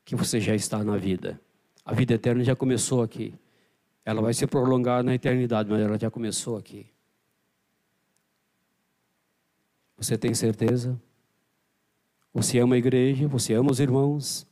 que 0.03 0.15
você 0.15 0.39
já 0.39 0.55
está 0.55 0.83
na 0.83 0.97
vida. 0.97 1.39
A 1.85 1.93
vida 1.93 2.13
eterna 2.13 2.43
já 2.43 2.55
começou 2.55 3.01
aqui. 3.01 3.33
Ela 4.03 4.21
vai 4.21 4.33
se 4.33 4.47
prolongar 4.47 5.03
na 5.03 5.13
eternidade, 5.13 5.69
mas 5.69 5.81
ela 5.81 5.99
já 5.99 6.09
começou 6.09 6.57
aqui. 6.57 6.87
Você 9.97 10.17
tem 10.17 10.33
certeza? 10.33 10.99
Você 12.33 12.59
ama 12.59 12.75
a 12.75 12.77
igreja? 12.77 13.27
Você 13.27 13.53
ama 13.53 13.71
os 13.71 13.79
irmãos? 13.79 14.47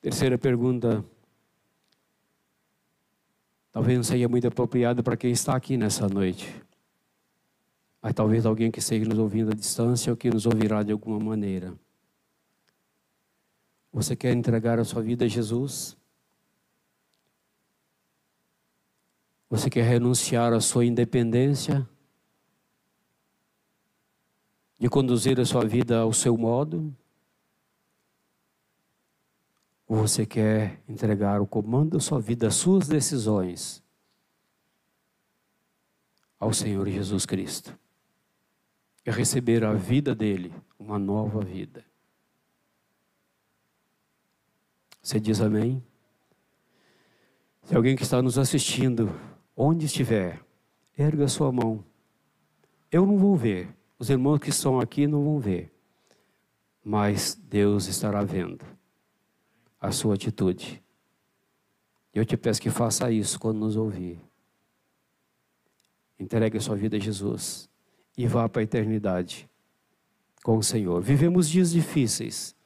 Terceira 0.00 0.38
pergunta. 0.38 1.04
Talvez 3.72 3.96
não 3.96 4.04
seja 4.04 4.28
muito 4.28 4.46
apropriada 4.46 5.02
para 5.02 5.16
quem 5.16 5.30
está 5.30 5.54
aqui 5.54 5.76
nessa 5.76 6.08
noite. 6.08 6.62
Mas 8.00 8.14
talvez 8.14 8.46
alguém 8.46 8.70
que 8.70 8.78
esteja 8.78 9.04
nos 9.04 9.18
ouvindo 9.18 9.50
à 9.50 9.54
distância 9.54 10.10
ou 10.10 10.16
que 10.16 10.30
nos 10.30 10.46
ouvirá 10.46 10.82
de 10.82 10.92
alguma 10.92 11.20
maneira. 11.20 11.74
Você 13.92 14.16
quer 14.16 14.32
entregar 14.32 14.78
a 14.78 14.84
sua 14.84 15.02
vida 15.02 15.24
a 15.24 15.28
Jesus? 15.28 15.99
Você 19.50 19.68
quer 19.68 19.82
renunciar 19.82 20.52
à 20.52 20.60
sua 20.60 20.86
independência? 20.86 21.86
De 24.78 24.88
conduzir 24.88 25.40
a 25.40 25.44
sua 25.44 25.64
vida 25.64 25.98
ao 25.98 26.12
seu 26.12 26.38
modo? 26.38 26.96
Ou 29.88 29.96
você 29.96 30.24
quer 30.24 30.80
entregar 30.88 31.40
o 31.40 31.46
comando 31.48 31.90
da 31.90 32.00
sua 32.00 32.20
vida, 32.20 32.46
as 32.46 32.54
suas 32.54 32.86
decisões, 32.86 33.82
ao 36.38 36.52
Senhor 36.52 36.88
Jesus 36.88 37.26
Cristo? 37.26 37.76
E 39.04 39.10
receber 39.10 39.64
a 39.64 39.72
vida 39.74 40.14
dele, 40.14 40.54
uma 40.78 40.96
nova 40.96 41.40
vida. 41.40 41.84
Você 45.02 45.18
diz 45.18 45.40
amém? 45.40 45.82
Se 47.64 47.74
alguém 47.74 47.96
que 47.96 48.04
está 48.04 48.22
nos 48.22 48.38
assistindo 48.38 49.10
Onde 49.62 49.84
estiver, 49.84 50.42
erga 50.96 51.28
sua 51.28 51.52
mão. 51.52 51.84
Eu 52.90 53.04
não 53.04 53.18
vou 53.18 53.36
ver, 53.36 53.68
os 53.98 54.08
irmãos 54.08 54.38
que 54.38 54.48
estão 54.48 54.80
aqui 54.80 55.06
não 55.06 55.22
vão 55.22 55.38
ver, 55.38 55.70
mas 56.82 57.34
Deus 57.34 57.86
estará 57.86 58.24
vendo 58.24 58.64
a 59.78 59.92
sua 59.92 60.14
atitude. 60.14 60.82
Eu 62.14 62.24
te 62.24 62.38
peço 62.38 62.58
que 62.58 62.70
faça 62.70 63.12
isso 63.12 63.38
quando 63.38 63.58
nos 63.58 63.76
ouvir. 63.76 64.18
Entregue 66.18 66.56
a 66.56 66.60
sua 66.62 66.74
vida 66.74 66.96
a 66.96 67.00
Jesus 67.00 67.68
e 68.16 68.26
vá 68.26 68.48
para 68.48 68.62
a 68.62 68.64
eternidade 68.64 69.46
com 70.42 70.56
o 70.56 70.62
Senhor. 70.62 71.02
Vivemos 71.02 71.46
dias 71.46 71.70
difíceis. 71.70 72.56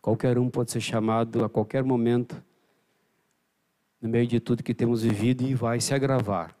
Qualquer 0.00 0.38
um 0.38 0.48
pode 0.48 0.70
ser 0.70 0.80
chamado 0.80 1.44
a 1.44 1.48
qualquer 1.48 1.82
momento 1.82 2.40
no 4.00 4.08
meio 4.08 4.26
de 4.26 4.40
tudo 4.40 4.62
que 4.62 4.74
temos 4.74 5.02
vivido 5.02 5.42
e 5.42 5.54
vai 5.54 5.80
se 5.80 5.92
agravar. 5.94 6.56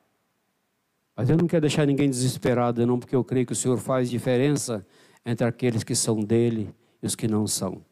Mas 1.16 1.30
eu 1.30 1.36
não 1.36 1.46
quero 1.46 1.62
deixar 1.62 1.86
ninguém 1.86 2.08
desesperado, 2.08 2.86
não, 2.86 2.98
porque 2.98 3.16
eu 3.16 3.24
creio 3.24 3.46
que 3.46 3.52
o 3.52 3.56
Senhor 3.56 3.78
faz 3.78 4.08
diferença 4.08 4.86
entre 5.24 5.46
aqueles 5.46 5.82
que 5.82 5.94
são 5.94 6.20
dele 6.20 6.74
e 7.02 7.06
os 7.06 7.14
que 7.14 7.26
não 7.26 7.46
são. 7.46 7.84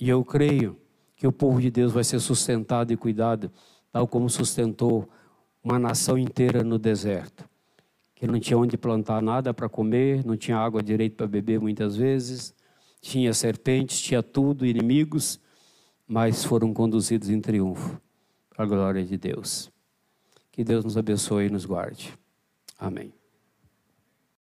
E 0.00 0.08
eu 0.08 0.24
creio 0.24 0.78
que 1.16 1.26
o 1.26 1.32
povo 1.32 1.60
de 1.60 1.70
Deus 1.70 1.92
vai 1.92 2.04
ser 2.04 2.20
sustentado 2.20 2.92
e 2.92 2.96
cuidado, 2.96 3.50
tal 3.90 4.06
como 4.06 4.30
sustentou 4.30 5.08
uma 5.62 5.78
nação 5.78 6.16
inteira 6.16 6.62
no 6.62 6.78
deserto, 6.78 7.48
que 8.14 8.26
não 8.26 8.38
tinha 8.38 8.56
onde 8.56 8.76
plantar 8.78 9.20
nada 9.20 9.52
para 9.52 9.68
comer, 9.68 10.24
não 10.24 10.36
tinha 10.36 10.56
água 10.56 10.82
direito 10.82 11.16
para 11.16 11.26
beber 11.26 11.60
muitas 11.60 11.96
vezes, 11.96 12.54
tinha 13.00 13.34
serpentes, 13.34 14.00
tinha 14.00 14.22
tudo, 14.22 14.64
inimigos, 14.64 15.40
mas 16.08 16.42
foram 16.42 16.72
conduzidos 16.72 17.28
em 17.28 17.38
triunfo, 17.38 18.00
para 18.48 18.64
a 18.64 18.66
glória 18.66 19.04
de 19.04 19.18
Deus. 19.18 19.70
Que 20.50 20.64
Deus 20.64 20.82
nos 20.82 20.96
abençoe 20.96 21.46
e 21.46 21.50
nos 21.50 21.66
guarde. 21.66 22.18
Amém. 22.78 23.17